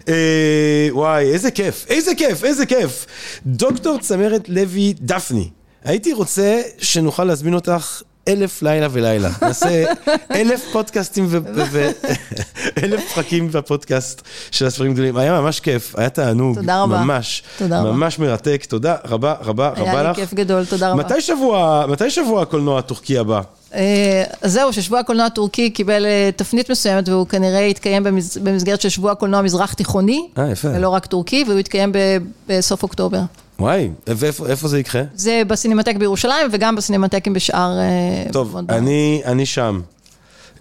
אה, 0.07 0.88
וואי, 0.91 1.34
איזה 1.34 1.51
כיף, 1.51 1.86
איזה 1.89 2.15
כיף, 2.15 2.43
איזה 2.43 2.65
כיף. 2.65 3.05
דוקטור 3.45 3.97
צמרת 3.99 4.49
לוי 4.49 4.93
דפני, 5.01 5.49
הייתי 5.84 6.13
רוצה 6.13 6.61
שנוכל 6.78 7.24
להזמין 7.24 7.53
אותך 7.53 8.01
אלף 8.28 8.61
לילה 8.61 8.88
ולילה. 8.91 9.30
נעשה 9.41 9.84
אלף 10.32 10.61
פודקאסטים 10.72 11.28
ואלף 11.30 13.01
פרקים 13.15 13.51
בפודקאסט 13.51 14.22
של 14.51 14.65
הספרים 14.65 14.93
גדולים. 14.93 15.18
היה 15.18 15.41
ממש 15.41 15.59
כיף, 15.59 15.95
היה 15.95 16.09
תענוג. 16.09 16.55
תודה 16.55 16.82
רבה. 16.82 16.97
ממש. 17.03 17.43
תודה 17.57 17.80
רבה. 17.80 17.91
ממש 17.91 18.20
מרתק. 18.20 18.65
תודה 18.70 18.95
רבה 19.05 19.34
רבה 19.41 19.70
רבה 19.70 19.82
לך. 19.82 19.88
היה 19.88 20.03
לי 20.03 20.15
כיף 20.15 20.34
גדול, 20.34 20.65
תודה 20.65 20.91
רבה. 20.91 21.03
מתי 21.03 21.22
שבוע, 21.22 21.86
מתי 21.89 22.09
שבוע 22.09 22.41
הקולנוע 22.41 22.80
הטורקי 22.80 23.18
הבא? 23.18 23.41
אה, 23.76 24.24
אז 24.41 24.51
זהו, 24.53 24.74
ששבוע 24.74 24.99
הקולנוע 24.99 25.26
הטורקי 25.26 25.70
קיבל 25.70 26.05
אה, 26.05 26.30
תפנית 26.36 26.72
מסוימת 26.72 27.09
והוא 27.09 27.28
כנראה 27.28 27.59
יתקיים 27.61 28.03
במס- 28.03 28.38
במסגרת 28.43 28.82
של 28.82 28.89
שבוע 28.89 29.11
הקולנוע 29.11 29.39
המזרח 29.39 29.74
תיכוני. 29.74 30.28
אה, 30.38 30.51
יפה. 30.51 30.68
ולא 30.68 30.89
רק 30.89 31.05
טורקי, 31.05 31.43
והוא 31.47 31.59
יתקיים 31.59 31.91
ב- 31.91 32.18
בסוף 32.47 32.84
אוקטובר. 32.84 33.20
וואי, 33.59 33.89
ואיפה 34.07 34.47
איפה 34.47 34.68
זה 34.68 34.80
יקרה? 34.80 35.03
זה 35.15 35.41
בסינמטק 35.47 35.95
בירושלים 35.95 36.47
וגם 36.51 36.76
בסינמטקים 36.76 37.34
בשאר... 37.34 37.80
אה, 37.80 38.32
טוב. 38.32 38.57
אני, 38.70 39.22
אני 39.26 39.45
שם. 39.45 39.82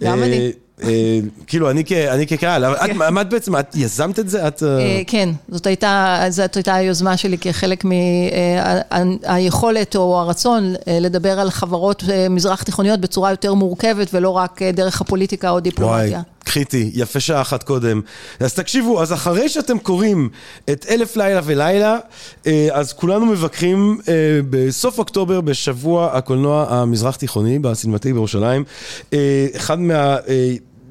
גם 0.03 0.23
אני. 0.23 0.51
אה, 0.83 1.19
כאילו, 1.47 1.69
אני, 1.71 1.85
כ, 1.85 1.91
אני 1.91 2.27
כקהל, 2.27 2.65
אבל 2.65 2.75
את, 2.75 2.91
מה 3.11 3.21
את 3.21 3.29
בעצם, 3.29 3.55
את 3.55 3.75
יזמת 3.75 4.19
את 4.19 4.29
זה? 4.29 4.43
אה, 4.43 4.49
אה, 4.63 5.01
כן, 5.07 5.29
זאת 5.49 5.67
הייתה, 5.67 6.27
היוזמה 6.65 7.17
שלי 7.17 7.37
כחלק 7.37 7.85
מהיכולת 9.25 9.95
או 9.95 10.19
הרצון 10.19 10.73
לדבר 10.87 11.39
על 11.39 11.49
חברות 11.49 12.03
מזרח 12.29 12.63
תיכוניות 12.63 12.99
בצורה 12.99 13.31
יותר 13.31 13.53
מורכבת 13.53 14.07
ולא 14.13 14.29
רק 14.29 14.61
דרך 14.61 15.01
הפוליטיקה 15.01 15.49
או 15.49 15.59
דיפלומטיה. 15.59 16.21
איתי, 16.55 16.91
יפה 16.93 17.19
שעה 17.19 17.41
אחת 17.41 17.63
קודם. 17.63 18.01
אז 18.39 18.53
תקשיבו, 18.53 19.01
אז 19.01 19.13
אחרי 19.13 19.49
שאתם 19.49 19.79
קוראים 19.79 20.29
את 20.69 20.85
אלף 20.89 21.17
לילה 21.17 21.41
ולילה, 21.43 21.97
אה, 22.47 22.67
אז 22.71 22.93
כולנו 22.93 23.25
מבקרים 23.25 23.97
אה, 24.07 24.13
בסוף 24.49 24.99
אוקטובר 24.99 25.41
בשבוע 25.41 26.17
הקולנוע 26.17 26.65
המזרח 26.69 27.15
תיכוני 27.15 27.59
בסינמטק 27.59 28.11
בירושלים. 28.11 28.63
אה, 29.13 29.47
אחד 29.55 29.79
מה... 29.79 30.17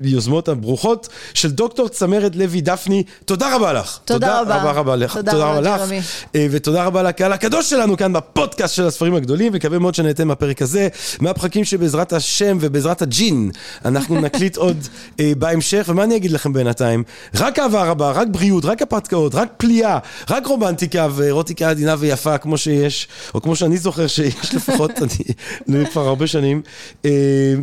אה, 0.05 0.09
יוזמות 0.09 0.49
הברוכות 0.49 1.09
של 1.34 1.51
דוקטור 1.51 1.88
צמרת 1.88 2.36
לוי 2.36 2.61
דפני, 2.61 3.03
תודה 3.24 3.57
רבה 3.57 3.72
לך. 3.72 3.99
תודה 4.05 4.40
רבה. 4.40 4.57
רבה 4.57 4.70
רבה 4.70 4.97
לך. 4.97 5.16
תודה 5.16 5.32
תודה 5.32 5.47
רבה, 5.47 5.61
לך. 5.61 5.92
אה, 6.34 6.47
ותודה 6.51 6.84
רבה 6.84 7.03
לקהל 7.03 7.32
הקדוש 7.32 7.70
שלנו 7.70 7.97
כאן 7.97 8.12
בפודקאסט 8.12 8.74
של 8.74 8.86
הספרים 8.86 9.14
הגדולים, 9.14 9.53
מקווה 9.53 9.78
מאוד 9.78 9.94
שנהנתם 9.94 10.28
מהפרק 10.28 10.62
הזה, 10.62 10.88
מהפרקים 11.20 11.64
שבעזרת 11.64 12.12
השם 12.12 12.59
ובעזרת 12.61 13.03
הג'ין 13.03 13.51
אנחנו 13.84 14.20
נקליט 14.26 14.57
עוד 14.57 14.76
אה, 15.20 15.32
בהמשך, 15.38 15.86
ומה 15.88 16.05
אני 16.05 16.16
אגיד 16.16 16.30
לכם 16.30 16.53
בינתיים? 16.53 17.05
רק 17.34 17.59
אהבה 17.59 17.84
רבה, 17.84 18.11
רק 18.11 18.28
בריאות, 18.30 18.64
רק 18.64 18.82
הפתקאות, 18.82 19.34
רק 19.34 19.49
פליאה, 19.57 19.99
רק 20.30 20.47
רומנטיקה 20.47 21.09
ואירוטיקה 21.11 21.70
עדינה 21.70 21.94
ויפה 21.99 22.38
כמו 22.38 22.59
שיש, 22.59 23.09
או 23.34 23.42
כמו 23.42 23.57
שאני 23.57 23.78
זוכר 23.78 24.07
שיש 24.07 24.55
לפחות, 24.55 24.90
אני 25.68 25.86
כבר 25.86 26.09
הרבה 26.09 26.26
שנים, 26.26 26.62
אה, 27.05 27.11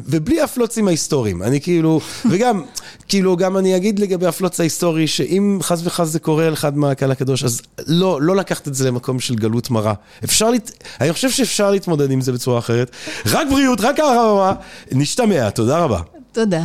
ובלי 0.05 0.41
הפלוצים 0.41 0.87
ההיסטוריים, 0.87 1.43
אני 1.43 1.61
כאילו, 1.61 1.99
וגם, 2.29 2.61
כאילו, 3.07 3.37
גם 3.37 3.57
אני 3.57 3.75
אגיד 3.75 3.99
לגבי 3.99 4.25
הפלוץ 4.25 4.59
ההיסטורי, 4.59 5.07
שאם 5.07 5.59
חס 5.61 5.81
וחס 5.83 6.07
זה 6.07 6.19
קורה 6.19 6.49
לאחד 6.49 6.77
מהקהל 6.77 7.11
הקדוש, 7.11 7.43
אז 7.43 7.61
לא, 7.87 8.21
לא 8.21 8.35
לקחת 8.35 8.67
את 8.67 8.75
זה 8.75 8.87
למקום 8.87 9.19
של 9.19 9.35
גלות 9.35 9.71
מרה. 9.71 9.93
אפשר, 10.23 10.49
לת... 10.49 10.71
אני 11.01 11.13
חושב 11.13 11.29
שאפשר 11.29 11.71
להתמודד 11.71 12.11
עם 12.11 12.21
זה 12.21 12.31
בצורה 12.31 12.59
אחרת. 12.59 12.91
רק 13.25 13.47
בריאות, 13.51 13.81
רק 13.81 13.99
הרמה, 13.99 14.53
נשתמע, 14.91 15.49
תודה 15.49 15.79
רבה. 15.79 15.99
תודה. 16.31 16.63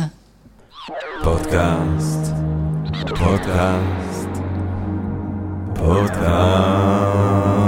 פודקאסט, 1.23 2.33
פודקאסט, 3.17 4.29
פודקאסט. 5.75 7.58